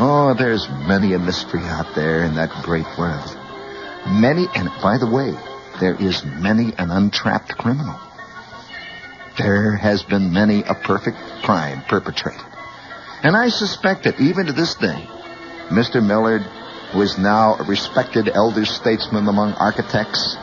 Oh, 0.00 0.32
there's 0.38 0.68
many 0.86 1.14
a 1.14 1.18
mystery 1.18 1.62
out 1.62 1.96
there 1.96 2.22
in 2.22 2.36
that 2.36 2.62
great 2.62 2.86
world. 2.96 3.36
Many, 4.06 4.46
and 4.54 4.70
by 4.80 4.96
the 4.96 5.10
way, 5.10 5.34
there 5.80 5.96
is 5.98 6.24
many 6.24 6.72
an 6.78 6.92
untrapped 6.92 7.58
criminal. 7.58 7.98
There 9.38 9.74
has 9.74 10.04
been 10.04 10.32
many 10.32 10.62
a 10.62 10.74
perfect 10.74 11.18
crime 11.42 11.82
perpetrated. 11.88 12.46
And 13.24 13.36
I 13.36 13.48
suspect 13.48 14.04
that 14.04 14.20
even 14.20 14.46
to 14.46 14.52
this 14.52 14.76
day, 14.76 15.02
Mr. 15.74 15.98
Millard, 15.98 16.42
who 16.92 17.02
is 17.02 17.18
now 17.18 17.56
a 17.58 17.64
respected 17.64 18.28
elder 18.28 18.64
statesman 18.64 19.26
among 19.26 19.54
architects 19.54 20.36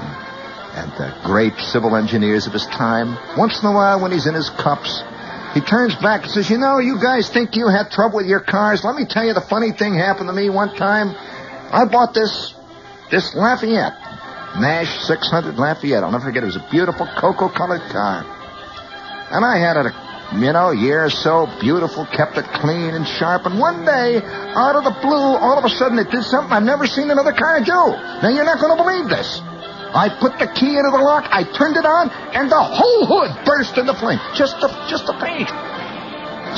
and 0.75 0.91
the 0.99 1.15
great 1.23 1.55
civil 1.71 1.95
engineers 1.95 2.45
of 2.45 2.51
his 2.51 2.65
time, 2.67 3.15
once 3.37 3.63
in 3.63 3.69
a 3.69 3.71
while 3.71 4.01
when 4.01 4.11
he's 4.11 4.27
in 4.27 4.35
his 4.35 4.49
cups, 4.49 5.01
he 5.55 5.61
turns 5.61 5.95
back 5.95 6.23
and 6.23 6.31
says, 6.31 6.49
you 6.49 6.57
know, 6.57 6.79
you 6.79 7.01
guys 7.01 7.29
think 7.29 7.55
you 7.55 7.69
had 7.69 7.89
trouble 7.89 8.17
with 8.17 8.27
your 8.27 8.41
cars. 8.41 8.83
Let 8.83 8.95
me 8.95 9.05
tell 9.05 9.23
you 9.23 9.33
the 9.33 9.39
funny 9.39 9.71
thing 9.71 9.95
happened 9.95 10.27
to 10.27 10.33
me 10.33 10.49
one 10.49 10.75
time. 10.75 11.15
I 11.71 11.85
bought 11.85 12.13
this 12.13 12.53
this 13.09 13.33
Lafayette, 13.33 13.93
Nash 14.59 14.91
600 15.05 15.55
Lafayette. 15.55 16.03
I'll 16.03 16.11
never 16.11 16.25
forget. 16.25 16.43
It 16.43 16.47
was 16.47 16.57
a 16.57 16.67
beautiful 16.69 17.07
cocoa-colored 17.07 17.87
car. 17.89 18.25
And 19.31 19.45
I 19.45 19.57
had 19.57 19.77
it, 19.77 19.85
a, 19.87 20.37
you 20.37 20.51
know, 20.51 20.71
year 20.71 21.05
or 21.05 21.09
so, 21.09 21.47
beautiful, 21.61 22.05
kept 22.05 22.37
it 22.37 22.45
clean 22.59 22.93
and 22.93 23.07
sharp. 23.07 23.45
And 23.45 23.57
one 23.57 23.85
day, 23.85 24.21
out 24.21 24.75
of 24.75 24.83
the 24.83 24.95
blue, 25.01 25.37
all 25.39 25.57
of 25.57 25.63
a 25.63 25.69
sudden 25.69 25.97
it 25.99 26.11
did 26.11 26.23
something 26.23 26.51
I've 26.51 26.63
never 26.63 26.85
seen 26.85 27.09
another 27.09 27.31
car 27.31 27.61
do. 27.61 27.71
Now, 27.71 28.27
you're 28.27 28.43
not 28.43 28.59
going 28.59 28.75
to 28.75 28.83
believe 28.83 29.07
this. 29.07 29.39
I 29.95 30.11
put 30.19 30.37
the 30.37 30.51
key 30.51 30.75
into 30.75 30.91
the 30.91 30.99
lock, 30.99 31.23
I 31.31 31.47
turned 31.55 31.77
it 31.79 31.85
on, 31.87 32.11
and 32.35 32.51
the 32.51 32.59
whole 32.59 33.07
hood 33.07 33.31
burst 33.45 33.77
into 33.77 33.95
flame. 33.95 34.19
Just 34.35 34.59
the, 34.59 34.67
just 34.91 35.07
the 35.07 35.15
paint. 35.23 35.47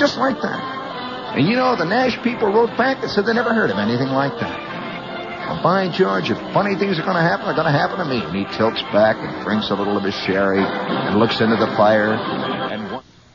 Just 0.01 0.17
like 0.17 0.41
that. 0.41 1.37
And 1.37 1.45
you 1.45 1.55
know, 1.55 1.75
the 1.75 1.85
Nash 1.85 2.17
people 2.23 2.49
wrote 2.49 2.73
back 2.77 3.03
and 3.03 3.11
said 3.11 3.25
they 3.25 3.33
never 3.33 3.53
heard 3.53 3.69
of 3.69 3.77
anything 3.77 4.09
like 4.09 4.33
that. 4.41 4.57
Well, 5.47 5.61
by 5.61 5.87
George, 5.87 6.29
if 6.29 6.37
funny 6.51 6.75
things 6.75 6.97
are 6.99 7.05
going 7.05 7.15
to 7.15 7.21
happen, 7.21 7.45
they're 7.45 7.55
going 7.55 7.71
to 7.71 7.77
happen 7.77 8.01
to 8.01 8.05
me. 8.05 8.19
And 8.19 8.35
he 8.35 8.43
tilts 8.57 8.81
back 8.91 9.15
and 9.15 9.45
drinks 9.45 9.69
a 9.69 9.75
little 9.75 9.95
of 9.95 10.03
his 10.03 10.17
sherry 10.25 10.59
and 10.59 11.19
looks 11.19 11.39
into 11.39 11.55
the 11.55 11.71
fire. 11.77 12.17
And 12.17 12.89